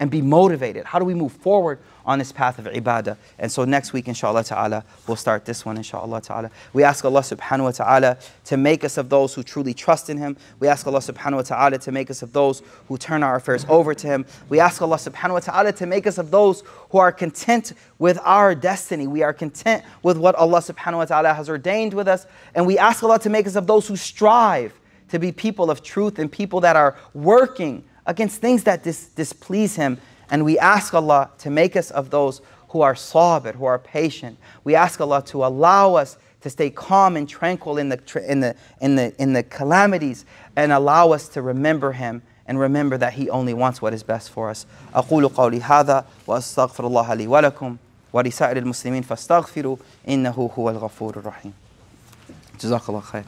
and 0.00 0.10
be 0.10 0.22
motivated. 0.22 0.84
How 0.84 0.98
do 0.98 1.04
we 1.04 1.14
move 1.14 1.32
forward 1.32 1.78
on 2.06 2.18
this 2.18 2.32
path 2.32 2.58
of 2.58 2.64
ibadah? 2.66 3.16
And 3.38 3.52
so 3.52 3.64
next 3.64 3.92
week, 3.92 4.08
inshallah 4.08 4.44
ta'ala, 4.44 4.84
we'll 5.06 5.16
start 5.16 5.44
this 5.44 5.66
one, 5.66 5.76
inshallah 5.76 6.22
ta'ala. 6.22 6.50
We 6.72 6.82
ask 6.82 7.04
Allah 7.04 7.20
subhanahu 7.20 7.64
wa 7.64 7.70
ta'ala 7.72 8.18
to 8.44 8.56
make 8.56 8.84
us 8.84 8.96
of 8.96 9.08
those 9.08 9.34
who 9.34 9.42
truly 9.42 9.74
trust 9.74 10.08
in 10.08 10.16
Him. 10.16 10.36
We 10.60 10.68
ask 10.68 10.86
Allah 10.86 11.00
subhanahu 11.00 11.36
wa 11.36 11.42
ta'ala 11.42 11.78
to 11.78 11.92
make 11.92 12.10
us 12.10 12.22
of 12.22 12.32
those 12.32 12.62
who 12.88 12.96
turn 12.96 13.22
our 13.22 13.36
affairs 13.36 13.66
over 13.68 13.92
to 13.94 14.06
Him. 14.06 14.24
We 14.48 14.60
ask 14.60 14.80
Allah 14.80 14.96
subhanahu 14.96 15.32
wa 15.32 15.40
ta'ala 15.40 15.72
to 15.72 15.86
make 15.86 16.06
us 16.06 16.18
of 16.18 16.30
those 16.30 16.62
who 16.90 16.98
are 16.98 17.12
content 17.12 17.72
with 17.98 18.18
our 18.22 18.54
destiny. 18.54 19.06
We 19.06 19.22
are 19.22 19.32
content 19.32 19.84
with 20.02 20.16
what 20.16 20.34
Allah 20.36 20.60
subhanahu 20.60 20.98
wa 20.98 21.04
ta'ala 21.04 21.34
has 21.34 21.48
ordained 21.48 21.94
with 21.94 22.08
us. 22.08 22.26
And 22.54 22.66
we 22.66 22.78
ask 22.78 23.02
Allah 23.02 23.18
to 23.20 23.30
make 23.30 23.46
us 23.46 23.56
of 23.56 23.66
those 23.66 23.88
who 23.88 23.96
strive 23.96 24.72
to 25.08 25.18
be 25.18 25.32
people 25.32 25.70
of 25.70 25.82
truth 25.82 26.18
and 26.18 26.30
people 26.30 26.60
that 26.60 26.76
are 26.76 26.96
working 27.14 27.84
against 28.06 28.40
things 28.40 28.64
that 28.64 28.82
dis- 28.82 29.08
displease 29.08 29.76
Him. 29.76 29.98
And 30.29 30.45
we 30.45 30.57
ask 30.59 30.93
Allah 30.93 31.29
to 31.39 31.49
make 31.49 31.75
us 31.75 31.91
of 31.91 32.09
those 32.09 32.41
who 32.69 32.81
are 32.81 32.93
sabir, 32.93 33.55
who 33.55 33.65
are 33.65 33.79
patient. 33.79 34.37
We 34.63 34.75
ask 34.75 35.01
Allah 35.01 35.23
to 35.25 35.45
allow 35.45 35.95
us 35.95 36.17
to 36.41 36.49
stay 36.49 36.69
calm 36.69 37.17
and 37.17 37.27
tranquil 37.27 37.77
in 37.77 37.89
the, 37.89 37.99
in 38.27 38.39
the, 38.39 38.55
in 38.79 38.95
the, 38.95 39.13
in 39.21 39.33
the 39.33 39.43
calamities 39.43 40.25
and 40.55 40.71
allow 40.71 41.11
us 41.11 41.27
to 41.29 41.41
remember 41.41 41.91
Him 41.91 42.21
and 42.47 42.59
remember 42.59 42.97
that 42.97 43.13
He 43.13 43.29
only 43.29 43.53
wants 43.53 43.81
what 43.81 43.93
is 43.93 44.03
best 44.03 44.29
for 44.29 44.49
us. 44.49 44.65
أقول 44.95 45.27
قولي 45.27 45.61
هذا 45.61 46.05
وأستغفر 46.27 46.87
الله 46.87 47.13
لي 47.13 47.27
ولكم 47.27 47.77
ولسائر 48.13 48.57
المسلمين 48.57 49.03
فاستغفروا 49.03 49.77
إنه 50.07 50.51
هو 50.59 50.69
الغفور 50.69 51.17
الرحيم 51.17 51.53
جزاك 52.59 52.89
الله 52.89 53.01
خير 53.01 53.23